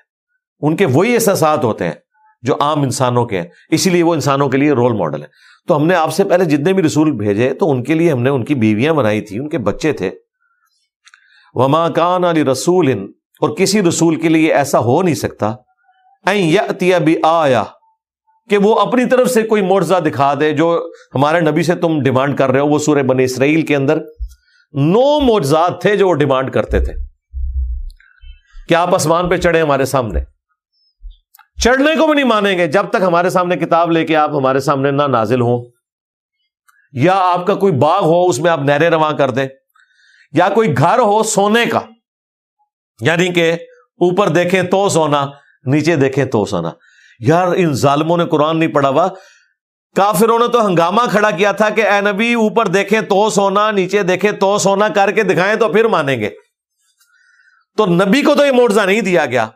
ان 0.59 0.75
کے 0.75 0.85
وہی 0.85 1.13
احساسات 1.13 1.63
ہوتے 1.63 1.85
ہیں 1.85 1.93
جو 2.41 2.55
عام 2.59 2.81
انسانوں 2.81 3.25
کے 3.25 3.41
ہیں۔ 3.41 3.47
اسی 3.69 3.89
لیے 3.89 4.03
وہ 4.03 4.13
انسانوں 4.13 4.49
کے 4.49 4.57
لیے 4.57 4.71
رول 4.71 4.93
ماڈل 4.93 5.21
ہے 5.21 5.27
تو 5.67 5.75
ہم 5.75 5.87
نے 5.87 5.95
آپ 5.95 6.13
سے 6.13 6.23
پہلے 6.23 6.45
جتنے 6.45 6.73
بھی 6.73 6.83
رسول 6.83 7.11
بھیجے، 7.11 7.53
تو 7.53 7.71
ان 7.71 7.83
کے 7.83 7.93
لیے 7.93 8.11
ہم 8.11 8.21
نے 8.21 8.29
ان 8.29 8.45
کی 8.45 8.55
بیویاں 8.55 8.93
بنائی 8.93 9.21
تھی 9.21 9.39
ان 9.39 9.49
کے 9.49 9.57
بچے 9.57 9.93
تھے۔ 9.93 10.11
وما 11.55 11.89
کان 11.89 12.23
علی 12.23 12.43
رسول 12.43 12.89
اور 13.41 13.49
کسی 13.49 13.81
رسول 13.81 14.15
کے 14.15 14.29
لیے 14.29 14.53
ایسا 14.53 14.79
ہو 14.79 15.01
نہیں 15.01 15.15
سکتا۔ 15.15 15.55
بھی 17.03 17.15
آیا 17.23 17.63
کہ 18.49 18.57
وہ 18.57 18.79
اپنی 18.79 19.05
طرف 19.05 19.29
سے 19.29 19.43
کوئی 19.43 19.61
مرزا 19.61 19.99
دکھا 19.99 20.33
دے 20.39 20.51
جو 20.51 20.91
ہمارے 21.15 21.39
نبی 21.39 21.63
سے 21.63 21.75
تم 21.75 22.01
ڈیمانڈ 22.03 22.37
کر 22.37 22.51
رہے 22.51 22.59
ہو، 22.59 22.67
وہ 22.67 22.79
سورہ 22.79 23.03
بنی 23.03 23.23
اسرائیل 23.23 23.61
کے 23.61 23.75
اندر۔ 23.75 23.97
نو 24.73 25.19
مرزات 25.19 25.81
تھے 25.81 25.95
جو 25.95 26.09
وہ 26.09 26.13
ڈیمانڈ 26.13 26.51
کرتے 26.51 26.79
تھے۔ 26.79 26.93
کہ 28.69 28.73
آپ 28.73 28.95
آسمان 28.95 29.29
پہ 29.29 29.37
چڑھے 29.37 29.61
ہمارے 29.61 29.85
سامنے؟ 29.85 30.19
چڑھنے 31.63 31.95
کو 31.99 32.05
بھی 32.05 32.13
نہیں 32.13 32.25
مانیں 32.25 32.57
گے۔ 32.57 32.67
جب 32.67 32.85
تک 32.89 33.01
ہمارے 33.01 33.29
سامنے 33.29 33.55
کتاب 33.55 33.91
لے 33.91 34.05
کے 34.05 34.15
آپ 34.15 34.29
ہمارے 34.29 34.59
سامنے 34.59 34.91
نہ 34.91 35.03
نازل 35.03 35.41
ہوں، 35.41 35.65
یا 36.93 37.13
آپ 37.13 37.47
کا 37.47 37.55
کوئی 37.55 37.73
باغ 37.73 38.03
ہو، 38.03 38.27
اس 38.27 38.39
میں 38.39 38.51
آپ 38.51 38.59
نہریں 38.59 38.89
رواں 38.89 39.13
کر 39.13 39.29
دیں۔ 39.31 39.47
یا 40.31 40.49
کوئی 40.49 40.77
گھر 40.77 40.99
ہو 40.99 41.23
سونے 41.23 41.65
کا 41.65 41.79
یعنی 43.01 43.33
کہ 43.33 43.53
اوپر 43.97 44.29
دیکھیں 44.29 44.63
تو 44.63 44.89
سونا، 44.89 45.27
نیچے 45.65 45.95
دیکھیں 45.95 46.25
تو 46.25 46.45
سونا۔ 46.45 46.71
یار، 47.19 47.47
ان 47.55 47.73
ظالموں 47.73 48.17
نے 48.17 48.25
قرآن 48.25 48.59
نہیں 48.59 48.69
پڑھا 48.69 48.89
ہوا۔ 48.89 49.07
کافروں 49.95 50.39
نے 50.39 50.47
تو 50.47 50.65
ہنگامہ 50.65 51.01
کھڑا 51.11 51.31
کیا 51.31 51.51
تھا 51.51 51.69
کہ 51.69 51.87
اے 51.87 52.01
نبی، 52.01 52.33
اوپر 52.33 52.67
دیکھیں 52.67 53.01
تو 53.01 53.29
سونا، 53.29 53.71
نیچے 53.71 54.03
دیکھیں 54.03 54.31
تو 54.31 54.57
سونا، 54.57 54.87
کر 54.87 55.11
کے 55.11 55.23
دکھائیں 55.23 55.55
تو 55.55 55.73
پھر 55.73 55.87
مانیں 55.87 56.19
گے۔ 56.19 56.29
تو 57.77 57.85
نبی 57.85 58.21
کو 58.21 58.35
تو 58.35 58.45
یہ 58.45 58.51
موڑزہ 58.51 58.81
نہیں 58.81 59.01
دیا 59.01 59.25
گیا۔ 59.25 59.49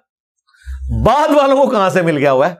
بعد 1.05 1.27
والوں 1.35 1.65
کو 1.65 1.69
کہاں 1.69 1.89
سے 1.89 2.01
مل 2.01 2.17
گیا 2.17 2.31
ہوا 2.31 2.49
ہے؟ 2.49 2.55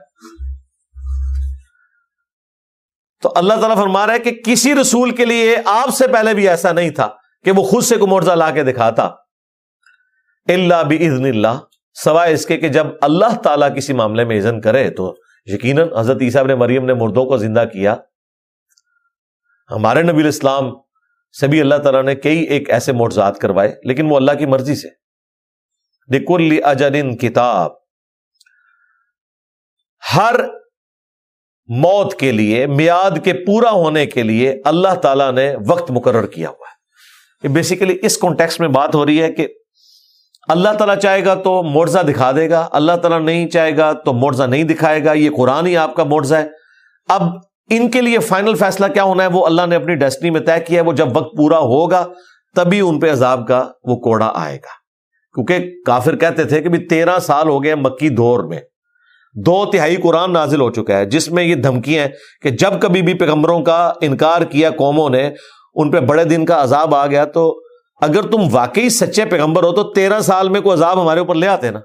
تو 3.22 3.32
اللہ 3.36 3.54
تعالیٰ 3.54 3.76
فرما 3.76 4.06
رہا 4.06 4.14
ہے 4.14 4.18
کہ 4.18 4.30
کسی 4.46 4.74
رسول 4.74 5.10
کے 5.10 5.24
لیے 5.24 5.56
آپ 5.64 5.88
سے 5.88 6.08
پہلے 6.08 6.34
بھی 6.34 6.48
ایسا 6.48 6.72
نہیں 6.72 6.90
تھا۔ 6.90 7.08
کہ 7.44 7.50
وہ 7.50 7.62
خود 7.62 7.82
سے 7.82 7.96
کمورزہ 7.96 8.32
لا 8.32 8.50
کے 8.50 8.62
دکھاتا۔ 8.62 9.04
اللہ 10.46 10.82
بھی 10.82 11.08
اللہ، 11.08 11.58
سوائے 11.94 12.34
اس 12.34 12.46
کے 12.46 12.56
کہ 12.56 12.68
جب 12.68 12.86
اللہ 13.00 13.40
تعالیٰ 13.40 13.76
کسی 13.76 13.92
معاملے 13.92 14.24
میں 14.24 14.36
اذن 14.36 14.60
کرے 14.60 14.90
تو 14.90 15.16
یقیناً 15.46 15.88
حضرت 15.98 16.16
عیسیٰ 16.20 16.46
نے 16.46 16.54
مریم 16.54 16.84
نے 16.84 16.94
مردوں 16.94 17.24
کو 17.24 17.36
زندہ 17.36 17.64
کیا۔ 17.72 17.96
ہمارے 19.70 20.02
نبی 20.02 20.20
الاسلام 20.20 20.70
سے 21.40 21.46
بھی 21.46 21.60
اللہ 21.60 21.74
تعالیٰ 21.74 22.02
نے 22.02 22.14
کئی 22.14 22.38
ایک 22.38 22.70
ایسے 22.70 22.92
مرزات 22.92 23.38
کروائے، 23.38 23.80
لیکن 23.84 24.10
وہ 24.10 24.16
اللہ 24.16 24.32
کی 24.38 24.46
مرضی 24.46 24.74
سے۔ 24.74 24.88
دیکل 26.12 26.60
اجن 26.64 27.16
کتاب۔ 27.16 27.72
ہر 30.16 30.34
موت 31.66 32.14
کے 32.14 32.32
لیے 32.32 32.66
میاد 32.66 33.24
کے 33.24 33.32
پورا 33.32 33.70
ہونے 33.70 34.06
کے 34.06 34.22
لیے 34.22 34.62
اللہ 34.64 34.94
تعالیٰ 34.94 35.32
نے 35.32 35.54
وقت 35.66 35.90
مقرر 35.90 36.26
کیا 36.26 36.48
ہوا۔ 36.48 36.68
ہے 36.68 36.79
بیسیکلی 37.48 37.96
اس 38.02 38.18
کانٹیکس 38.18 38.60
میں 38.60 38.68
بات 38.68 38.94
ہو 38.94 39.06
رہی 39.06 39.22
ہے 39.22 39.32
کہ 39.32 39.46
اللہ 40.48 40.68
تعالیٰ 40.68 40.98
چاہے 40.98 41.24
گا 41.24 41.34
تو 41.34 41.62
مرزہ 41.62 41.98
دکھا 41.98 42.32
دے 42.32 42.50
گا، 42.50 42.68
اللہ 42.72 42.92
تعالیٰ 42.92 43.20
نہیں 43.20 43.48
چاہے 43.48 43.76
گا 43.76 43.92
تو 43.92 44.12
مرزہ 44.12 44.44
نہیں 44.44 44.64
دکھائے 44.64 45.04
گا، 45.04 45.12
یہ 45.12 45.30
قرآن 45.36 45.66
ہی 45.66 45.76
آپ 45.76 45.94
کا 45.94 46.04
مرزہ 46.04 46.34
ہے۔ 46.34 46.46
اب 47.08 47.22
ان 47.70 47.90
کے 47.90 48.00
لیے 48.00 48.18
فائنل 48.18 48.54
فیصلہ 48.54 48.86
کیا 48.86 49.02
ہونا 49.02 49.22
ہے؟ 49.22 49.28
وہ 49.28 49.46
اللہ 49.46 49.62
نے 49.66 49.76
اپنی 49.76 49.94
ڈیسٹنی 49.94 50.30
میں 50.30 50.40
طے 50.40 50.60
کیا 50.66 50.80
ہے، 50.80 50.86
وہ 50.86 50.92
جب 50.92 51.16
وقت 51.16 51.36
پورا 51.36 51.58
ہوگا 51.58 52.06
تبھی 52.56 52.80
ان 52.80 53.00
پہ 53.00 53.12
عذاب 53.12 53.48
کا 53.48 53.68
وہ 53.84 53.96
کوڑا 53.96 54.32
آئے 54.34 54.56
گا۔ 54.56 54.80
کیونکہ 55.34 55.82
کافر 55.86 56.16
کہتے 56.16 56.44
تھے 56.44 56.62
کہ 56.62 56.68
بھی 56.68 56.78
تیرہ 56.78 57.18
سال 57.18 57.48
ہو 57.48 57.64
گئے 57.64 57.74
مکی 57.74 58.08
دور 58.08 58.44
میں۔ 58.44 58.60
دو 59.34 59.66
تہائی 59.66 59.96
قرآن 59.96 60.32
نازل 60.32 60.60
ہو 60.60 60.70
چکا 60.70 60.98
ہے، 60.98 61.06
جس 61.06 61.30
میں 61.30 61.44
یہ 61.44 61.54
دھمکیاں 61.54 62.04
ہیں 62.04 62.10
کہ 62.42 62.50
جب 62.50 62.80
کبھی 62.80 63.02
بھی 63.02 63.14
پیغمبروں 63.14 63.60
کا 63.60 63.92
انکار 64.00 64.42
کیا 64.42 64.70
قوموں 64.70 65.10
نے 65.10 65.30
ان 65.74 65.90
پہ 65.90 66.00
بڑے 66.00 66.24
دن 66.24 66.44
کا 66.46 66.62
عذاب 66.62 66.94
آ 66.94 67.06
گیا 67.06 67.24
تو 67.24 67.60
اگر 68.00 68.22
تم 68.22 68.40
واقعی 68.52 68.88
سچے 68.88 69.24
پیغمبر 69.24 69.62
ہو 69.62 69.72
تو 69.72 69.92
تیرہ 69.92 70.20
سال 70.20 70.48
میں 70.48 70.60
کوئی 70.60 70.74
عذاب 70.74 71.02
ہمارے 71.02 71.20
اوپر 71.20 71.34
لے 71.34 71.46
آتے 71.46 71.70
نا۔ 71.70 71.80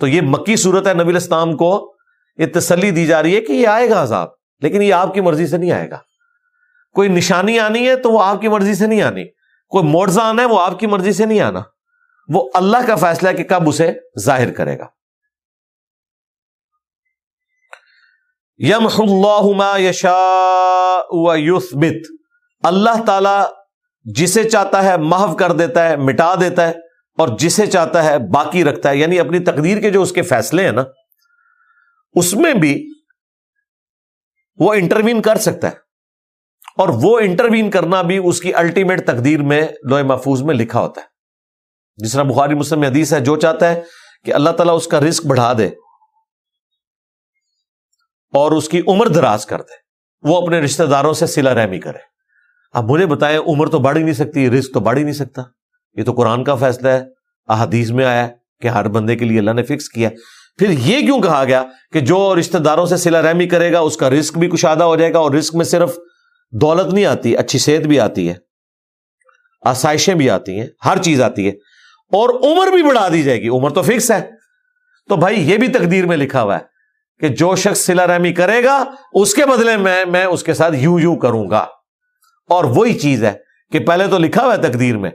تو 0.00 0.06
یہ 0.06 0.20
مکی 0.20 0.56
صورت 0.56 0.86
ہے، 0.86 0.94
نبی 0.94 1.10
الاسلام 1.10 1.56
کو 1.56 1.94
یہ 2.36 2.46
تسلی 2.54 2.90
دی 2.90 3.06
جا 3.06 3.22
رہی 3.22 3.36
ہے 3.36 3.40
کہ 3.40 3.52
یہ 3.52 3.66
آئے 3.66 3.90
گا 3.90 4.02
عذاب، 4.02 4.28
لیکن 4.60 4.82
یہ 4.82 4.94
آپ 4.94 5.14
کی 5.14 5.20
مرضی 5.20 5.46
سے 5.46 5.56
نہیں 5.56 5.72
آئے 5.72 5.90
گا۔ 5.90 5.98
کوئی 6.94 7.08
نشانی 7.08 7.58
آنی 7.58 7.88
ہے 7.88 7.96
تو 7.96 8.10
وہ 8.10 8.22
آپ 8.22 8.40
کی 8.40 8.48
مرضی 8.48 8.74
سے 8.74 8.86
نہیں 8.86 9.02
آنی، 9.02 9.24
کوئی 9.68 9.84
موڑزہ 9.84 10.20
آنا 10.20 10.42
ہے 10.42 10.46
وہ 10.46 10.60
آپ 10.60 10.78
کی 10.78 10.86
مرضی 10.86 11.12
سے 11.12 11.26
نہیں 11.26 11.40
آنا۔ 11.40 11.60
وہ 12.28 12.50
اللہ 12.54 12.76
کا 12.86 12.96
فیصلہ 12.96 13.28
ہے 13.28 13.34
کہ 13.34 13.44
کب 13.44 13.68
اسے 13.68 13.92
ظاہر 14.20 14.52
کرے 14.52 14.78
گا۔ 14.78 14.86
یم 18.58 18.88
اللہ 18.98 19.78
یشا 19.78 20.36
یوسبت 21.36 22.06
اللہ 22.62 23.04
تعالی 23.06 23.42
جسے 24.04 24.44
چاہتا 24.44 24.84
ہے 24.84 24.96
محو 24.96 25.36
کر 25.36 25.52
دیتا 25.52 25.88
ہے، 25.88 25.96
مٹا 25.96 26.34
دیتا 26.34 26.66
ہے 26.66 26.72
اور 27.18 27.28
جسے 27.38 27.66
چاہتا 27.66 28.04
ہے 28.04 28.18
باقی 28.18 28.64
رکھتا 28.64 28.90
ہے۔ 28.90 28.96
یعنی 28.96 29.20
اپنی 29.20 29.38
تقدیر 29.38 29.80
کے 29.80 29.90
جو 29.90 30.02
اس 30.02 30.12
کے 30.12 30.22
فیصلے 30.22 30.64
ہیں 30.64 30.72
نا، 30.72 30.84
اس 32.12 32.34
میں 32.34 32.54
بھی 32.54 32.92
وہ 34.56 34.74
انٹروین 34.74 35.22
کر 35.22 35.36
سکتا 35.36 35.68
ہے۔ 35.68 35.76
اور 36.76 36.88
وہ 36.88 37.18
انٹروین 37.18 37.70
کرنا 37.70 38.02
بھی 38.02 38.20
اس 38.24 38.40
کی 38.40 38.54
الٹیمیٹ 38.54 39.06
تقدیر 39.06 39.42
میں 39.42 39.68
لوہے 39.82 40.02
محفوظ 40.02 40.42
میں 40.42 40.54
لکھا 40.54 40.80
ہوتا 40.80 41.00
ہے۔ 41.00 41.06
جس 41.96 42.12
طرح 42.12 42.22
بخاری 42.22 42.54
مسلم 42.54 42.82
حدیث 42.82 43.12
ہے، 43.12 43.20
جو 43.20 43.36
چاہتا 43.36 43.72
ہے 43.72 43.82
کہ 44.24 44.34
اللہ 44.34 44.50
تعالیٰ 44.50 44.76
اس 44.76 44.86
کا 44.86 45.00
رسک 45.00 45.26
بڑھا 45.26 45.52
دے۔ 45.58 45.68
اور 48.32 48.52
اس 48.52 48.68
کی 48.68 48.82
عمر 48.88 49.06
دراز 49.06 49.46
کر 49.46 49.58
دے۔ 49.58 49.86
وہ 50.22 50.42
اپنے 50.42 50.60
رشتہ 50.60 50.82
داروں 50.82 51.12
سے 51.12 51.26
سلا 51.26 51.54
رحمی 51.54 51.80
کرے۔ 51.80 51.98
اب 52.72 52.90
مجھے 52.90 53.06
بتائیں، 53.06 53.38
عمر 53.38 53.66
تو 53.66 53.78
بڑھ 53.78 53.98
ہی 53.98 54.02
نہیں 54.02 54.14
سکتی 54.14 54.50
رسک 54.50 54.74
تو 54.74 54.80
بڑھ 54.80 54.98
ہی 54.98 55.02
نہیں 55.02 55.14
سکتا۔ 55.14 55.42
یہ 55.94 56.04
تو 56.04 56.12
قرآن 56.12 56.44
کا 56.44 56.54
فیصلہ 56.54 56.88
ہے۔ 56.88 57.02
احادیث 57.48 57.90
میں 57.90 58.04
آیا 58.04 58.28
کہ 58.60 58.68
ہر 58.68 58.88
بندے 58.88 59.16
کے 59.16 59.24
لیے 59.24 59.38
اللہ 59.38 59.50
نے 59.50 59.62
فکس 59.62 59.88
کیا۔ 59.88 60.08
پھر 60.58 60.70
یہ 60.70 61.00
کیوں 61.00 61.20
کہا 61.20 61.44
گیا 61.44 61.64
کہ 61.92 62.00
جو 62.00 62.34
رشتہ 62.38 62.58
داروں 62.58 62.86
سے 62.86 62.96
سلا 62.96 63.22
رحمی 63.22 63.46
کرے 63.46 63.72
گا، 63.72 63.78
اس 63.78 63.96
کا 63.96 64.10
رسک 64.10 64.38
بھی 64.38 64.48
کشادہ 64.48 64.84
ہو 64.84 64.96
جائے 64.96 65.12
گا 65.12 65.18
اور 65.18 65.32
رسک 65.32 65.54
میں 65.54 65.64
صرف 65.64 65.96
دولت 66.52 66.94
نہیں 66.94 67.04
آتی، 67.04 67.36
اچھی 67.36 67.58
صحت 67.58 67.86
بھی 67.86 68.00
آتی 68.00 68.28
ہے۔ 68.28 68.34
آسائشیں 69.62 70.14
بھی 70.14 70.30
آتی 70.30 70.60
ہیں، 70.60 70.66
ہر 70.84 71.02
چیز 71.02 71.22
آتی 71.22 71.46
ہے۔ 71.46 71.50
اور 72.12 72.28
عمر 72.28 72.66
بھی 72.66 72.82
بڑھا 72.82 73.08
دی 73.08 73.22
جائے 73.22 73.42
گی۔ 73.42 73.48
عمر 73.48 73.70
تو 73.70 73.82
فکس 73.82 74.10
ہے۔ 74.10 74.30
تو 75.08 75.16
بھائی، 75.16 75.50
یہ 75.50 75.56
بھی 75.56 75.68
تقدیر 75.68 76.06
میں 76.06 76.16
لکھا 76.16 76.42
ہوا 76.42 76.58
ہے۔ 76.58 76.75
کہ 77.18 77.28
جو 77.28 77.56
شخص 77.56 77.80
سلا 77.80 78.06
رحمی 78.06 78.32
کرے 78.32 78.64
گا، 78.64 78.84
اس 79.12 79.34
کے 79.34 79.46
بدلے 79.46 79.76
میں 79.76 80.04
میں 80.04 80.24
اس 80.24 80.42
کے 80.42 80.54
ساتھ 80.54 80.74
یوں 80.74 81.00
یوں 81.00 81.16
کروں 81.16 81.50
گا۔ 81.50 81.66
اور 82.48 82.64
وہی 82.64 82.98
چیز 82.98 83.24
ہے 83.24 83.32
کہ 83.72 83.78
پہلے 83.78 84.06
تو 84.06 84.18
لکھا 84.18 84.44
ہوا 84.44 84.56
ہے 84.56 84.62
تقدیر 84.62 84.96
میں، 84.96 85.10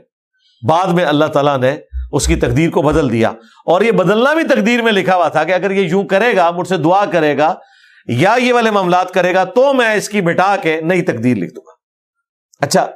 بعد 0.68 0.86
میں 0.86 1.04
اللہ 1.04 1.24
تعالیٰ 1.24 1.58
نے 1.58 1.76
اس 2.12 2.26
کی 2.26 2.36
تقدیر 2.36 2.70
کو 2.70 2.82
بدل 2.82 3.12
دیا۔ 3.12 3.28
اور 3.66 3.80
یہ 3.80 3.92
بدلنا 3.92 4.34
بھی 4.34 4.44
تقدیر 4.44 4.82
میں 4.82 4.92
لکھا 4.92 5.16
ہوا 5.16 5.28
تھا 5.28 5.44
کہ 5.44 5.52
اگر 5.52 5.70
یہ 5.70 5.88
یوں 5.88 6.04
کرے 6.04 6.36
گا، 6.36 6.50
مجھ 6.50 6.68
سے 6.68 6.76
دعا 6.76 7.04
کرے 7.04 7.38
گا 7.38 7.54
یا 8.06 8.34
یہ 8.38 8.52
والے 8.52 8.70
معاملات 8.70 9.14
کرے 9.14 9.34
گا، 9.34 9.44
تو 9.44 9.74
میں 9.74 9.94
اس 9.94 10.08
کی 10.08 10.20
مٹا 10.20 10.56
کے 10.56 10.80
نئی 10.80 11.02
تقدیر 11.02 11.36
لکھ 11.36 11.54
دوں 11.54 11.62
گا۔ 11.66 11.72
اچھا۔ 12.60 12.86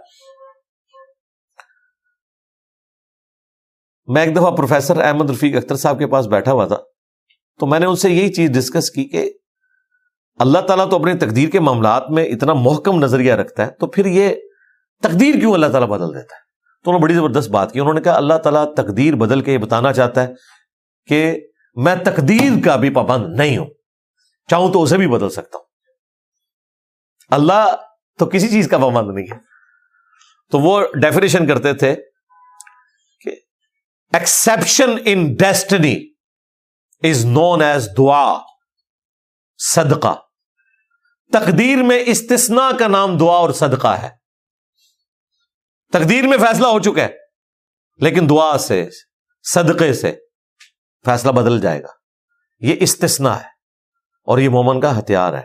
میں 4.06 4.24
ایک 4.24 4.36
دفعہ 4.36 4.50
پروفیسر 4.50 5.00
احمد 5.00 5.30
رفیق 5.30 5.56
اختر 5.56 5.76
صاحب 5.76 5.98
کے 5.98 6.06
پاس 6.06 6.26
بیٹھا 6.26 6.52
ہوا 6.52 6.66
تھا۔ 6.66 6.76
تو 7.60 7.66
میں 7.66 7.80
نے 7.80 7.86
ان 7.86 7.96
سے 7.96 8.10
یہی 8.10 8.32
چیز 8.32 8.50
ڈسکس 8.50 8.90
کی 8.90 9.04
کہ 9.04 9.32
اللہ 10.38 10.58
تعالیٰ 10.58 10.90
تو 10.90 10.96
اپنی 10.96 11.14
تقدیر 11.14 11.48
کے 11.48 11.60
معاملات 11.60 12.10
میں 12.10 12.24
اتنا 12.24 12.52
محکم 12.52 12.98
نظریہ 12.98 13.32
رکھتا 13.32 13.66
ہے، 13.66 13.70
تو 13.70 13.86
پھر 13.86 14.06
یہ 14.06 14.34
تقدیر 15.02 15.34
کیوں 15.34 15.54
اللہ 15.54 15.66
تعالیٰ 15.66 15.88
بدل 15.88 16.14
دیتا 16.14 16.34
ہے؟ 16.36 16.46
تو 16.84 16.90
انہوں 16.90 17.00
نے 17.00 17.02
بڑی 17.02 17.14
زبردست 17.14 17.50
بات 17.50 17.72
کی، 17.72 17.80
انہوں 17.80 17.94
نے 17.94 18.00
کہا 18.00 18.16
اللہ 18.16 18.34
تعالیٰ 18.34 18.74
تقدیر 18.74 19.14
بدل 19.14 19.40
کے 19.40 19.52
یہ 19.52 19.58
بتانا 19.58 19.92
چاہتا 19.92 20.22
ہے 20.22 20.32
کہ 21.06 21.40
میں 21.74 21.96
تقدیر 21.96 22.64
کا 22.64 22.76
بھی 22.76 22.90
پابند 22.90 23.36
نہیں 23.36 23.58
ہوں، 23.58 23.66
چاہوں 24.50 24.72
تو 24.72 24.82
اسے 24.82 24.96
بھی 24.96 25.06
بدل 25.06 25.30
سکتا 25.30 25.58
ہوں۔ 25.58 25.64
اللہ 27.30 27.76
تو 28.18 28.26
کسی 28.26 28.48
چیز 28.48 28.68
کا 28.68 28.78
پابند 28.78 29.14
نہیں 29.14 29.26
ہے۔ 29.32 29.38
تو 30.50 30.58
وہ 30.58 30.86
ڈیفینیشن 31.00 31.46
کرتے 31.46 31.72
تھے 31.72 31.94
کہ 33.20 33.30
exception 34.12 34.96
in 35.04 35.34
destiny 35.34 36.15
is 37.02 37.24
none 37.26 37.62
as 37.62 37.88
دعا 37.98 38.38
صدقہ 39.58 40.14
تقدیر 41.32 41.82
میں 41.82 42.02
استثناء 42.06 42.76
کا 42.78 42.88
نام 42.88 43.18
دعا 43.18 43.36
اور 43.36 43.50
صدقہ 43.50 43.86
ہے۔ 43.86 44.10
تقدیر 45.92 46.26
میں 46.26 46.38
فیصلہ 46.38 46.66
ہو 46.66 46.78
چکا 46.78 47.02
ہے، 47.02 47.14
لیکن 47.96 48.30
دعا 48.30 48.58
سے، 48.58 48.88
صدقے 49.42 49.92
سے 49.92 50.16
فیصلہ 51.04 51.32
بدل 51.32 51.60
جائے 51.60 51.82
گا۔ 51.82 51.92
یہ 52.58 52.76
استثنا 52.80 53.36
ہے 53.36 53.48
اور 54.24 54.38
یہ 54.38 54.48
مومن 54.48 54.80
کا 54.80 54.98
ہتھیار 54.98 55.32
ہے۔ 55.32 55.42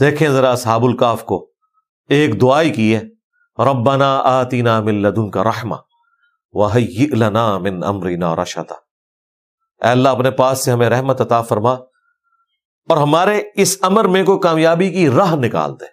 دیکھیں 0.00 0.28
ذرا 0.28 0.56
صحاب 0.56 0.84
الکاف 0.84 1.24
کو۔ 1.24 1.50
ایک 2.08 2.40
دعائی 2.40 2.70
کی 2.70 2.96
ہے، 2.96 3.02
ربنا 3.58 4.16
آتینا 4.16 4.80
من 4.80 5.02
لدن 5.02 5.30
کا 5.30 5.44
رحما 5.44 5.76
لنا 7.12 7.58
من 7.58 7.84
امرنا 7.84 8.36
رشدا 8.36 8.87
اے 9.82 9.88
اللہ 9.88 10.08
اپنے 10.08 10.30
پاس 10.30 10.64
سے 10.64 10.70
ہمیں 10.70 10.90
رحمت 10.90 11.20
عطا 11.20 11.42
فرما 11.42 11.72
اور 12.88 12.96
ہمارے 12.96 13.42
اس 13.54 13.78
امر 13.82 14.04
میں 14.04 14.24
کوئی 14.24 14.38
کامیابی 14.38 14.90
کی 14.90 15.10
راہ 15.10 15.36
نکال 15.36 15.80
دے۔ 15.80 15.84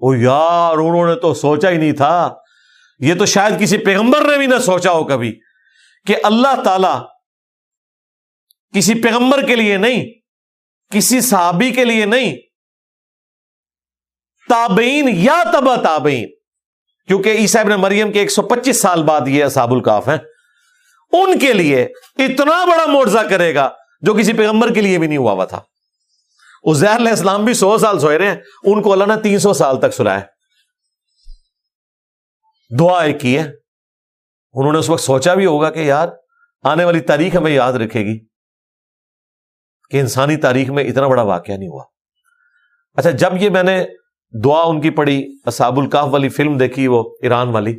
وہ 0.00 0.18
یار، 0.18 0.76
انہوں 0.76 1.06
نے 1.06 1.14
تو 1.14 1.34
سوچا 1.34 1.70
ہی 1.70 1.76
نہیں 1.76 1.92
تھا۔ 1.92 2.34
یہ 2.98 3.14
تو 3.14 3.26
شاید 3.26 3.60
کسی 3.60 3.78
پیغمبر 3.78 4.20
نے 4.20 4.38
بھی 4.38 4.46
نہ 4.46 4.58
سوچا 4.58 4.92
ہو 4.92 5.04
کبھی 5.04 5.40
کہ 6.06 6.16
اللہ 6.22 6.62
تعالی 6.62 7.04
کسی 8.78 9.02
پیغمبر 9.02 9.46
کے 9.46 9.56
لیے 9.56 9.76
نہیں، 9.76 10.04
کسی 10.92 11.20
صحابی 11.20 11.70
کے 11.70 11.84
لیے 11.84 12.04
نہیں۔ 12.04 12.36
تابعین 14.48 15.08
یا 15.08 15.42
تبا 15.52 15.76
تابعین، 15.76 16.28
کیونکہ 17.06 17.28
عیسیٰ 17.28 17.60
ابن 17.60 17.70
مریم 17.70 18.12
کے 18.12 18.20
ایک 18.20 18.30
سو 18.30 18.42
پچیس 18.42 18.80
سال 18.80 19.02
بعد 19.02 19.20
یہ 19.26 19.44
اصحاب 19.44 19.72
الکاف 19.72 20.08
ہیں۔ 20.08 20.18
ان 21.14 21.38
کے 21.38 21.52
لیے 21.52 21.82
اتنا 22.16 22.64
بڑا 22.64 22.86
معاوضہ 22.86 23.18
کرے 23.30 23.54
گا 23.54 23.68
جو 24.00 24.14
کسی 24.14 24.32
پیغمبر 24.32 24.74
کے 24.74 24.80
لیے 24.80 24.98
بھی 24.98 25.06
نہیں 25.06 25.18
ہوا 25.18 25.32
ہوا 25.32 25.44
تھا۔ 25.44 25.60
زہر 26.74 26.96
علیہ 26.96 27.10
السلام 27.10 27.44
بھی 27.44 27.54
سو 27.54 27.78
سال 27.78 27.98
سوئے 27.98 28.18
رہے 28.18 28.26
ہیں، 28.26 28.36
ان 28.62 28.82
کو 28.82 28.92
اللہ 28.92 29.04
نے 29.04 29.22
تین 29.22 29.38
سو 29.38 29.52
سال 29.52 29.80
تک 29.80 29.94
سلایا 29.94 30.20
دعا 32.78 33.02
ایک 33.02 33.20
کی 33.20 33.38
ہے۔ 33.38 33.42
انہوں 34.54 34.72
نے 34.72 34.78
اس 34.78 34.88
وقت 34.88 35.02
سوچا 35.02 35.34
بھی 35.34 35.46
ہوگا 35.46 35.70
کہ 35.70 35.78
یار، 35.78 36.08
آنے 36.62 36.84
والی 36.84 37.00
تاریخ 37.00 37.36
ہمیں 37.36 37.50
یاد 37.50 37.72
رکھے 37.72 38.00
گی 38.00 38.18
کہ 39.90 40.00
انسانی 40.00 40.36
تاریخ 40.36 40.70
میں 40.70 40.84
اتنا 40.84 41.08
بڑا 41.08 41.22
واقعہ 41.22 41.54
نہیں 41.54 41.68
ہوا۔ 41.68 41.84
اچھا 42.96 43.10
جب 43.10 43.32
یہ 43.40 43.50
میں 43.50 43.62
نے 43.62 43.84
دعا 44.44 44.62
ان 44.62 44.80
کی 44.80 44.90
پڑھی 44.90 45.36
اصاب 45.46 45.78
الکاف 45.78 46.08
والی 46.10 46.28
فلم 46.28 46.56
دیکھی، 46.58 46.86
وہ 46.86 47.02
ایران 47.22 47.48
والی، 47.48 47.76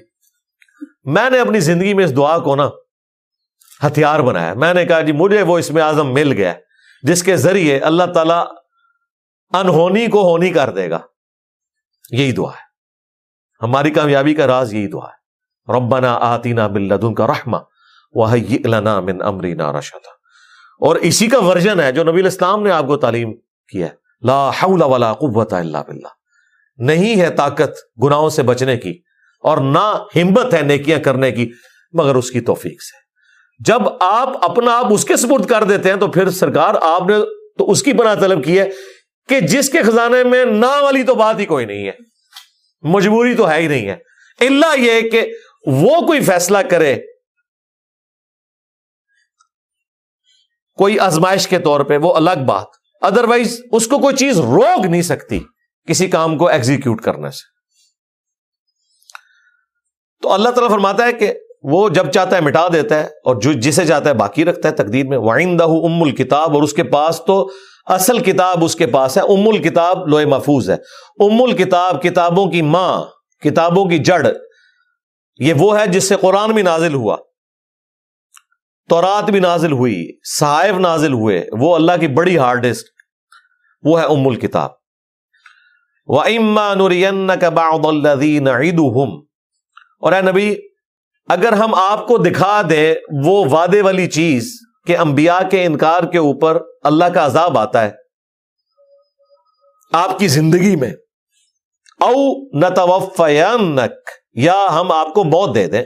میں 1.03 1.29
نے 1.29 1.39
اپنی 1.39 1.59
زندگی 1.59 1.93
میں 1.93 2.05
اس 2.05 2.15
دعا 2.15 2.37
کو 2.39 2.55
نا 2.55 2.69
ہتھیار 3.83 4.19
بنایا 4.19 4.53
میں 4.53 4.73
نے 4.73 4.85
کہا 4.85 5.01
جی 5.01 5.11
مجھے 5.11 5.41
وہ 5.41 5.59
اس 5.59 5.71
میں 5.71 5.81
اعظم 5.81 6.13
مل 6.13 6.31
گیا 6.31 6.53
جس 7.03 7.23
کے 7.23 7.37
ذریعے 7.37 7.79
اللہ 7.79 8.03
تعالی 8.03 8.55
انہونی 9.57 10.07
کو 10.07 10.31
ہونی 10.31 10.49
کر 10.49 10.69
دے 10.69 10.89
گا۔ 10.89 10.99
یہی 12.11 12.31
دعا 12.31 12.51
ہے۔ 12.51 12.65
ہماری 13.61 13.91
کامیابی 13.91 14.33
کا 14.33 14.47
راز 14.47 14.73
یہی 14.73 14.87
دعا 14.87 15.07
ہے۔ 15.07 15.25
ربنا 15.73 16.13
آتینا 16.13 16.67
بلدن 16.67 17.13
کا 17.13 17.27
رحما 17.27 17.57
لنا 18.65 18.99
من 18.99 19.21
امرینا 19.21 19.71
رشدا 19.71 20.09
اور 20.79 20.95
اسی 20.95 21.27
کا 21.27 21.43
ورژن 21.43 21.79
ہے 21.79 21.91
جو 21.91 22.03
نبی 22.03 22.19
الاسلام 22.19 22.63
نے 22.63 22.71
آپ 22.71 22.87
کو 22.87 22.97
تعلیم 22.97 23.33
کیا 23.67 23.87
ہے۔ 23.87 23.91
لا 24.21 24.49
حول 24.49 24.81
ولا 24.81 25.13
قوت 25.13 25.53
الا 25.53 25.81
باللہ۔ 25.81 26.07
نہیں 26.77 27.21
ہے 27.21 27.29
طاقت 27.29 28.01
گناہوں 28.03 28.29
سے 28.29 28.43
بچنے 28.43 28.77
کی 28.77 29.01
اور 29.41 29.57
نہ 29.57 30.03
ہمت 30.15 30.53
ہے 30.53 30.61
نیکیاں 30.61 30.99
کرنے 30.99 31.31
کی، 31.31 31.51
مگر 31.93 32.15
اس 32.15 32.31
کی 32.31 32.41
توفیق 32.41 32.81
سے۔ 32.81 33.04
جب 33.59 34.03
آپ 34.03 34.51
اپنا 34.51 34.77
آپ 34.77 34.85
اس 34.93 35.05
کے 35.05 35.15
سپرد 35.15 35.49
کر 35.49 35.63
دیتے 35.63 35.89
ہیں 35.89 35.95
تو 35.95 36.11
پھر 36.11 36.29
سرکار 36.29 36.75
آپ 36.81 37.01
نے 37.09 37.15
تو 37.57 37.71
اس 37.71 37.83
کی 37.83 37.93
پناہ 37.93 38.15
طلب 38.15 38.45
کی 38.45 38.59
ہے 38.59 38.69
کہ 39.29 39.39
جس 39.39 39.69
کے 39.69 39.83
خزانے 39.83 40.23
میں 40.23 40.45
نہ 40.45 40.81
والی 40.81 41.03
تو 41.03 41.15
بات 41.15 41.39
ہی 41.39 41.45
کوئی 41.45 41.65
نہیں 41.65 41.87
ہے، 41.87 41.91
مجبوری 42.81 43.35
تو 43.35 43.49
ہے 43.49 43.61
ہی 43.61 43.67
نہیں 43.67 43.89
ہے۔ 43.89 43.97
اللہ 44.39 44.79
یہ 44.79 45.09
کہ 45.09 45.33
وہ 45.67 46.01
کوئی 46.01 46.23
فیصلہ 46.23 46.57
کرے۔ 46.57 46.95
کوئی 50.75 50.99
آزمائش 50.99 51.47
کے 51.47 51.59
طور 51.59 51.79
پہ 51.79 51.97
وہ 51.97 52.15
الگ 52.15 52.45
بات 52.47 52.67
ادروائز 53.01 53.61
اس 53.71 53.87
کو 53.87 53.99
کوئی 53.99 54.15
چیز 54.15 54.39
روک 54.39 54.85
نہیں 54.85 55.01
سکتی 55.01 55.39
کسی 55.87 56.07
کام 56.07 56.37
کو 56.37 56.47
ایگزیکیوٹ 56.47 57.01
کرنے 57.01 57.31
سے۔ 57.31 57.55
تو 60.21 60.33
اللہ 60.33 60.49
تعالیٰ 60.49 60.69
فرماتا 60.69 61.05
ہے 61.05 61.13
کہ 61.13 61.33
وہ 61.71 61.87
جب 61.89 62.11
چاہتا 62.11 62.35
ہے 62.35 62.41
مٹا 62.41 62.67
دیتا 62.73 62.99
ہے 62.99 63.05
اور 63.25 63.35
جو 63.41 63.53
جسے 63.59 63.85
چاہتا 63.85 64.09
ہے 64.09 64.15
باقی 64.15 64.45
رکھتا 64.45 64.69
ہے، 64.69 64.73
تقدیر 64.73 65.05
میں 65.07 65.17
وائندہ 65.17 65.63
ام 65.63 66.01
الکتاب 66.03 66.55
اور 66.55 66.63
اس 66.63 66.73
کے 66.73 66.83
پاس 66.91 67.21
تو 67.27 67.47
اصل 67.87 68.19
کتاب 68.19 68.63
اس 68.63 68.75
کے 68.75 68.87
پاس 68.87 69.17
ہے 69.17 69.21
ام 69.33 69.47
الکتاب 69.47 70.07
لوہے 70.07 70.25
محفوظ 70.25 70.69
ہے۔ 70.69 70.75
ام 71.19 71.41
الکتاب 71.43 72.01
کتابوں 72.03 72.45
کی 72.51 72.61
ماں، 72.61 73.03
کتابوں 73.43 73.85
کی 73.85 73.97
جڑ، 73.99 74.25
یہ 75.39 75.53
وہ 75.57 75.77
ہے 75.79 75.85
جس 75.87 76.09
سے 76.09 76.15
قرآن 76.21 76.51
بھی 76.51 76.61
نازل 76.61 76.93
ہوا، 76.93 77.17
تورات 78.89 79.29
بھی 79.31 79.39
نازل 79.39 79.71
ہوئی، 79.71 79.95
صحائف 80.29 80.75
نازل 80.79 81.13
ہوئے، 81.13 81.43
وہ 81.59 81.75
اللہ 81.75 81.97
کی 81.99 82.07
بڑی 82.13 82.37
ہارڈ 82.37 82.63
ڈسک، 82.63 82.85
وہ 83.83 83.99
ہے 84.01 84.05
ام 84.07 84.27
الکتاب 84.27 84.69
وہ 86.07 86.21
اما 86.21 86.73
نورین 86.73 87.29
اور 90.01 90.13
اے 90.13 90.21
نبی 90.21 90.53
اگر 91.29 91.53
ہم 91.53 91.73
آپ 91.75 92.05
کو 92.07 92.17
دکھا 92.17 92.61
دیں 92.69 92.93
وہ 93.25 93.43
وعدے 93.51 93.81
والی 93.81 94.07
چیز 94.09 94.51
کہ 94.87 94.97
انبیاء 94.97 95.39
کے 95.51 95.63
انکار 95.65 96.03
کے 96.11 96.17
اوپر 96.19 96.59
اللہ 96.83 97.05
کا 97.05 97.25
عذاب 97.25 97.57
آتا 97.57 97.83
ہے، 97.83 97.91
آپ 99.91 100.17
کی 100.19 100.27
زندگی 100.27 100.75
میں، 100.75 100.91
او 102.01 102.13
نتوفینک، 102.59 104.09
یا 104.39 104.65
ہم 104.71 104.91
آپ 104.91 105.13
کو 105.13 105.23
موت 105.23 105.55
دے 105.55 105.65
دیں، 105.67 105.83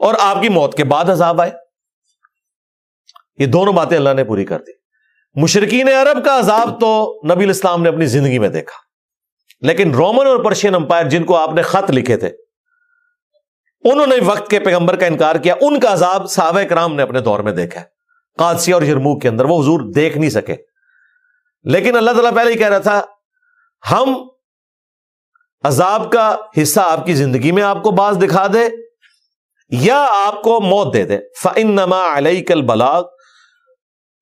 اور 0.00 0.14
آپ 0.20 0.42
کی 0.42 0.48
موت 0.48 0.76
کے 0.76 0.84
بعد 0.84 1.10
عذاب 1.10 1.40
آئے۔ 1.40 1.50
یہ 3.38 3.46
دونوں 3.46 3.72
باتیں 3.72 3.96
اللہ 3.96 4.14
نے 4.14 4.24
پوری 4.24 4.44
کر 4.44 4.60
دی۔ 4.60 4.72
مشرقین 5.36 5.88
عرب 5.88 6.24
کا 6.24 6.38
عذاب 6.38 6.80
تو 6.80 6.90
نبی 7.32 7.44
الاسلام 7.44 7.82
نے 7.82 7.88
اپنی 7.88 8.06
زندگی 8.08 8.38
میں 8.38 8.48
دیکھا، 8.48 8.76
لیکن 9.62 9.94
رومن 9.94 10.26
اور 10.26 10.44
پرشین 10.44 10.74
امپائر 10.74 11.08
جن 11.08 11.24
کو 11.24 11.36
آپ 11.36 11.54
نے 11.54 11.62
خط 11.62 11.90
لکھے 11.90 12.16
تھے 12.16 12.30
انہوں 13.84 14.06
نے 14.06 14.14
وقت 14.24 14.50
کے 14.50 14.60
پیغمبر 14.60 14.96
کا 14.96 15.06
انکار 15.06 15.36
کیا، 15.36 15.54
ان 15.60 15.80
کا 15.80 15.92
عذاب 15.92 16.30
صحابہ 16.30 16.62
کرام 16.62 16.94
نے 16.94 17.02
اپنے 17.02 17.20
دور 17.20 17.40
میں 17.40 17.52
دیکھا۔ 17.52 17.82
قادسیہ 18.38 18.74
اور 18.74 18.82
یرموک 18.82 19.22
کے 19.22 19.28
اندر 19.28 19.44
وہ 19.44 19.62
حضور 19.62 19.80
دیکھ 19.94 20.18
نہیں 20.18 20.30
سکے۔ 20.30 20.56
لیکن 21.64 21.96
اللہ 21.96 22.10
تعالیٰ 22.10 22.34
پہلے 22.34 22.52
ہی 22.52 22.58
کہہ 22.58 22.68
رہا 22.68 22.78
تھا، 22.78 23.02
ہم 23.90 24.28
عذاب 25.64 26.12
کا 26.12 26.36
حصہ 26.62 26.80
آپ 26.80 27.06
کی 27.06 27.14
زندگی 27.14 27.52
میں 27.52 27.62
آپ 27.62 27.82
کو 27.82 27.90
بعض 27.90 28.22
دکھا 28.22 28.46
دے 28.46 28.68
یا 29.68 30.06
آپ 30.26 30.42
کو 30.42 30.60
موت 30.60 30.94
دے 30.94 31.04
دے۔ 31.04 31.18
فن 31.42 31.70
نما 31.70 32.18
علیہ 32.18 32.44
کل 32.44 32.62
بلاغ 32.62 33.04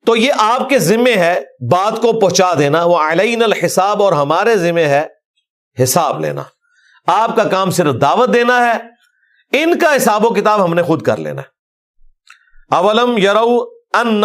تو 0.07 0.17
یہ 0.17 0.33
آپ 0.39 0.69
کے 0.69 0.79
ذمے 0.79 1.15
ہے، 1.15 1.41
بات 1.71 2.03
کو 2.03 2.21
پہنچا 2.21 2.55
دینا۔ 2.59 2.85
وہ 2.85 2.99
علین 2.99 3.43
الحساب 3.43 4.03
اور 4.03 4.13
ہمارے 4.13 4.57
ذمے 4.57 4.85
ہے، 4.85 5.07
حساب 5.83 6.21
لینا۔ 6.21 6.43
آپ 7.07 7.37
کا 7.37 7.45
کام 7.45 7.71
صرف 7.71 7.95
دعوت 8.01 8.35
دینا 8.35 8.67
ہے 8.67 8.96
ان 9.63 9.79
کا 9.79 9.97
حساب 9.97 10.25
و 10.25 10.29
کتاب 10.29 10.65
ہم 10.65 10.75
نے 10.75 10.83
خود 10.83 11.03
کر 11.03 11.17
لینا 11.17 11.43
اولم 12.71 13.19
یرو 13.19 13.77
من 13.95 14.25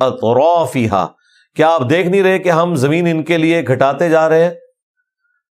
اطرافها 0.00 1.06
کیا 1.56 1.70
آپ 1.70 1.90
دیکھ 1.90 2.08
نہیں 2.08 2.22
رہے 2.22 2.38
کہ 2.38 2.50
ہم 2.50 2.74
زمین 2.74 3.06
ان 3.06 3.24
کے 3.24 3.38
لیے 3.38 3.66
گھٹاتے 3.66 4.08
جا 4.08 4.28
رہے 4.28 4.44
ہیں 4.44 4.50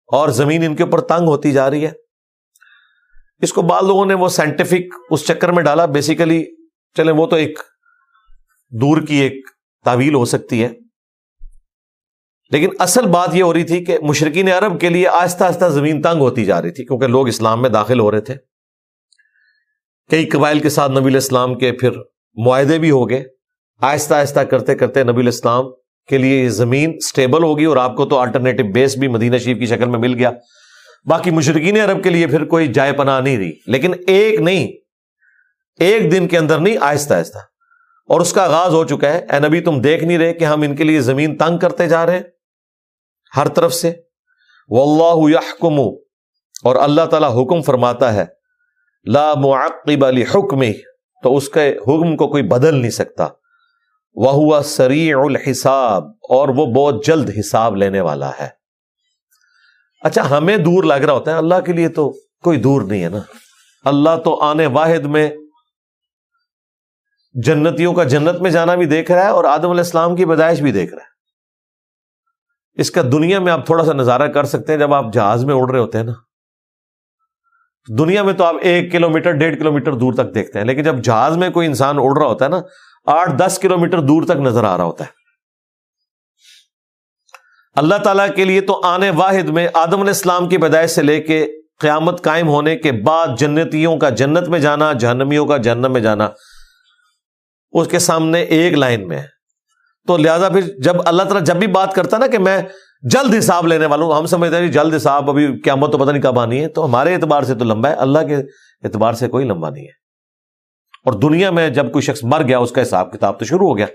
اور 0.08 0.28
زمین 0.28 0.66
ان 0.66 0.76
کے 0.76 0.82
اوپر 0.82 1.00
تنگ 1.00 1.28
ہوتی 1.28 1.52
جا 1.52 1.70
رہی 1.70 1.86
ہے؟ 1.86 1.92
اس 3.40 3.52
کو 3.52 3.62
بعض 3.62 3.82
لوگوں 3.82 4.06
نے 4.06 4.14
وہ 4.14 4.28
سائنٹیفک 4.28 4.94
اس 5.10 5.26
چکر 5.26 5.52
میں 5.52 5.62
ڈالا 5.62 5.86
بیسیکلی 5.86 6.44
چلے 6.96 7.12
وہ 7.12 7.26
تو 7.26 7.36
ایک 7.36 7.58
دور 8.72 9.02
کی 9.02 9.16
ایک 9.16 9.32
تعویل 9.84 10.14
ہو 10.14 10.24
سکتی 10.24 10.64
ہے۔ 10.64 10.68
لیکن 12.52 12.68
اصل 12.78 13.06
بات 13.06 13.34
یہ 13.34 13.42
ہو 13.42 13.52
رہی 13.52 13.64
تھی 13.64 13.84
کہ 13.84 13.98
مشرقین 14.02 14.48
عرب 14.48 14.80
کے 14.80 14.88
لیے 14.88 15.08
آہستہ 15.08 15.44
آہستہ 15.44 15.64
زمین 15.64 16.02
تنگ 16.02 16.20
ہوتی 16.20 16.44
جا 16.44 16.62
رہی 16.62 16.70
تھی 16.70 16.84
کیونکہ 16.84 17.06
لوگ 17.06 17.28
اسلام 17.28 17.62
میں 17.62 17.70
داخل 17.70 18.00
ہو 18.00 18.10
رہے 18.10 18.20
تھے۔ 18.20 18.34
کئی 20.10 20.26
قبائل 20.26 20.58
کے 20.58 20.68
ساتھ 20.68 20.92
نبی 20.92 21.10
الاسلام 21.10 21.54
کے 21.54 21.72
پھر 21.72 21.90
معاہدے 22.34 22.78
بھی 22.78 22.90
ہو 22.90 23.10
گئے۔ 23.10 23.24
آہستہ 23.80 24.14
آہستہ 24.14 24.40
کرتے 24.40 24.74
کرتے 24.74 25.04
نبی 25.04 25.20
الاسلام 25.20 25.64
کے 26.08 26.18
لیے 26.18 26.44
یہ 26.44 26.48
زمین 26.48 27.00
سٹیبل 27.00 27.42
ہوگی 27.42 27.64
اور 27.64 27.76
آپ 27.76 27.96
کو 27.96 28.06
تو 28.06 28.18
آلٹرنیٹو 28.18 28.64
بیس 28.64 28.96
بھی 28.96 29.08
مدینہ 29.08 29.38
شریف 29.38 29.58
کی 29.58 29.66
شکل 29.66 29.88
میں 29.88 29.98
مل 29.98 30.14
گیا۔ 30.14 30.30
باقی 31.04 31.30
مشرقین 31.30 31.80
عرب 31.80 32.04
کے 32.04 32.10
لیے 32.10 32.26
پھر 32.26 32.44
کوئی 32.44 32.66
جائے 32.66 32.92
پناہ 32.92 33.20
نہیں 33.20 33.38
رہی۔ 33.38 33.52
لیکن 33.66 33.92
ایک 34.06 34.40
نہیں، 34.40 34.68
ایک 35.78 36.12
دن 36.12 36.28
کے 36.28 36.38
اندر 36.38 36.58
نہیں، 36.58 36.76
آہستہ 36.80 37.14
آہستہ۔ 37.14 37.38
اور 38.08 38.20
اس 38.20 38.32
کا 38.32 38.44
آغاز 38.44 38.74
ہو 38.74 38.84
چکا 38.84 39.12
ہے۔ 39.12 39.18
اے 39.18 39.48
نبی، 39.48 39.60
تم 39.60 39.80
دیکھ 39.80 40.04
نہیں 40.04 40.18
رہے 40.18 40.32
کہ 40.32 40.44
ہم 40.44 40.62
ان 40.62 40.76
کے 40.76 40.84
لیے 40.84 41.00
زمین 41.00 41.36
تنگ 41.36 41.58
کرتے 41.58 41.88
جا 41.88 42.06
رہے 42.06 42.12
ہیں؟ 42.12 42.22
ہر 43.36 43.48
طرف 43.48 43.74
سے۔ 43.74 43.92
واللہ 44.68 45.30
یحکم 45.30 45.78
اور 46.64 46.76
اللہ 46.76 47.06
تعالی 47.10 47.26
حکم 47.26 47.62
فرماتا 47.62 48.14
ہے۔ 48.14 48.24
لا 49.04 49.34
معقب 49.34 50.04
حکم 50.04 50.60
تو 51.22 51.36
اس 51.36 51.48
کے 51.48 51.70
حکم 51.70 52.16
کو 52.16 52.28
کوئی 52.28 52.42
بدل 52.42 52.74
نہیں 52.74 52.90
سکتا۔ 52.90 53.28
وہ 54.14 54.62
سریع 54.62 55.18
الحساب۔ 55.18 56.04
اور 56.28 56.48
وہ 56.48 56.66
بہت 56.66 57.06
جلد 57.06 57.30
حساب 57.38 57.76
لینے 57.76 58.00
والا 58.00 58.30
ہے۔ 58.40 58.48
اچھا 60.02 60.38
ہمیں 60.38 60.56
دور 60.56 60.84
لگ 60.84 60.94
رہا 60.94 61.12
ہوتا 61.12 61.30
ہے۔ 61.30 61.36
اللہ 61.36 61.60
کے 61.66 61.72
لیے 61.72 61.88
تو 61.88 62.12
کوئی 62.42 62.58
دور 62.60 62.82
نہیں 62.82 63.04
ہے 63.04 63.08
نا۔ 63.08 63.18
اللہ 63.84 64.10
تو 64.24 64.40
آنے 64.40 64.66
واحد 64.66 65.04
میں 65.04 65.30
جنتیوں 67.32 67.94
کا 67.94 68.04
جنت 68.04 68.40
میں 68.40 68.50
جانا 68.50 68.74
بھی 68.74 68.86
دیکھ 68.86 69.10
رہا 69.10 69.24
ہے 69.24 69.28
اور 69.28 69.44
آدم 69.44 69.70
علیہ 69.70 69.82
السلام 69.82 70.16
کی 70.16 70.24
پیدائش 70.24 70.60
بھی 70.60 70.72
دیکھ 70.72 70.94
رہا 70.94 71.02
ہے۔ 71.02 71.11
اس 72.74 72.90
کا 72.90 73.02
دنیا 73.02 73.38
میں 73.38 73.52
آپ 73.52 73.66
تھوڑا 73.66 73.84
سا 73.84 73.92
نظارہ 73.92 74.28
کر 74.28 74.44
سکتے 74.44 74.72
ہیں 74.72 74.78
جب 74.78 74.94
آپ 74.94 75.12
جہاز 75.12 75.44
میں 75.44 75.54
اڑ 75.54 75.70
رہے 75.70 75.78
ہوتے 75.78 75.98
ہیں 75.98 76.04
نا۔ 76.04 76.12
دنیا 77.98 78.22
میں 78.22 78.32
تو 78.32 78.44
آپ 78.44 78.54
ایک 78.62 78.92
کلو 78.92 79.10
میٹر 79.10 79.32
ڈیڑھ 79.32 79.58
کلو 79.58 79.72
میٹر 79.72 79.92
دور 79.92 80.12
تک 80.12 80.34
دیکھتے 80.34 80.58
ہیں، 80.58 80.66
لیکن 80.66 80.82
جب 80.82 80.98
جہاز 80.98 81.36
میں 81.36 81.50
کوئی 81.50 81.66
انسان 81.66 81.96
اڑ 81.98 82.18
رہا 82.18 82.26
ہوتا 82.26 82.44
ہے 82.44 82.50
نا، 82.50 82.60
آٹھ، 83.06 83.30
دس 83.36 83.58
کلو 83.62 83.78
میٹر 83.78 84.00
دور 84.00 84.22
تک 84.22 84.30
نظر 84.30 84.64
آ 84.64 84.76
رہا 84.76 84.84
ہوتا 84.84 85.04
ہے۔ 85.04 85.10
اللہ 87.74 87.94
تعالیٰ 87.94 88.26
کے 88.36 88.44
لیے 88.44 88.60
تو 88.60 88.80
آنے 88.84 89.10
واحد 89.10 89.48
میں 89.48 89.68
آدم 89.74 90.00
علیہ 90.00 90.08
السلام 90.08 90.48
کی 90.48 90.58
پیدائش 90.58 90.90
سے 90.90 91.02
لے 91.02 91.20
کے 91.20 91.46
قیامت 91.80 92.22
قائم 92.22 92.48
ہونے 92.48 92.76
کے 92.76 92.92
بعد 92.92 93.26
جنتیوں 93.38 93.96
کا 93.96 94.10
جنت 94.10 94.48
میں 94.48 94.58
جانا، 94.58 94.92
جہنمیوں 94.92 95.46
کا 95.46 95.56
جہنم 95.56 95.92
میں 95.92 96.00
جانا، 96.00 96.28
اس 97.72 97.88
کے 97.88 97.98
سامنے 97.98 98.40
ایک 98.40 98.72
لائن 98.72 99.08
میں 99.08 99.18
ہے۔ 99.18 99.41
تو 100.06 100.16
لہذا 100.16 100.48
پھر 100.48 100.60
جب 100.60 100.94
اللہ 101.06 101.22
تعالیٰ 101.22 101.42
جب 101.42 101.56
بھی 101.56 101.66
بات 101.66 101.94
کرتا 101.94 102.18
نا 102.18 102.26
کہ 102.26 102.38
میں 102.38 102.62
جلد 103.02 103.34
حساب 103.38 103.66
لینے 103.66 103.86
والا 103.86 104.04
ہوں 104.04 104.14
ہم 104.14 104.26
سمجھتے 104.26 104.56
ہیں 104.56 104.66
جی 104.66 104.72
جلد 104.72 104.94
حساب 104.94 105.30
ابھی 105.30 105.60
قیامت 105.60 105.92
تو 105.92 105.98
پتہ 105.98 106.10
نہیں 106.10 106.22
کب 106.22 106.38
آنی 106.38 106.62
ہے، 106.62 106.68
تو 106.68 106.84
ہمارے 106.84 107.14
اعتبار 107.14 107.42
سے 107.42 107.54
تو 107.54 107.64
لمبا 107.64 107.88
ہے، 107.88 107.94
اللہ 107.94 108.18
کے 108.18 108.36
اعتبار 108.84 109.12
سے 109.12 109.28
کوئی 109.28 109.44
لمبا 109.44 109.70
نہیں 109.70 109.84
ہے۔ 109.84 110.02
اور 111.04 111.12
دنیا 111.12 111.50
میں 111.50 111.70
جب 111.70 111.92
کوئی 111.92 112.02
شخص 112.02 112.24
مر 112.24 112.42
گیا، 112.42 112.58
اس 112.58 112.70
کا 112.70 112.82
حساب 112.82 113.12
کتاب 113.12 113.38
تو 113.38 113.44
شروع 113.44 113.68
ہو 113.68 113.76
گیا۔ 113.76 113.86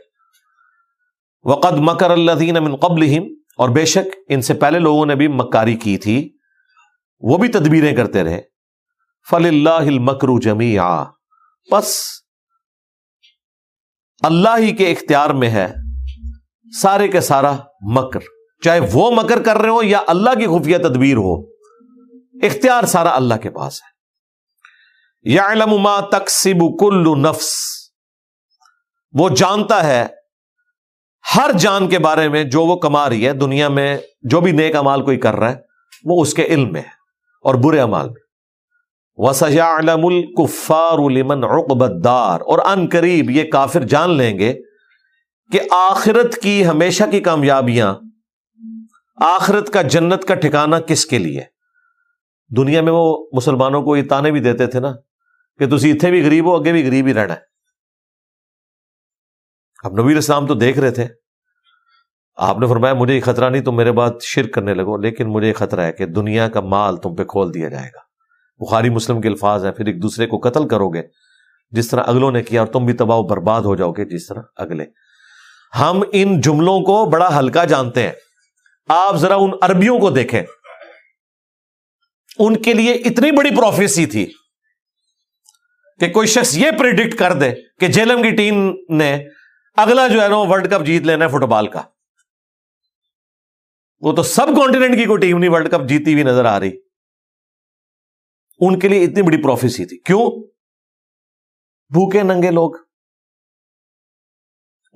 وقد 1.43 1.74
مکر 1.78 2.12
اللہ 2.12 2.32
دین 2.32 2.53
من 2.53 2.76
قبل 2.76 3.18
اور 3.58 3.70
بے 3.70 3.86
شک 3.86 4.16
ان 4.30 4.41
سے 4.41 4.53
پہلے 4.53 4.80
لوگوں 4.80 5.05
نے 5.05 5.16
بھی 5.16 5.28
مکاری 5.28 5.76
کی 5.76 5.97
تھی۔ 5.97 6.30
وہ 7.20 7.38
بھی 7.38 7.47
تدبیریں 7.47 7.95
کرتے 7.95 8.24
رہے۔ 8.24 8.41
فل 9.30 9.45
اللہ 9.45 9.89
مکرو 9.89 10.39
جمی 10.39 10.78
پس 11.72 12.01
اللہ 14.24 14.58
ہی 14.58 14.76
کے 14.76 14.91
اختیار 14.91 15.30
میں 15.30 15.49
ہے۔ 15.49 15.74
سارے 16.82 17.07
کے 17.07 17.22
سارا 17.22 17.55
مکر۔ 17.82 18.20
چاہے 18.63 18.80
وہ 18.93 19.11
مکر 19.11 19.43
کر 19.43 19.57
رہے 19.57 19.70
ہو 19.70 19.84
یا 19.84 19.99
اللہ 20.07 20.30
کی 20.30 20.45
خفیہ 20.45 20.78
تدبیر 20.78 21.18
ہو، 21.18 21.41
اختیار 22.45 22.84
سارا 22.84 23.15
اللہ 23.15 23.34
کے 23.34 23.49
پاس 23.49 23.82
ہے۔ 23.82 23.97
یا 25.34 25.51
علم 25.51 25.89
تقسیب 26.11 26.80
کل 26.80 27.22
نفس۔ 27.22 27.53
وہ 29.13 29.30
جانتا 29.30 29.84
ہے 29.84 30.05
ہر 31.36 31.51
جان 31.51 31.89
کے 31.89 31.99
بارے 31.99 32.30
میں 32.30 32.43
جو 32.43 32.65
وہ 32.65 32.76
کما 32.76 33.09
رہی 33.09 33.28
ہے، 33.28 33.34
دنیا 33.34 33.70
میں 33.70 33.97
جو 34.22 34.41
بھی 34.41 34.51
نیک 34.51 34.76
امال 34.76 35.05
کوئی 35.05 35.18
کر 35.18 35.36
رہا 35.36 35.51
ہے، 35.51 35.55
وہ 36.03 36.22
اس 36.22 36.34
کے 36.34 36.43
علم 36.43 36.72
میں 36.72 36.82
ہے 36.82 36.97
اور 37.41 37.55
برے 37.55 37.80
امال 37.80 38.05
میں۔ 38.05 38.28
وسجا 39.15 39.76
علم 39.76 40.05
الکفار 40.05 40.97
المن 40.97 41.43
دار 42.03 42.41
اور 42.41 42.59
ان 42.59 42.88
قریب 42.91 43.30
یہ 43.30 43.51
کافر 43.51 43.84
جان 43.84 44.09
لیں 44.09 44.39
گے 44.39 44.59
کہ 45.52 45.60
آخرت 45.72 46.36
کی 46.36 46.68
ہمیشہ 46.68 47.04
کی 47.12 47.20
کامیابیاں، 47.20 47.95
آخرت 49.16 49.70
کا 49.70 49.82
جنت 49.82 50.24
کا 50.24 50.36
ٹھکانہ 50.36 50.76
کس 50.76 51.06
کے 51.06 51.18
لیے؟ 51.18 51.41
دنیا 52.58 52.82
میں 52.82 52.91
وہ 52.91 53.28
مسلمانوں 53.34 53.82
کو 53.82 53.98
یہ 53.98 54.04
تانے 54.10 54.32
بھی 54.32 54.39
دیتے 54.39 54.68
تھے 54.68 54.80
نا 54.80 54.93
کہ 55.60 55.78
تھی 55.78 55.91
اتنے 55.91 56.12
بھی 56.12 56.26
غریب 56.26 56.45
ہو، 56.45 56.56
اگے 56.56 56.72
بھی 56.72 56.88
غریب 56.88 57.08
ہی 57.08 57.14
رہنا 57.14 57.34
ہے۔ 57.34 57.39
اب 59.84 60.00
نبی 60.00 60.18
اسلام 60.18 60.48
تو 60.48 60.54
دیکھ 60.54 60.80
رہے 60.80 60.91
تھے۔ 60.91 61.08
آپ 62.36 62.58
نے 62.58 62.68
فرمایا، 62.68 62.93
مجھے 62.93 63.16
یہ 63.16 63.22
خطرہ 63.22 63.50
نہیں، 63.50 63.62
تم 63.62 63.76
میرے 63.76 63.91
بات 63.91 64.14
شرک 64.22 64.54
کرنے 64.54 64.74
لگو، 64.74 64.98
لیکن 64.98 65.28
مجھے 65.28 65.48
یہ 65.48 65.54
خطرہ 65.54 65.82
ہے 65.82 65.91
کہ 65.91 66.06
دنیا 66.06 66.50
کا 66.50 66.60
مال 66.62 66.98
تم 66.98 67.16
پہ 67.16 67.24
کھول 67.24 67.54
دیا 67.54 67.70
جائے 67.70 67.88
گا۔ 67.88 68.00
بخاری، 68.60 68.89
مسلم 68.89 69.22
کے 69.22 69.28
الفاظ 69.28 69.66
ہیں، 69.66 69.72
پھر 69.72 69.86
ایک 69.86 70.02
دوسرے 70.02 70.28
کو 70.28 70.38
قتل 70.38 70.68
کرو 70.68 70.89
گے، 70.89 71.02
جس 71.72 71.88
طرح 71.88 72.04
اگلوں 72.06 72.32
نے 72.32 72.43
کیا، 72.43 72.62
اور 72.62 72.68
تم 72.68 72.86
بھی 72.86 72.93
تباہ 72.93 73.18
و 73.18 73.24
برباد 73.24 73.62
ہو 73.62 73.76
جاؤ 73.76 73.91
گے، 73.91 74.06
جس 74.06 74.28
طرح 74.28 74.41
اگلے۔ 74.56 75.07
ہم 75.80 76.03
ان 76.13 76.41
جملوں 76.41 76.80
کو 76.80 77.09
بڑا 77.09 77.39
ہلکا 77.39 77.65
جانتے 77.65 78.03
ہیں۔ 78.03 78.11
آپ 78.88 79.15
ذرا 79.15 79.36
ان 79.36 79.51
عربیوں 79.61 79.99
کو 79.99 80.09
دیکھیں۔ 80.09 80.43
ان 82.39 82.61
کے 82.61 82.74
لیے 82.74 82.91
اتنی 82.91 83.32
بڑی 83.32 83.49
پروفیسی 83.49 84.05
تھی 84.05 84.34
کہ 85.99 86.09
کوئی 86.09 86.28
شخص 86.28 86.57
یہ 86.57 86.72
پریڈکٹ 86.80 87.20
کر 87.20 87.34
دے 87.34 87.51
کہ 87.80 87.88
جیلم 87.88 88.24
کی 88.24 88.32
ٹیم 88.32 88.76
نے 88.89 89.26
اگلا 89.78 90.07
جو 90.07 90.22
ہے 90.22 90.28
نا 90.28 90.38
ورلڈ 90.38 90.74
کپ 90.74 90.86
جیت 90.86 91.03
لینا 91.03 91.26
ہے 91.26 91.30
فٹ 91.30 91.43
بال 91.43 91.68
کا۔ 91.68 91.82
وہ 93.99 94.13
تو 94.13 94.24
سب 94.24 94.47
کانٹیننٹ 94.47 94.97
کی 94.97 95.05
کوئی 95.05 95.20
ٹیم 95.20 95.38
نہیں 95.38 95.49
ورلڈ 95.49 95.72
کپ 95.72 95.89
جیتی 95.89 96.13
ہوئی 96.13 96.24
نظر 96.24 96.45
آ 96.45 96.59
رہی۔ 96.59 96.72
ان 98.59 98.80
کے 98.80 98.88
لیے 98.88 99.03
اتنی 99.03 99.22
بڑی 99.22 99.43
پروفیسی 99.43 99.86
تھی۔ 99.86 99.97
کیوں؟ 99.97 100.30
بھوکے 101.89 102.24
ننگے 102.24 102.51
لوگ۔ 102.51 102.87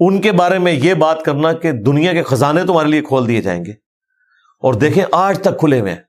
ان 0.08 0.22
کے 0.22 0.32
بارے 0.32 0.60
میں 0.60 0.72
یہ 0.72 0.94
بات 0.94 1.24
کرنا 1.26 1.54
کہ 1.54 1.72
دنیا 1.72 2.14
کے 2.14 2.24
خزانے 2.24 2.64
تمہارے 2.64 2.88
لیے 2.88 3.02
کھول 3.02 3.28
دیے 3.28 3.42
جائیں 3.42 3.66
گے۔ 3.66 3.72
اور 4.60 4.74
دیکھیں 4.74 5.06
آج 5.12 5.42
تک 5.42 5.60
کھلے 5.60 5.80
ہوئے 5.80 5.94
ہیں۔ 5.94 6.02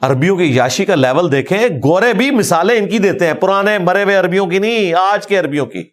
عربیوں 0.00 0.36
کی 0.36 0.44
یاشی 0.44 0.84
کا 0.84 0.94
لیول 0.94 1.32
دیکھیں، 1.32 1.68
گورے 1.68 2.12
بھی 2.12 2.30
مثالیں 2.30 2.78
ان 2.78 2.88
کی 2.88 2.98
دیتے 2.98 3.26
ہیں، 3.26 3.34
پرانے 3.34 3.78
مرے 3.78 4.04
ہوئے 4.04 4.14
عربیوں 4.14 4.46
کی 4.46 4.58
نہیں، 4.58 4.94
آج 4.94 5.26
کے 5.26 5.38
عربیوں 5.38 5.66
کی۔ 5.66 5.90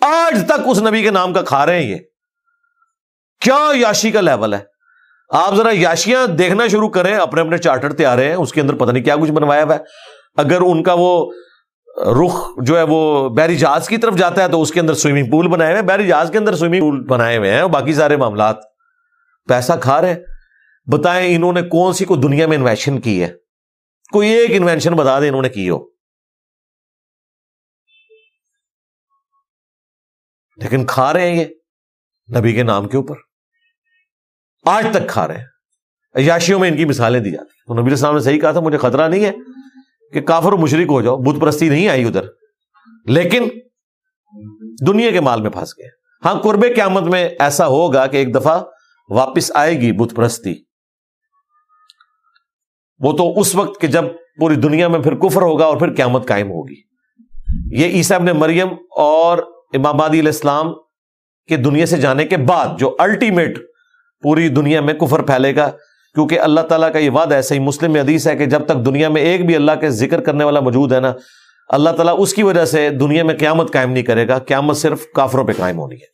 آج 0.00 0.44
تک 0.46 0.60
اس 0.66 0.78
نبی 0.78 1.02
کے 1.02 1.10
نام 1.10 1.32
کا 1.32 1.42
کھا 1.42 1.66
رہے 1.66 1.82
ہیں 1.82 1.90
یہ۔ 1.90 1.96
کیا 3.40 3.68
یاشی 3.74 4.10
کا 4.10 4.20
لیول 4.20 4.54
ہے؟ 4.54 4.60
آپ 5.28 5.54
ذرا 5.54 5.70
یاشیاں 5.72 6.26
دیکھنا 6.26 6.66
شروع 6.66 6.88
کریں، 6.88 7.16
اپنے 7.16 7.40
اپنے 7.40 7.58
چارٹر 7.58 7.92
تیار 7.92 8.18
ہیں، 8.18 8.34
اس 8.34 8.52
کے 8.52 8.60
اندر 8.60 8.74
پتہ 8.74 8.90
نہیں 8.90 9.04
کیا 9.04 9.16
کچھ 9.16 9.30
بنوایا 9.30 9.64
ہوا 9.64 9.74
ہے۔ 9.74 9.80
اگر 10.36 10.60
ان 10.60 10.82
کا 10.82 10.94
وہ 10.98 11.32
رخ 11.96 12.48
جو 12.62 12.78
ہے 12.78 12.82
وہ 12.82 13.28
بحری 13.28 13.56
جہاز 13.56 13.88
کی 13.88 13.96
طرف 13.96 14.14
جاتا 14.14 14.42
ہے 14.42 14.48
تو 14.48 14.62
اس 14.62 14.70
کے 14.70 14.80
اندر 14.80 14.94
سوئمنگ 14.94 15.30
پول 15.30 15.48
بنائے 15.48 15.72
ہوئے 15.72 15.82
بحری 15.82 16.06
جہاز 16.08 16.28
کے 16.32 16.38
اندر 16.38 16.56
سوئمنگ 16.56 16.80
پول 16.80 17.06
بنائے 17.06 17.36
ہوئے 17.36 17.50
ہیں 17.50 17.64
باقی 17.64 17.94
سارے 17.94 18.16
معاملات 18.16 18.56
پیسہ 19.48 19.72
کھا 19.82 20.00
رہے 20.00 20.14
بتائیں 20.92 21.36
انہوں 21.36 21.52
نے 21.52 21.62
کون 21.62 21.92
سی 21.92 22.04
کوئی 22.04 22.20
دنیا 22.20 22.46
میں 22.46 22.56
انویشن 22.56 23.00
کی 23.00 23.22
ہے؟ 23.22 23.34
کوئی 24.12 24.28
ایک 24.28 24.50
انوینشن 24.50 24.94
بتا 24.94 25.20
دیں 25.20 25.28
انہوں 25.28 25.42
نے 25.42 25.48
کی 25.48 25.70
ہو۔ 25.70 25.86
لیکن 30.56 30.86
کھا 30.86 31.12
رہے 31.12 31.30
ہیں 31.30 31.44
یہ 31.44 31.44
نبی 32.38 32.52
کے 32.52 32.62
نام 32.62 32.88
کے 32.88 32.96
اوپر۔ 32.96 33.14
آج 34.66 34.86
تک 34.92 35.08
کھا 35.08 35.28
رہے 35.28 35.38
ہیں۔ 35.38 35.46
یاشیوں 36.16 36.60
میں 36.60 36.70
ان 36.70 36.76
کی 36.76 36.84
مثالیں 36.84 37.20
دی 37.20 37.30
جاتی 37.30 37.50
تو 37.66 37.80
نبی 37.80 37.90
السلام 37.90 38.14
نے 38.14 38.20
صحیح 38.20 38.40
کہا 38.40 38.52
تھا، 38.52 38.60
مجھے 38.60 38.78
خطرہ 38.78 39.08
نہیں 39.08 39.24
ہے۔ 39.24 39.32
کہ 40.12 40.20
کافر 40.20 40.52
و 40.52 40.56
مشرق 40.56 40.90
ہو 40.90 41.02
جاؤ، 41.02 41.16
بت 41.16 41.40
پرستی 41.40 41.68
نہیں 41.68 41.88
آئی 41.88 42.04
ادھر۔ 42.04 42.22
لیکن 43.06 43.48
دنیا 44.86 45.10
کے 45.10 45.20
مال 45.20 45.42
میں 45.42 45.50
پھنس 45.50 45.78
گئے۔ 45.78 45.88
ہاں 46.24 46.34
قرب 46.34 46.64
قیامت 46.74 47.02
میں 47.02 47.28
ایسا 47.38 47.66
ہوگا 47.66 48.06
کہ 48.06 48.16
ایک 48.16 48.34
دفعہ 48.34 48.62
واپس 49.08 49.52
آئے 49.54 49.80
گی 49.80 49.92
بت 49.92 50.16
پرستی۔ 50.16 50.54
وہ 52.98 53.12
تو 53.12 53.40
اس 53.40 53.54
وقت 53.54 53.80
کہ 53.80 53.86
جب 53.86 54.04
پوری 54.40 54.54
دنیا 54.54 54.88
میں 54.88 55.00
پھر 55.00 55.14
کفر 55.14 55.42
ہوگا 55.42 55.64
اور 55.64 55.76
پھر 55.76 55.94
قیامت 55.94 56.28
قائم 56.28 56.48
ہوگی۔ 56.48 56.92
یہ 57.70 57.86
عیسیٰ 57.86 58.16
ابن 58.16 58.26
مریم 58.26 58.68
اور 58.96 59.38
امام 59.74 60.00
علیہ 60.00 60.20
السلام 60.20 60.72
کے 61.48 61.56
دنیا 61.56 61.86
سے 61.86 61.96
جانے 61.96 62.24
کے 62.24 62.36
بعد 62.36 62.66
جو 62.78 62.96
الٹیمیٹ 62.98 63.58
پوری 64.22 64.48
دنیا 64.48 64.80
میں 64.80 64.94
کفر 64.94 65.22
پھیلے 65.22 65.56
گا 65.56 65.70
کیونکہ 66.14 66.40
اللہ 66.40 66.60
تعالیٰ 66.68 66.92
کا 66.92 66.98
یہ 66.98 67.10
وعدہ 67.10 67.34
ہے، 67.34 67.42
صحیح 67.42 67.60
مسلم 67.60 67.94
حدیث 67.96 68.26
ہے 68.26 68.36
کہ 68.36 68.46
جب 68.46 68.66
تک 68.66 68.84
دنیا 68.86 69.08
میں 69.08 69.22
ایک 69.22 69.46
بھی 69.46 69.56
اللہ 69.56 69.80
کے 69.80 69.90
ذکر 69.90 70.20
کرنے 70.22 70.44
والا 70.44 70.60
موجود 70.60 70.92
ہے 70.92 71.00
نا، 71.00 71.12
اللہ 71.70 71.90
تعالیٰ 71.96 72.14
اس 72.18 72.34
کی 72.34 72.42
وجہ 72.42 72.64
سے 72.64 72.88
دنیا 73.00 73.24
میں 73.24 73.34
قیامت 73.38 73.72
قائم 73.72 73.90
نہیں 73.92 74.04
کرے 74.04 74.26
گا، 74.28 74.38
قیامت 74.48 74.76
صرف 74.76 75.06
کافروں 75.14 75.44
پہ 75.46 75.52
قائم 75.58 75.78
ہونی 75.78 75.96
ہے۔ 75.96 76.10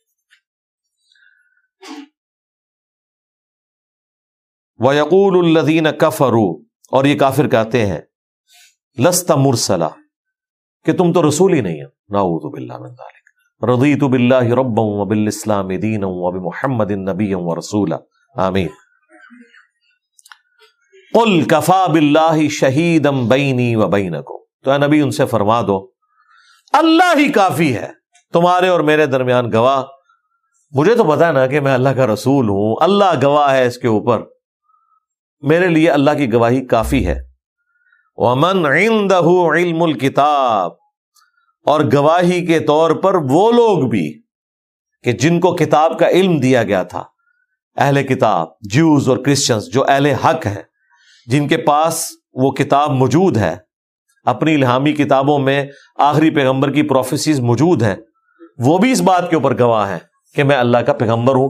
وہ 4.79 4.95
یقول 4.95 5.37
الدین 5.45 5.87
کفرو 5.99 6.47
اور 6.91 7.05
یہ 7.05 7.17
کافر 7.19 7.47
کہتے 7.47 7.85
ہیں 7.85 7.99
لستا 8.97 9.35
مرسلا، 9.35 9.89
کہ 10.85 10.93
تم 10.97 11.11
تو 11.13 11.27
رسول 11.27 11.53
ہی 11.53 11.61
نہیں 11.61 11.79
ہے 11.79 11.85
ناؤ 12.13 12.37
بلّہ 12.49 12.77
رضیت 13.61 14.03
باللہ 14.03 14.53
ربا 14.59 14.83
و 14.83 15.05
بالاسلام 15.05 15.67
دینا 15.77 16.07
و 16.07 16.31
بمحمد 16.31 16.91
نبی 16.91 17.33
و 17.33 17.55
رسولا 17.59 17.97
آمین۔ 18.35 18.67
قل 21.13 21.41
کفا 21.43 21.85
باللہ 21.85 22.47
شہیدم 22.47 23.27
بینی 23.27 23.75
و 23.75 23.87
بینکم۔ 23.87 24.37
تو 24.63 24.71
اے 24.71 24.77
نبی، 24.77 25.01
ان 25.01 25.11
سے 25.11 25.25
فرما 25.25 25.61
دو، 25.61 25.91
اللہ 26.73 27.17
ہی 27.17 27.31
کافی 27.31 27.75
ہے۔ 27.75 27.87
تمہارے 28.33 28.67
اور 28.67 28.79
میرے 28.79 29.05
درمیان 29.05 29.51
گواہ۔ 29.53 29.83
مجھے 30.71 30.95
تو 30.95 31.03
پتا 31.03 31.31
نا 31.31 31.47
کہ 31.47 31.59
میں 31.59 31.73
اللہ 31.73 31.89
کا 31.89 32.07
رسول 32.07 32.49
ہوں۔ 32.49 32.75
اللہ 32.81 33.05
گواہ 33.23 33.53
ہے 33.53 33.67
اس 33.67 33.77
کے 33.77 33.87
اوپر۔ 33.87 34.21
میرے 35.41 35.67
لیے 35.67 35.89
اللہ 35.89 36.11
کی 36.17 36.33
گواہی 36.33 36.65
کافی 36.65 37.07
ہے۔ 37.07 37.19
ومن 38.15 38.65
عنده 38.65 39.55
علم 39.55 39.83
الكتاب۔ 39.83 40.71
اور 41.65 41.81
گواہی 41.93 42.45
کے 42.45 42.59
طور 42.59 42.91
پر 42.91 43.15
وہ 43.15 43.51
لوگ 43.51 43.89
بھی 43.89 44.21
کہ 45.03 45.11
جن 45.11 45.39
کو 45.39 45.55
کتاب 45.55 45.99
کا 45.99 46.09
علم 46.09 46.39
دیا 46.39 46.63
گیا 46.63 46.83
تھا۔ 46.83 47.03
اہل 47.75 48.03
کتاب 48.03 48.47
جوز 48.61 49.09
اور 49.09 49.17
کرسچنس 49.17 49.73
جو 49.73 49.85
اہل 49.87 50.05
حق 50.05 50.45
ہیں۔ 50.45 50.68
جن 51.29 51.47
کے 51.47 51.57
پاس 51.57 52.11
وہ 52.33 52.51
کتاب 52.51 52.91
موجود 52.91 53.37
ہے، 53.37 53.57
اپنی 54.23 54.55
الہامی 54.55 54.93
کتابوں 54.93 55.39
میں 55.39 55.65
آخری 55.97 56.29
پیغمبر 56.29 56.71
کی 56.71 56.83
پروفیسیز 56.83 57.39
موجود 57.39 57.83
ہیں، 57.83 57.95
وہ 58.57 58.77
بھی 58.77 58.91
اس 58.91 59.01
بات 59.01 59.29
کے 59.29 59.35
اوپر 59.35 59.59
گواہ 59.59 59.89
ہیں 59.89 59.99
کہ 60.35 60.43
میں 60.43 60.55
اللہ 60.55 60.77
کا 60.77 60.93
پیغمبر 60.93 61.35
ہوں۔ 61.35 61.49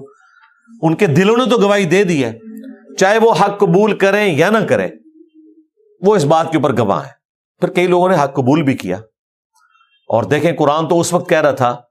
ان 0.81 0.95
کے 0.95 1.05
دلوں 1.05 1.37
نے 1.37 1.49
تو 1.49 1.57
گواہی 1.57 1.85
دے 1.85 2.03
دی 2.03 2.25
ہے، 2.25 2.33
چاہے 2.95 3.17
وہ 3.17 3.31
حق 3.31 3.59
قبول 3.59 3.97
کریں 3.97 4.33
یا 4.33 4.49
نہ 4.49 4.57
کریں، 4.57 4.87
وہ 6.01 6.15
اس 6.15 6.23
بات 6.23 6.51
کے 6.51 6.57
اوپر 6.57 6.77
گواہ 6.77 7.05
ہیں۔ 7.05 7.13
پھر 7.59 7.69
کئی 7.69 7.87
لوگوں 7.87 8.09
نے 8.09 8.15
حق 8.15 8.35
قبول 8.35 8.61
بھی 8.61 8.77
کیا۔ 8.77 8.97
اور 10.09 10.23
دیکھیں، 10.23 10.51
قرآن 10.57 10.87
تو 10.87 10.99
اس 10.99 11.13
وقت 11.13 11.29
کہہ 11.29 11.41
رہا 11.41 11.51
تھا 11.51 11.81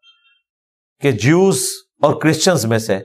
کہ 1.01 1.13
جیوز 1.13 1.63
اور 2.03 2.15
کرسچنز 2.15 2.67
میں 2.67 2.79
سے 2.79 2.99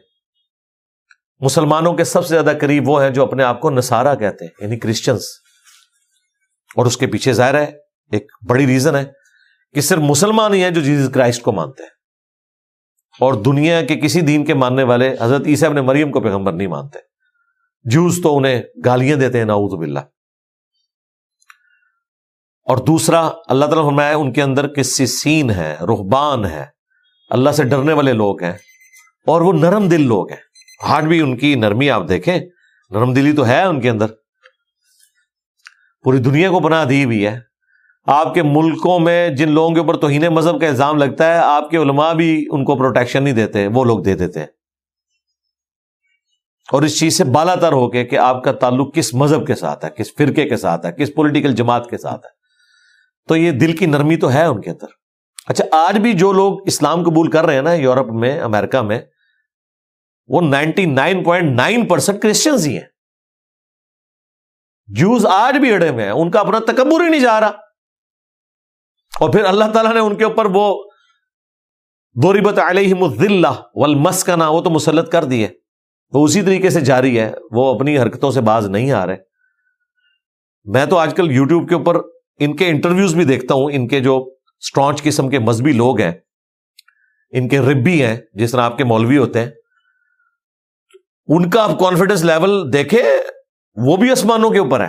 مسلمانوں 1.39 1.93
کے 1.93 2.03
سب 2.03 2.21
سے 2.21 2.29
زیادہ 2.29 2.57
قریب 2.61 2.89
وہ 2.89 3.03
ہیں 3.03 3.09
جو 3.09 3.23
اپنے 3.23 3.43
آپ 3.43 3.61
کو 3.61 3.69
نسارا 3.69 4.15
کہتے 4.15 4.45
ہیں 4.45 4.51
یعنی 4.61 4.79
کرسچنس 4.79 5.25
اور 6.75 6.86
اس 6.86 6.97
کے 6.97 7.07
پیچھے 7.07 7.34
ظاہر 7.34 7.53
ہے، 7.53 7.71
ایک 8.11 8.31
بڑی 8.49 8.67
ریزن 8.67 8.95
ہے 8.95 9.05
کہ 9.73 9.81
صرف 9.81 9.99
مسلمان 9.99 10.53
ہی 10.53 10.63
ہیں 10.63 10.71
جو 10.71 10.81
جیزس 10.81 11.13
کرائسٹ 11.13 11.41
کو 11.41 11.51
مانتے 11.51 11.84
ہیں۔ 11.84 11.89
اور 13.19 13.34
دنیا 13.34 13.86
کے 13.86 13.95
کسی 13.95 14.21
دین 14.21 14.45
کے 14.45 14.53
ماننے 14.53 14.84
والے 14.84 15.15
حضرت 15.21 15.41
عیسیٰ 15.45 15.69
اپنے 15.69 15.81
مریم 15.81 16.11
کو 16.11 16.21
پیغمبر 16.21 16.53
نہیں 16.53 16.67
مانتے۔ 16.67 16.99
جوز 17.84 18.19
تو 18.23 18.38
انہیں 18.38 18.61
گالیاں 18.86 19.17
دیتے 19.17 19.38
ہیں، 19.38 19.45
نعوذ 19.45 19.79
باللہ۔ 19.79 19.99
اور 22.63 22.77
دوسرا، 22.77 23.29
اللہ 23.47 23.65
تعالیٰ 23.65 23.86
فرمایا، 23.86 24.15
ان 24.15 24.34
کے 24.34 24.41
اندر 24.41 24.67
کسی 24.67 25.05
سین 25.05 25.49
ہے 25.49 25.77
رحبان 25.81 26.45
ہے 26.45 26.65
اللہ 27.29 27.49
سے 27.49 27.63
ڈرنے 27.63 27.93
والے 27.93 28.13
لوگ 28.13 28.43
ہیں 28.43 28.53
اور 29.27 29.41
وہ 29.41 29.53
نرم 29.53 29.89
دل 29.89 30.01
لوگ 30.01 30.29
ہیں۔ 30.29 30.53
ہارٹ 30.88 31.03
بھی 31.03 31.19
ان 31.19 31.38
کی 31.38 31.55
نرمی 31.55 31.89
آپ 31.89 32.03
دیکھیں، 32.09 32.38
نرم 32.89 33.13
دلی 33.13 33.34
تو 33.34 33.47
ہے 33.47 33.61
ان 33.61 33.81
کے 33.81 33.89
اندر۔ 33.89 34.05
پوری 36.03 36.17
دنیا 36.17 36.49
کو 36.49 36.59
بنا 36.59 36.84
دی 36.89 37.05
ہوئی 37.05 37.27
ہے۔ 37.27 37.39
آپ 38.07 38.34
کے 38.34 38.43
ملکوں 38.43 38.99
میں 38.99 39.29
جن 39.29 39.51
لوگوں 39.51 39.69
کے 39.69 39.79
اوپر 39.79 39.97
توہین 39.97 40.21
مذہب 40.21 40.61
کا 40.61 40.67
الزام 40.67 40.97
لگتا 40.97 41.34
ہے، 41.34 41.39
آپ 41.39 41.69
کے 41.69 41.77
علماء 41.77 42.13
بھی 42.13 42.45
ان 42.51 42.65
کو 42.65 42.75
پروٹیکشن 42.75 43.23
نہیں 43.23 43.34
دیتے، 43.34 43.67
وہ 43.67 43.84
لوگ 43.84 43.99
دے 43.99 44.15
دیتے 44.15 44.39
ہیں۔ 44.39 44.47
اور 46.71 46.81
اس 46.81 46.99
چیز 46.99 47.17
سے 47.17 47.23
بالا 47.23 47.55
تر 47.55 47.71
ہو 47.71 47.91
کے 47.91 48.05
کہ 48.05 48.17
آپ 48.17 48.43
کا 48.43 48.51
تعلق 48.51 48.95
کس 48.95 49.13
مذہب 49.13 49.47
کے 49.47 49.55
ساتھ 49.55 49.86
ہے، 49.86 49.89
کس 49.89 50.15
فرقے 50.15 50.49
کے 50.49 50.57
ساتھ 50.57 50.86
ہے، 50.86 50.91
کس 50.91 51.15
پولیٹیکل 51.15 51.53
جماعت 51.53 51.89
کے 51.89 51.97
ساتھ 51.97 52.25
ہے۔ 52.25 52.31
تو 53.27 53.36
یہ 53.36 53.51
دل 53.51 53.77
کی 53.77 53.86
نرمی 53.86 54.17
تو 54.17 54.31
ہے 54.31 54.45
ان 54.45 54.61
کے 54.61 54.69
اندر۔ 54.69 54.88
اچھا 55.47 55.63
آج 55.71 55.97
بھی 55.97 56.13
جو 56.13 56.31
لوگ 56.31 56.67
اسلام 56.67 57.03
قبول 57.03 57.31
کر 57.31 57.45
رہے 57.45 57.55
ہیں 57.55 57.61
نا، 57.61 57.73
یورپ 57.73 58.07
میں، 58.07 58.39
امریکہ 58.39 58.81
میں 58.81 58.99
وہ 60.30 60.41
ninety 60.41 60.86
nine 60.86 61.24
point 61.24 61.55
nine 61.55 61.88
percent 61.88 62.21
Christians 62.21 62.67
ہی 62.67 62.78
ہیں 62.78 62.88
جوز 64.89 65.26
آج 65.26 65.57
بھی 65.57 65.71
اڑے 65.71 65.89
ہوئے 65.89 66.05
ہیں 66.05 66.11
ان 66.11 66.32
کا 66.32 66.39
اپنا 66.39 66.59
تکبر 66.67 67.03
ہی 67.03 67.09
نہیں 67.09 67.21
جا 67.21 67.39
رہا 67.39 67.61
اور 69.13 69.32
پھر 69.32 69.45
اللہ 69.45 69.71
تعالیٰ 69.74 69.93
نے 69.93 69.99
ان 69.99 70.15
کے 70.17 70.24
اوپر 70.24 70.45
وہ 70.45 70.65
بوربت 72.15 72.59
علیہ 72.59 72.95
مزلہ 72.95 73.47
والمسکنہ 73.74 74.43
وہ 74.43 74.61
تو 74.61 74.69
مسلط 74.69 75.11
کر 75.11 75.24
دی 75.24 75.43
ہے 75.43 75.49
وہ 76.13 76.24
اسی 76.26 76.41
طریقے 76.41 76.69
سے 76.69 76.82
جاری 76.82 77.19
ہے 77.19 77.32
وہ 77.51 77.74
اپنی 77.76 77.97
حرکتوں 77.97 78.32
سے 78.32 78.41
باز 78.41 78.67
نہیں 78.67 78.91
آ 78.91 79.05
رہے 79.05 79.15
میں 80.65 80.86
تو 80.86 80.97
آج 80.97 81.13
کل 81.15 81.32
یوٹیوب 81.32 81.69
کے 81.69 81.76
اوپر 81.76 81.99
ان 82.39 82.55
کے 82.55 82.67
انٹرویوز 82.69 83.15
بھی 83.15 83.24
دیکھتا 83.24 83.53
ہوں 83.53 83.71
ان 83.71 83.88
کے 83.88 83.99
جو 83.99 84.17
اسٹرانچ 84.63 85.01
قسم 85.03 85.30
کے 85.30 85.39
مذہبی 85.39 85.71
لوگ 85.71 85.99
ہیں 86.01 86.11
ان 87.34 87.47
کے 87.49 87.59
ربی 87.61 88.01
ہیں 88.03 88.15
جس 88.34 88.51
طرح 88.51 88.61
آپ 88.61 88.78
کے 88.78 88.84
مولوی 88.84 89.17
ہوتے 89.17 89.39
ہیں 89.39 89.49
ان 91.28 91.49
کا 91.49 91.63
آپ 91.63 91.80
کانفیڈینس 91.80 92.24
لیول 92.24 92.74
دیکھے 92.74 93.17
وہ 93.76 93.97
بھی 93.97 94.11
آسمانوں 94.11 94.49
کے 94.49 94.59
اوپر 94.59 94.80
ہے 94.80 94.88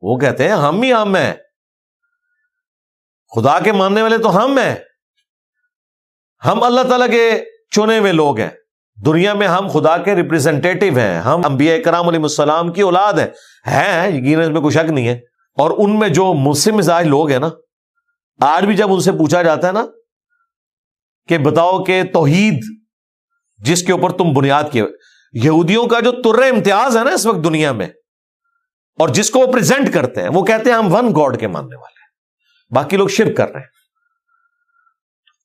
وہ 0.00 0.18
کہتے 0.18 0.44
ہیں، 0.44 0.56
ہم 0.56 0.82
ہی 0.82 0.92
ہم 0.92 1.16
ہیں۔ 1.16 1.34
خدا 3.34 3.60
کے 3.60 3.72
ماننے 3.72 4.02
والے 4.02 4.18
تو 4.18 4.44
ہم 4.44 4.58
ہیں۔ 4.58 4.74
ہم 6.44 6.62
اللہ 6.62 6.80
تعالی 6.80 7.10
کے 7.10 7.44
چنے 7.70 7.98
ہوئے 7.98 8.12
لوگ 8.12 8.38
ہیں۔ 8.38 8.50
دنیا 9.06 9.34
میں 9.34 9.48
ہم 9.48 9.68
خدا 9.68 9.96
کے 9.96 10.14
ریپرزینٹیو 10.14 10.98
ہیں۔ 10.98 11.20
ہم 11.20 11.40
انبیاء 11.44 11.76
کرام 11.84 12.08
علیہ 12.08 12.20
السلام 12.20 12.72
کی 12.72 12.80
اولاد 12.80 13.12
ہیں۔ 13.12 13.28
ہیں 13.66 14.08
یقین 14.08 14.40
اس 14.40 14.48
میں 14.48 14.60
کوئی 14.60 14.74
شک 14.74 14.90
نہیں 14.90 15.08
ہے۔ 15.08 15.14
اور 15.58 15.70
ان 15.78 15.98
میں 15.98 16.08
جو 16.08 16.34
مسلم 16.34 16.76
مزاج 16.76 17.06
لوگ 17.06 17.30
ہیں 17.30 17.38
نا، 17.38 17.48
آج 18.40 18.64
بھی 18.64 18.76
جب 18.76 18.92
ان 18.92 19.00
سے 19.00 19.12
پوچھا 19.12 19.42
جاتا 19.42 19.66
ہے 19.66 19.72
نا 19.72 19.86
کہ 21.28 21.38
بتاؤ 21.38 21.84
کہ 21.84 22.02
توحید 22.12 22.60
جس 23.56 23.82
کے 23.82 23.92
اوپر 23.92 24.10
تم 24.10 24.32
بنیاد 24.32 24.64
کیے 24.72 24.82
یہودیوں 25.32 25.86
کا 25.86 26.00
جو 26.00 26.12
تر 26.12 26.42
امتیاز 26.42 26.96
ہے 26.96 27.04
نا 27.04 27.10
اس 27.10 27.26
وقت 27.26 27.44
دنیا 27.44 27.72
میں، 27.72 27.86
اور 28.98 29.08
جس 29.08 29.30
کو 29.30 29.38
وہ 29.38 29.52
پریزنٹ 29.52 29.94
کرتے 29.94 30.22
ہیں، 30.22 30.28
وہ 30.28 30.44
کہتے 30.44 30.70
ہیں 30.70 30.76
ہم 30.76 30.94
ون 30.94 31.14
گاڈ 31.16 31.40
کے 31.40 31.46
ماننے 31.46 31.76
والے 31.76 32.00
ہیں۔ 32.00 32.08
باقی 32.74 32.96
لوگ 32.96 33.08
شرک 33.08 33.36
کر 33.36 33.50
رہے 33.50 33.60
ہیں۔ 33.60 33.66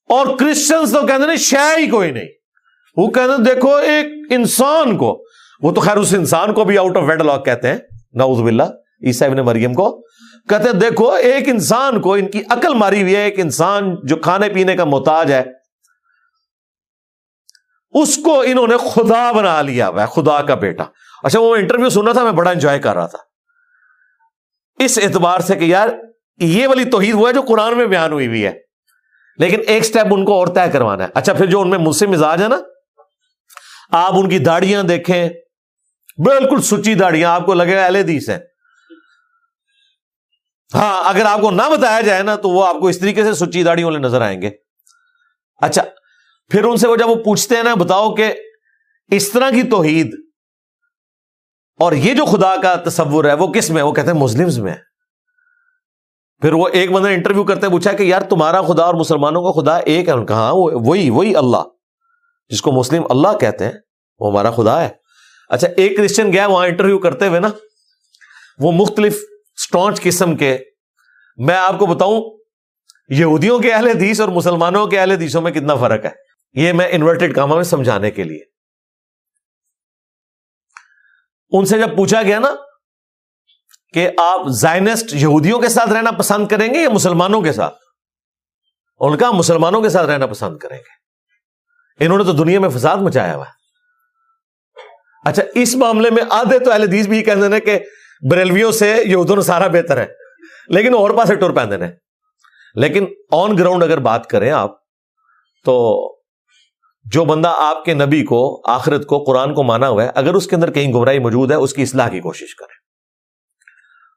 اور 0.10 0.38
کرسچنس 0.38 0.94
تو 0.94 1.08
کہتے 1.08 1.30
ہیں 1.30 1.36
شہ 1.36 1.80
ہی 1.80 1.88
کوئی 1.88 2.12
نہیں۔ 2.12 2.28
وہ 2.98 3.08
کہتے 3.08 3.32
ہیں، 3.32 3.56
دیکھو 3.56 3.76
ایک 3.76 4.06
انسان 4.30 4.98
کو، 4.98 5.24
وہ 5.62 5.72
تو 5.72 5.82
خیر 5.82 5.98
اس 5.98 6.14
انسان 6.14 6.54
کو 6.54 6.64
بھی 6.64 6.78
آؤٹ 6.78 6.98
آف 6.98 7.04
ویڈ 7.08 7.22
لاک 7.22 7.46
کہتے 7.46 7.68
ہیں۔ 7.68 7.78
نعوذ 8.14 8.42
باللہ، 8.42 8.64
عیسیٰ 9.06 9.30
ابن 9.30 9.38
مریم 9.38 9.74
کو۔ 9.74 10.02
کہتے 10.50 10.64
ہیں، 10.64 10.74
دیکھو 10.74 11.12
ایک 11.12 11.50
انسان 11.50 12.02
کو، 12.02 12.14
ان 12.14 12.28
کی 12.28 12.42
عقل 12.50 12.74
ماری 12.74 13.02
ہوئی 13.02 13.16
ہے، 13.16 13.22
ایک 13.22 13.40
انسان 13.40 13.96
جو 14.04 14.16
کھانے 14.16 14.50
پینے 14.50 14.76
کا 14.76 14.86
محتاج 14.86 15.32
ہے 15.32 15.44
اس 17.94 18.18
کو 18.18 18.42
انہوں 18.42 18.68
نے 18.68 18.78
خدا 18.78 19.32
بنا 19.32 19.62
لیا۔ 19.62 19.90
ہوا 19.90 20.06
خدا 20.06 20.42
کا 20.42 20.56
بیٹا۔ 20.56 20.84
اچھا 21.24 21.40
وہ 21.40 21.56
انٹرویو 21.56 21.90
سنا 21.90 22.12
تھا، 22.12 22.24
میں 22.24 22.32
بڑا 22.32 22.52
انجوائے 22.52 22.80
کر 22.80 22.96
رہا 22.96 23.08
تھا۔ 23.08 23.18
اس 24.80 25.00
اعتبار 25.04 25.40
سے 25.40 25.56
کہ 25.56 25.64
یار، 25.64 25.90
یہ 26.38 26.68
والی 26.68 26.86
توحید 26.86 27.16
وہ 27.16 27.28
ہے 27.28 27.34
جو 27.34 27.42
قرآن 27.42 27.78
میں 27.78 27.86
بیان 27.86 28.12
ہوئی 28.12 28.28
ہوئی 28.28 28.46
ہے۔ 28.46 28.54
لیکن 29.38 29.60
ایک 29.68 29.84
سٹیپ 29.84 30.06
ان 30.12 30.26
کو 30.26 30.34
اور 30.34 30.48
طے 30.48 30.72
کروانا 30.74 31.04
ہے۔ 31.04 31.10
اچھا 31.16 31.34
پھر 31.34 31.46
جو 31.46 31.62
ان 31.62 31.70
میں 31.70 31.78
مسلم 31.78 32.12
مزاج 32.12 32.44
ہے 32.44 32.48
نا، 32.48 32.58
آپ 33.92 34.14
ان 34.14 34.30
کی 34.30 34.40
داڑیاں 34.40 34.84
دیکھیں۔ 34.84 35.30
بالکل 36.18 36.62
سچی 36.62 36.94
داڑیاں 36.94 37.32
آپ 37.32 37.46
کو 37.46 37.54
لگے 37.54 37.76
گا 37.76 37.86
اہل 37.86 37.96
حدیث 37.96 38.30
ہے 38.30 38.40
ہاں 40.74 41.04
اگر 41.06 41.26
آپ 41.26 41.42
کو 41.42 41.52
نہ 41.52 41.62
بتایا 41.62 42.02
جائے 42.02 42.24
نا، 42.24 42.36
تو 42.36 42.50
وہ 42.50 42.68
آپ 42.68 42.76
کو 42.76 42.88
اس 42.88 43.00
طریقے 43.00 43.24
سے 43.24 43.34
سچی 43.34 43.64
داڑیوں 43.64 43.90
والے 43.90 44.00
نظر 44.00 44.22
آئیں 44.22 44.42
گے۔ 44.42 44.50
اچھا 45.62 45.82
پھر 46.50 46.64
ان 46.64 46.78
سے 46.78 46.88
وہ 46.88 46.96
جب 46.96 47.10
وہ 47.10 47.16
پوچھتے 47.16 47.56
ہیں 47.56 47.64
نا 47.64 47.76
بتاؤ 47.76 48.16
کہ 48.16 48.34
اس 49.12 49.32
طرح 49.32 49.50
کی 49.50 49.64
توحید 49.64 50.14
اور 51.80 51.92
یہ 51.92 52.14
جو 52.14 52.26
خدا 52.26 52.56
کا 52.62 52.76
تصور 52.76 53.26
ہے 53.26 53.34
وہ 53.34 53.48
کس 53.48 53.70
میں 53.70 53.84
وہ 53.84 53.92
کہتے 53.92 54.08
ہیں 54.08 54.18
مسلمز 54.18 54.60
میں۔ 54.60 54.76
پھر 56.42 56.54
وہ 56.54 56.68
ایک 56.68 56.92
بندہ 56.92 57.08
انٹرویو 57.08 57.44
کرتے 57.44 57.70
پوچھا 57.70 57.92
کہ 57.92 58.04
یار 58.04 58.22
تمہارا 58.22 58.62
خدا 58.62 58.84
اور 58.84 58.94
مسلمانوں 58.94 59.44
کا 59.44 59.62
خدا 59.62 59.78
ایک 59.78 60.10
ہے؟ 60.10 60.26
کہا 60.26 60.36
ہاں، 60.36 60.54
وہی 60.56 61.10
وہی 61.10 61.36
اللہ 61.36 61.64
جس 62.50 62.62
کو 62.62 62.72
مسلم 62.72 63.04
اللہ 63.10 63.38
کہتے 63.38 63.66
ہیں 63.66 63.72
وہ 64.20 64.32
ہمارا 64.32 64.52
خدا 64.52 64.82
ہے۔ 64.82 64.90
اچھا 65.50 65.68
ایک 65.78 65.98
کرسچن 65.98 66.34
گیا 66.34 66.48
وہاں 66.48 66.68
انٹرویو 66.68 67.00
کرتے 67.00 67.28
ہوئے 67.28 67.40
نا 67.40 67.48
وہ 68.60 68.72
مختلف 68.72 69.18
اسٹانچ 69.58 70.02
قسم 70.02 70.36
کے 70.36 70.58
میں 71.38 71.56
آپ 71.56 71.80
کو 71.80 71.86
بتاؤں 71.86 72.22
یہودیوں 73.10 73.60
کے 73.60 73.72
اہل 73.72 73.88
حدیث 73.88 74.22
اور 74.22 74.30
مسلمانوں 74.30 74.88
کے 74.88 75.00
اہل 75.00 75.12
حدیثوں 75.12 75.42
میں 75.42 75.52
کتنا 75.52 75.76
فرق 75.76 76.06
ہے۔ 76.06 76.23
یہ 76.54 76.74
میں 76.74 76.88
انورٹیڈ 76.92 77.36
کاما 77.36 77.56
میں 77.56 77.64
سمجھانے 77.64 78.12
کے 78.12 78.24
لیے۔ 78.24 78.40
ان 81.52 81.66
سے 81.66 81.78
جب 81.78 81.98
پوچھا 81.98 82.22
گیا 82.22 82.40
نا 82.40 82.56
کہ 83.94 84.10
آپ 84.18 84.42
زائنسٹ 84.48 85.14
یہودیوں 85.14 85.60
کے 85.60 85.70
ساتھ 85.70 85.90
رہنا 85.90 86.12
پسند 86.12 86.48
کریں 86.48 86.74
گے 86.74 86.82
یا 86.82 86.90
مسلمانوں 86.90 87.42
کے 87.42 87.52
ساتھ؟ 87.52 87.76
ان 89.00 89.18
کا 89.18 89.32
مسلمانوں 89.32 89.82
کے 89.82 89.90
ساتھ 89.90 90.10
رہنا 90.10 90.28
پسند 90.28 90.58
کریں 90.58 90.78
گے۔ 90.78 91.04
انہوں 92.06 92.18
نے 92.18 92.24
تو 92.24 92.32
دنیا 92.32 92.60
میں 92.60 92.70
فساد 92.70 92.98
مچایا 92.98 93.36
ہوا 93.36 93.46
اچھا 95.26 95.44
اس 95.56 95.76
معاملے 95.76 96.10
میں 96.10 96.24
آدھے 96.30 96.60
تو 96.60 96.72
اہل 96.72 96.84
حدیث 96.84 97.08
بھی 97.08 97.24
کہتے 97.24 97.54
ہیں 97.54 97.60
کہ 97.60 97.80
بریلویوں 98.32 98.72
سے 98.72 99.04
یہودوں 99.06 99.42
سارا 99.42 99.68
بہتر 99.68 99.98
ہے، 99.98 100.06
لیکن 100.68 100.94
اور 100.94 101.10
پاس 101.10 101.32
ٹور 101.40 101.52
پہنتے 101.52 101.86
ہیں۔ 101.86 101.92
لیکن 102.76 103.06
آن 103.32 103.58
گراؤنڈ 103.58 103.84
اگر 103.84 103.98
بات 103.98 104.28
کریں 104.28 104.52
آپ، 104.52 104.72
تو 105.66 106.00
جو 107.12 107.26
بندہ 107.26 107.54
آپ 107.58 107.86
کے 107.86 107.94
نبی 107.94 108.24
کو، 108.24 108.62
آخرت 108.72 109.06
کو، 109.06 109.24
قرآن 109.24 109.54
کو 109.54 109.64
مانا 109.64 109.90
ہوا 109.90 110.04
ہے، 110.04 110.10
اگر 110.16 110.34
اس 110.34 110.48
کے 110.48 110.56
اندر 110.56 110.72
کہیں 110.72 110.94
گمراہی 110.94 111.20
موجود 111.20 111.52
ہے، 111.52 111.56
اس 111.56 111.74
کی 111.74 111.82
اصلاح 111.82 112.08
کی 112.08 112.20
کوشش 112.20 112.56
کریں 112.56 112.84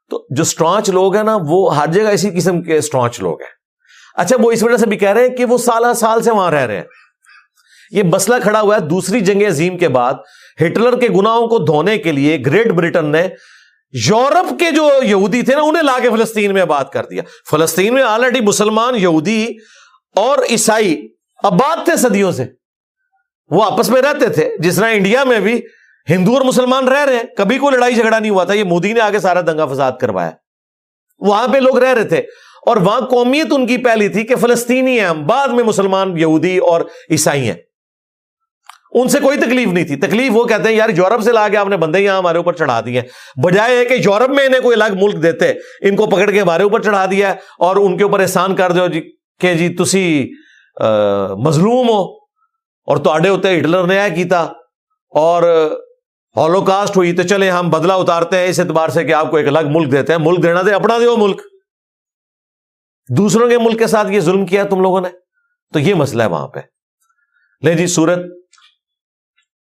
تو 0.09 0.25
جو 0.29 0.41
اسٹرانچ 0.41 0.89
لوگ 0.89 1.15
ہیں 1.15 1.23
نا، 1.23 1.37
وہ 1.47 1.77
ہر 1.77 1.87
جگہ 1.87 2.07
اسی 2.07 2.31
قسم 2.31 2.61
کے 2.61 2.77
اسٹرانچ 2.77 3.21
لوگ 3.21 3.41
ہیں۔ 3.41 3.57
اچھا 4.15 4.35
وہ 4.39 4.51
اس 4.51 4.63
وجہ 4.63 4.77
سے 4.77 4.85
بھی 4.85 4.97
کہہ 4.97 5.09
رہے 5.09 5.21
ہیں 5.21 5.35
کہ 5.35 5.45
وہ 5.45 5.57
سالہ 5.57 5.93
سال 5.93 6.21
سے 6.21 6.31
وہاں 6.31 6.51
رہ 6.51 6.65
رہے 6.65 6.75
ہیں۔ 6.75 6.83
یہ 7.91 8.03
مسئلہ 8.03 8.35
کھڑا 8.43 8.61
ہوا 8.61 8.75
ہے 8.75 8.79
دوسری 8.79 9.19
جنگ 9.19 9.41
عظیم 9.47 9.77
کے 9.77 9.87
بعد، 9.87 10.13
ہٹلر 10.61 10.99
کے 10.99 11.07
گناہوں 11.07 11.47
کو 11.47 11.57
دھونے 11.57 11.97
کے 11.97 12.11
لیے 12.11 12.37
گریٹ 12.45 12.67
برٹن 12.67 13.05
نے 13.05 13.27
یورپ 14.07 14.59
کے 14.59 14.71
جو 14.71 14.89
یہودی 15.03 15.41
تھے 15.41 15.55
نا، 15.55 15.61
انہیں 15.61 15.83
لا 15.83 15.99
کے 16.01 16.09
فلسطین 16.09 16.53
میں 16.53 16.65
بات 16.65 16.93
کر 16.93 17.05
دیا۔ 17.05 17.23
فلسطین 17.51 17.93
میں 17.93 18.03
آلریڈی 18.03 18.41
مسلمان 18.41 18.95
یہودی 18.95 19.47
اور 20.15 20.37
عیسائی 20.49 21.07
آباد 21.43 21.85
تھے 21.85 21.95
صدیوں 21.95 22.31
سے۔ 22.31 22.56
وہ 23.49 23.63
آپس 23.63 23.89
میں 23.89 24.01
رہتے 24.01 24.29
تھے۔ 24.29 24.55
جس 24.59 24.75
طرح 24.75 24.89
انڈیا 24.91 25.23
میں 25.23 25.39
بھی 25.39 25.61
ہندو 26.09 26.33
اور 26.33 26.41
مسلمان 26.41 26.87
رہ 26.87 27.05
رہے 27.05 27.15
ہیں، 27.15 27.23
کبھی 27.37 27.57
کوئی 27.57 27.75
لڑائی 27.75 27.95
جھگڑا 27.95 28.19
نہیں 28.19 28.31
ہوا 28.31 28.43
تھا۔ 28.43 28.53
یہ 28.53 28.63
مودی 28.63 28.93
نے 28.93 28.99
آگے 28.99 29.19
سارا 29.19 29.41
دنگا 29.41 29.65
فساد 29.65 29.91
کروایا۔ 30.01 30.31
وہاں 31.19 31.47
پہ 31.47 31.57
لوگ 31.57 31.77
رہ 31.77 31.93
رہے 31.93 32.03
تھے۔ 32.03 32.21
اور 32.65 32.77
وہاں 32.77 33.01
قومیت 33.01 33.47
ان 33.51 33.67
کی 33.67 33.77
پہلی 33.77 34.09
تھی 34.09 34.23
کہ 34.23 34.35
فلسطینی 34.35 34.99
ہیں 34.99 35.07
ہم، 35.07 35.27
بعد 35.27 35.47
میں 35.47 35.63
مسلمان، 35.63 36.17
یہودی 36.17 36.57
اور 36.57 36.81
عیسائی 37.09 37.47
ہیں۔ 37.47 37.55
ان 38.91 39.07
سے 39.07 39.19
کوئی 39.19 39.37
تکلیف 39.37 39.67
نہیں 39.67 39.85
تھی۔ 39.85 39.95
تکلیف 39.95 40.31
وہ 40.35 40.43
کہتے 40.43 40.69
ہیں، 40.69 40.75
یار 40.75 40.89
یورپ 40.89 41.21
سے 41.21 41.31
لا 41.31 41.47
کے 41.47 41.57
آپ 41.57 41.67
نے 41.67 41.77
بندے 41.77 41.99
یہاں 41.99 42.17
ہمارے 42.17 42.37
اوپر 42.37 42.53
چڑھا 42.53 42.81
دیے۔ 42.85 43.01
بجائے 43.43 43.77
ہے 43.77 43.85
کہ 43.85 43.93
یورپ 43.93 44.29
میں 44.29 44.45
انہیں 44.45 44.61
کوئی 44.61 44.81
الگ 44.81 44.97
ملک 45.01 45.23
دیتے، 45.23 45.53
ان 45.81 45.95
کو 45.95 46.05
پکڑ 46.05 46.31
کے 46.31 46.41
ہمارے 46.41 46.63
اوپر 46.63 46.81
چڑھا 46.81 47.05
دیا 47.05 47.33
اور 47.59 47.75
ان 47.75 47.97
کے 47.97 48.03
اوپر 48.03 48.19
احسان 48.19 48.55
کر 48.55 48.71
دو۔ 48.71 48.87
جی 48.87 49.11
کہ 49.39 49.53
جی 49.53 49.69
تسی 49.69 50.31
مظلوم 51.45 51.89
ہو۔ 51.89 52.16
اور 52.87 52.97
تو 52.97 53.13
ہوتے 53.29 53.59
ہٹلر 53.59 53.83
نے 53.83 53.99
کیتا 54.15 54.41
اور 55.09 55.43
ہالو 56.35 56.61
کاسٹ 56.61 56.97
ہوئی 56.97 57.13
تو 57.13 57.23
چلے 57.23 57.51
ہم 57.51 57.69
بدلا 57.69 57.93
اتارتے 57.93 58.37
ہیں 58.37 58.47
اس 58.47 58.59
اعتبار 58.59 58.89
سے 58.89 59.03
کہ 59.03 59.13
آپ 59.13 59.31
کو 59.31 59.37
ایک 59.37 59.47
الگ 59.47 59.59
ملک 59.65 59.91
دیتے 59.91 60.13
ہیں۔ 60.13 60.19
ملک 60.19 60.43
دینا 60.43 60.61
دے، 60.65 60.73
اپنا 60.73 60.97
دے 60.97 61.17
ملک۔ 61.17 61.41
دوسروں 63.17 63.49
کے 63.49 63.57
ملک 63.57 63.79
کے 63.79 63.87
ساتھ 63.87 64.11
یہ 64.11 64.19
ظلم 64.19 64.45
کیا 64.45 64.63
تم 64.63 64.81
لوگوں 64.81 65.01
نے؟ 65.01 65.09
تو 65.73 65.79
یہ 65.79 65.93
مسئلہ 65.93 66.23
ہے 66.23 66.27
وہاں 66.27 66.47
پہ۔ 66.47 66.59
لے 67.63 67.73
جی 67.73 67.87
سورت 67.87 68.19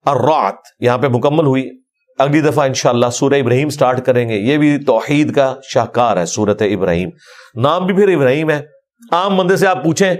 اور 0.04 0.16
رات 0.16 0.54
یہاں 0.80 0.98
پہ 0.98 1.08
مکمل 1.08 1.46
ہوئی۔ 1.46 1.70
اگلی 2.18 2.40
دفعہ 2.40 2.66
انشاءاللہ 2.66 3.06
سورہ 3.12 3.34
ابراہیم 3.34 3.68
سٹارٹ 3.68 4.06
کریں 4.06 4.28
گے۔ 4.28 4.34
یہ 4.34 4.58
بھی 4.58 4.84
توحید 4.84 5.34
کا 5.34 5.56
شاہکار 5.62 6.16
ہے 6.16 6.26
سورت 6.26 6.62
ابراہیم۔ 6.62 7.10
نام 7.54 7.86
بھی 7.86 7.94
پھر 7.94 8.16
ابراہیم 8.16 8.50
ہے۔ 8.50 8.66
عام 9.12 9.36
بندے 9.36 9.56
سے 9.56 9.66
آپ 9.66 9.84
پوچھیں، 9.84 10.14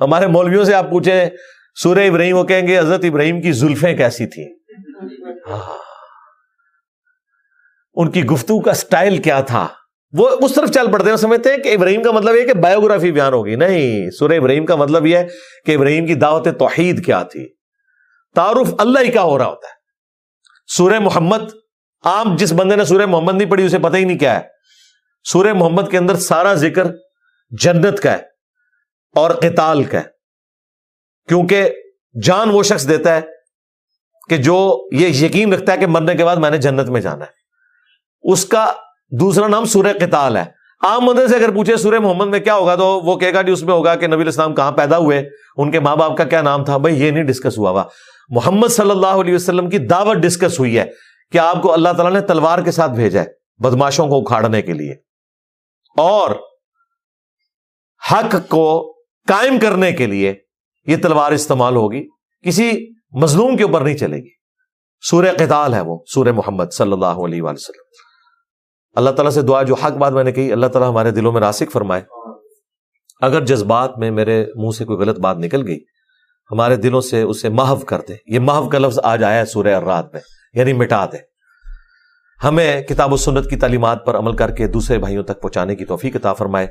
ہمارے 0.00 0.26
مولویوں 0.26 0.64
سے 0.64 0.74
آپ 0.74 0.90
پوچھیں 0.90 1.30
سورہ 1.74 1.98
ابراہیم 1.98 2.36
وہ 2.36 2.44
کہیں 2.44 2.66
گے، 2.66 2.78
حضرت 2.78 3.04
ابراہیم 3.04 3.40
کی 3.40 3.52
زلفیں 3.52 3.96
کیسی 3.96 4.26
تھیں؟ 4.26 4.54
ہاں۔ 5.48 5.78
ان 7.94 8.10
کی 8.10 8.24
گفتگو 8.24 8.60
کا 8.60 8.74
سٹائل 8.74 9.22
کیا 9.22 9.40
تھا؟ 9.40 9.68
وہ 10.12 10.28
اس 10.28 10.54
طرف 10.54 10.70
چل 10.70 10.92
پڑتے 10.92 11.10
ہیں 11.10 11.16
سمجھتے 11.16 11.50
ہیں 11.50 11.58
کہ 11.58 11.74
ابراہیم 11.74 12.02
کا 12.02 12.10
مطلب 12.10 12.36
یہ 12.36 12.46
کہ 12.46 12.52
بایوگرافی 12.52 13.12
بیان 13.12 13.32
ہوگی۔ 13.32 13.56
نہیں، 13.56 14.10
سورہ 14.10 14.32
ابراہیم 14.32 14.66
کا 14.66 14.76
مطلب 14.76 15.06
یہ 15.06 15.16
ہے 15.16 15.28
کہ 15.66 15.76
ابراہیم 15.76 16.06
کی 16.06 16.14
دعوت 16.14 16.48
توحید 16.58 17.06
کیا 17.06 17.22
تھی؟ 17.22 17.54
تعارف 18.34 18.74
اللہ 18.78 18.98
ہی 18.98 19.12
کا 19.12 19.22
ہو 19.22 19.38
رہا 19.38 19.46
ہوتا 19.46 19.66
ہے۔ 19.66 19.72
سورہ 20.66 20.98
محمد، 20.98 21.40
عام 22.04 22.36
جس 22.36 22.52
بندے 22.52 22.76
نے 22.76 22.84
سورہ 22.84 23.06
محمد 23.06 23.34
نہیں 23.34 23.50
پڑھی، 23.50 23.66
اسے 23.66 23.78
پتہ 23.78 23.96
ہی 23.96 24.04
نہیں 24.04 24.18
کیا 24.18 24.40
ہے۔ 24.40 24.48
سورہ 25.24 25.52
محمد 25.52 25.90
کے 25.90 25.98
اندر 25.98 26.14
سارا 26.14 26.54
ذکر 26.54 26.84
جنت 27.50 28.00
کا 28.00 28.12
ہے 28.12 28.22
اور 29.14 29.30
قتال 29.30 29.84
کا 29.84 29.98
ہے۔ 29.98 30.21
کیونکہ 31.28 31.70
جان 32.22 32.50
وہ 32.50 32.62
شخص 32.62 32.88
دیتا 32.88 33.16
ہے 33.16 33.20
کہ 34.28 34.36
جو 34.36 34.88
یہ 34.92 35.08
یقین 35.08 35.52
رکھتا 35.52 35.72
ہے 35.72 35.78
کہ 35.78 35.86
مرنے 35.86 36.14
کے 36.14 36.24
بعد 36.24 36.36
میں 36.36 36.50
نے 36.50 36.58
جنت 36.58 36.88
میں 36.88 37.00
جانا 37.00 37.24
ہے۔ 37.24 37.30
اس 38.32 38.44
کا 38.44 38.72
دوسرا 39.10 39.46
نام 39.48 39.64
سورہ 39.64 39.92
قتال 40.00 40.36
ہے۔ 40.36 40.44
عام 40.82 41.04
مدد 41.04 41.30
سے 41.30 41.36
اگر 41.36 41.54
پوچھے 41.54 41.76
سورہ 41.76 41.98
محمد 41.98 42.26
میں 42.26 42.40
کیا 42.40 42.54
ہوگا 42.54 42.76
تو 42.76 43.00
وہ 43.00 43.16
کہے 43.16 43.34
گا 43.34 43.42
کہ 43.42 43.50
اس 43.50 43.62
میں 43.62 43.74
ہوگا 43.74 43.94
کہ 43.94 44.06
نبی 44.06 44.22
الاسلام 44.22 44.54
کہاں 44.54 44.72
پیدا 44.72 44.98
ہوئے، 44.98 45.28
ان 45.56 45.70
کے 45.70 45.80
ماں 45.80 45.96
باپ 45.96 46.16
کا 46.16 46.24
کیا 46.24 46.42
نام 46.42 46.64
تھا، 46.64 46.76
بھائی 46.76 47.00
یہ 47.00 47.10
نہیں 47.10 47.24
ڈسکس 47.24 47.58
ہوا 47.58 47.70
ہوا۔ 47.70 47.84
محمد 48.28 48.68
صلی 48.68 48.90
اللہ 48.90 49.06
علیہ 49.06 49.34
وسلم 49.34 49.70
کی 49.70 49.78
دعوت 49.78 50.16
ڈسکس 50.16 50.58
ہوئی 50.58 50.78
ہے 50.78 50.84
کہ 51.32 51.38
آپ 51.38 51.62
کو 51.62 51.72
اللہ 51.72 51.88
تعالیٰ 51.96 52.20
نے 52.20 52.26
تلوار 52.26 52.58
کے 52.58 52.70
ساتھ 52.70 52.92
بھیجا 52.92 53.20
ہے 53.20 53.26
بدماشوں 53.58 54.08
کو 54.08 54.18
اکھاڑنے 54.18 54.62
کے 54.62 54.72
لیے۔ 54.72 54.92
اور 55.96 56.30
حق 58.12 58.36
کو 58.48 58.92
قائم 59.28 59.58
کرنے 59.58 59.92
کے 59.92 60.06
لیے 60.06 60.34
یہ 60.86 60.96
تلوار 60.96 61.32
استعمال 61.32 61.76
ہوگی، 61.76 62.06
کسی 62.44 62.72
مظلوم 63.12 63.56
کے 63.56 63.64
اوپر 63.64 63.80
نہیں 63.80 63.96
چلے 63.96 64.16
گی۔ 64.16 64.28
سورہ 65.10 65.26
قتال 65.38 65.74
ہے 65.74 65.80
وہ، 65.80 65.98
سورہ 66.06 66.32
محمد 66.32 66.64
صلی 66.72 66.92
اللہ 66.92 67.06
علیہ 67.06 67.42
وآلہ 67.42 67.56
وسلم۔ 67.60 67.82
اللہ 68.94 69.10
تعالیٰ 69.10 69.32
سے 69.32 69.42
دعا، 69.42 69.62
جو 69.62 69.74
حق 69.74 69.92
بات 69.92 70.12
میں 70.12 70.24
نے 70.24 70.32
کہی، 70.32 70.52
اللہ 70.52 70.66
تعالیٰ 70.66 70.90
ہمارے 70.90 71.10
دلوں 71.10 71.32
میں 71.32 71.40
راسک 71.40 71.72
فرمائے۔ 71.72 72.02
اگر 73.20 73.44
جذبات 73.44 73.98
میں 73.98 74.10
میرے 74.10 74.46
منہ 74.56 74.70
سے 74.70 74.84
کوئی 74.84 74.98
غلط 74.98 75.20
بات 75.20 75.36
نکل 75.38 75.66
گئی، 75.66 75.78
ہمارے 76.50 76.76
دلوں 76.76 77.00
سے 77.00 77.22
اسے 77.22 77.48
محو 77.48 77.76
کر 77.76 78.00
دے۔ 78.08 78.14
یہ 78.26 78.38
محو 78.38 78.68
کا 78.68 78.78
لفظ 78.78 78.98
آج 79.02 79.24
آیا 79.24 79.40
ہے 79.40 79.44
سورہ 79.44 79.74
الرات 79.74 80.12
میں 80.12 80.20
یعنی 80.54 80.72
مٹا 80.72 81.06
دے۔ 81.06 81.16
ہمیں 82.44 82.82
کتاب 82.82 83.12
و 83.12 83.16
سنت 83.16 83.50
کی 83.50 83.56
تعلیمات 83.56 84.06
پر 84.06 84.18
عمل 84.18 84.36
کر 84.36 84.50
کے 84.50 84.66
دوسرے 84.66 84.98
بھائیوں 84.98 85.22
تک 85.22 85.42
پہنچانے 85.42 85.76
کی 85.76 85.84
توفیق 85.84 86.16
عطا 86.16 86.32
فرمائے۔ 86.32 86.66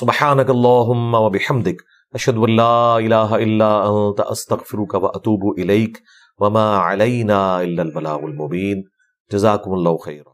سبحانک 0.00 0.50
اللہم 0.50 1.14
و 1.14 1.30
بحمدک۔ 1.30 1.82
اشد 2.14 2.36
اللہ 2.42 2.96
الہ 2.96 3.30
الا 3.36 3.70
انت 3.82 4.20
استغفرک 4.26 4.94
و 4.94 5.06
اتوب 5.06 5.46
الیک 5.56 5.98
وما 6.40 6.66
علینا 6.92 7.40
الا 7.56 7.82
البلاغ 7.82 8.24
المبین 8.24 8.82
جزاکم 9.30 9.72
اللہ 9.72 9.96
خیرہ 10.04 10.32